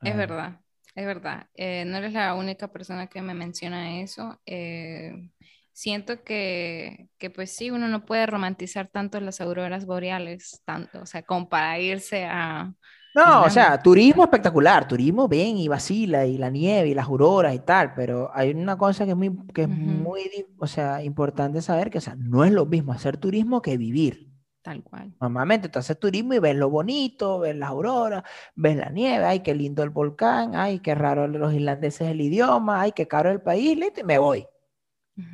es 0.02 0.16
verdad, 0.16 0.60
es 0.94 1.06
verdad. 1.06 1.46
Eh, 1.54 1.84
no 1.86 1.98
eres 1.98 2.12
la 2.12 2.34
única 2.34 2.68
persona 2.68 3.06
que 3.06 3.22
me 3.22 3.34
menciona 3.34 4.00
eso. 4.00 4.40
Eh, 4.46 5.30
siento 5.72 6.22
que, 6.22 7.08
que, 7.18 7.30
pues 7.30 7.54
sí, 7.54 7.70
uno 7.70 7.88
no 7.88 8.04
puede 8.04 8.26
romantizar 8.26 8.88
tanto 8.88 9.20
las 9.20 9.40
auroras 9.40 9.86
boreales, 9.86 10.60
tanto, 10.64 11.02
o 11.02 11.06
sea, 11.06 11.22
como 11.22 11.48
para 11.48 11.78
irse 11.78 12.24
a... 12.24 12.72
No, 13.14 13.42
o 13.42 13.50
sea, 13.50 13.78
turismo 13.78 14.24
espectacular, 14.24 14.88
turismo 14.88 15.28
bien 15.28 15.58
y 15.58 15.68
vacila 15.68 16.24
y 16.24 16.38
la 16.38 16.48
nieve 16.48 16.88
y 16.88 16.94
las 16.94 17.06
auroras 17.06 17.54
y 17.54 17.58
tal, 17.58 17.92
pero 17.94 18.30
hay 18.32 18.52
una 18.52 18.78
cosa 18.78 19.04
que 19.04 19.10
es 19.10 19.16
muy, 19.16 19.36
que 19.52 19.62
es 19.62 19.68
muy, 19.68 20.46
o 20.58 20.66
sea, 20.66 21.02
importante 21.02 21.60
saber 21.60 21.90
que, 21.90 21.98
o 21.98 22.00
sea, 22.00 22.14
no 22.16 22.42
es 22.42 22.52
lo 22.52 22.64
mismo 22.64 22.90
hacer 22.92 23.18
turismo 23.18 23.60
que 23.60 23.76
vivir. 23.76 24.31
Tal 24.62 24.82
cual. 24.82 25.12
Normalmente 25.20 25.68
tú 25.68 25.78
haces 25.80 25.98
turismo 25.98 26.34
y 26.34 26.38
ves 26.38 26.54
lo 26.54 26.70
bonito, 26.70 27.40
ves 27.40 27.56
las 27.56 27.70
auroras, 27.70 28.22
ves 28.54 28.76
la 28.76 28.90
nieve, 28.90 29.24
ay, 29.24 29.40
qué 29.40 29.54
lindo 29.54 29.82
el 29.82 29.90
volcán, 29.90 30.54
ay, 30.54 30.78
qué 30.78 30.94
raro 30.94 31.26
los 31.26 31.52
irlandeses 31.52 32.08
el 32.08 32.20
idioma, 32.20 32.80
ay, 32.80 32.92
qué 32.92 33.08
caro 33.08 33.30
el 33.30 33.40
país, 33.40 33.76
listo, 33.76 34.00
y 34.00 34.04
me 34.04 34.18
voy. 34.18 34.46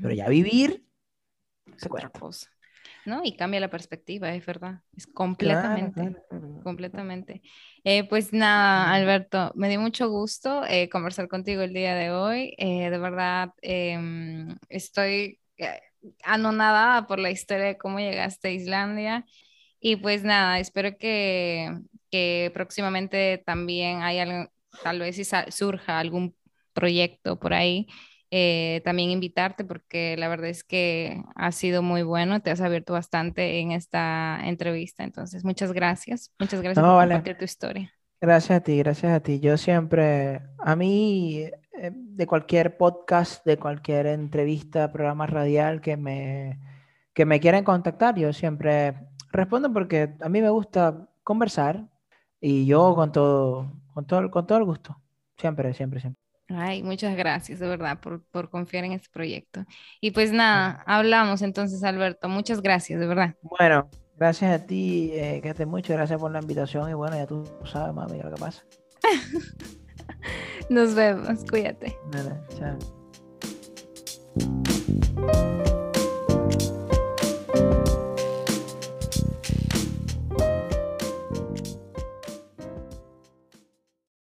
Pero 0.03 0.15
ya 0.15 0.29
vivir 0.29 0.85
se 1.77 1.89
otra 1.91 2.09
cosa. 2.11 2.49
¿no? 3.05 3.23
Y 3.25 3.37
cambia 3.37 3.61
la 3.61 3.71
perspectiva, 3.71 4.35
es 4.35 4.45
verdad. 4.45 4.83
Es 4.95 5.07
completamente, 5.07 6.17
completamente. 6.63 7.43
Eh, 7.85 8.07
pues 8.09 8.33
nada, 8.33 8.93
Alberto, 8.93 9.53
me 9.55 9.69
dio 9.69 9.81
mucho 9.81 10.09
gusto 10.11 10.65
eh, 10.67 10.89
conversar 10.89 11.29
contigo 11.29 11.63
el 11.63 11.73
día 11.73 11.95
de 11.95 12.11
hoy. 12.11 12.55
Eh, 12.59 12.91
de 12.91 12.99
verdad, 12.99 13.51
em, 13.63 14.57
estoy 14.69 15.41
anonadada 16.25 17.07
por 17.07 17.19
la 17.19 17.31
historia 17.31 17.67
de 17.67 17.79
cómo 17.79 17.99
llegaste 18.01 18.49
a 18.49 18.53
Islandia. 18.53 19.27
Y 19.81 19.97
pues 19.97 20.25
nada, 20.25 20.59
espero 20.59 20.99
que, 20.99 21.71
que 22.11 22.51
próximamente 22.55 23.43
también 23.47 24.03
haya, 24.03 24.51
tal 24.83 25.01
vez 25.01 25.17
si 25.17 25.25
surja 25.25 25.99
algún 25.99 26.37
proyecto 26.73 27.39
por 27.39 27.55
ahí 27.55 27.89
eh, 28.31 28.83
también 28.85 29.11
invitarte 29.11 29.65
porque 29.65 30.17
la 30.19 30.29
verdad 30.29 30.51
es 30.51 30.63
que 30.63 31.23
ha 31.35 31.51
sido 31.51 31.83
muy 31.83 32.03
bueno, 32.03 32.43
te 32.43 32.51
has 32.51 32.61
abierto 32.61 32.93
bastante 32.93 33.61
en 33.61 33.73
esta 33.73 34.39
entrevista, 34.45 35.03
entonces 35.05 35.45
muchas 35.45 35.73
gracias, 35.73 36.31
muchas 36.39 36.61
gracias 36.61 36.85
por 36.85 36.99
compartir 36.99 37.39
tu 37.39 37.45
historia. 37.45 37.93
Gracias 38.21 38.59
a 38.59 38.61
ti, 38.63 38.77
gracias 38.79 39.13
a 39.13 39.21
ti. 39.21 39.41
Yo 39.41 39.57
siempre, 39.57 40.43
a 40.59 40.77
mí, 40.77 41.49
de 41.93 42.27
cualquier 42.27 42.77
podcast, 42.77 43.45
de 43.45 43.57
cualquier 43.57 44.07
entrevista, 44.07 44.93
programa 44.93 45.27
radial 45.27 45.81
que 45.81 45.97
me, 45.97 46.59
que 47.15 47.25
me 47.25 47.41
quieran 47.41 47.65
contactar, 47.65 48.17
yo 48.17 48.33
siempre 48.33 48.95
respondo 49.33 49.73
porque 49.73 50.15
a 50.21 50.29
mí 50.29 50.41
me 50.41 50.51
gusta 50.51 51.09
conversar 51.23 51.89
y 52.41 52.67
yo 52.67 52.95
con 52.95 53.13
todo, 53.13 53.73
con 53.95 54.07
todo, 54.07 54.31
con 54.31 54.47
todo 54.47 54.59
el 54.59 54.65
gusto. 54.65 55.01
Siempre, 55.37 55.73
siempre, 55.75 56.01
siempre. 56.01 56.21
Ay, 56.49 56.83
muchas 56.83 57.15
gracias, 57.15 57.59
de 57.59 57.69
verdad, 57.69 58.01
por, 58.01 58.23
por, 58.25 58.49
confiar 58.49 58.85
en 58.85 58.93
este 58.93 59.09
proyecto. 59.11 59.67
Y 60.01 60.13
pues 60.13 60.33
nada, 60.33 60.83
hablamos 60.87 61.43
entonces, 61.43 61.85
Alberto. 61.85 62.29
Muchas 62.29 62.63
gracias, 62.63 62.99
de 62.99 63.07
verdad. 63.07 63.35
Bueno, 63.43 63.91
gracias 64.17 64.63
a 64.63 64.67
ti, 64.67 65.11
eh, 65.13 65.41
quédate 65.43 65.67
mucho, 65.67 65.93
gracias 65.93 66.19
por 66.19 66.31
la 66.31 66.41
invitación 66.41 66.89
y 66.89 66.95
bueno, 66.95 67.17
ya 67.17 67.27
tú 67.27 67.45
sabes, 67.65 67.95
mami, 67.95 68.23
lo 68.23 68.35
que 68.35 68.41
pasa. 68.41 68.65
Nos 70.69 70.95
vemos, 70.95 71.45
cuídate. 71.49 71.97
chao. 72.59 72.79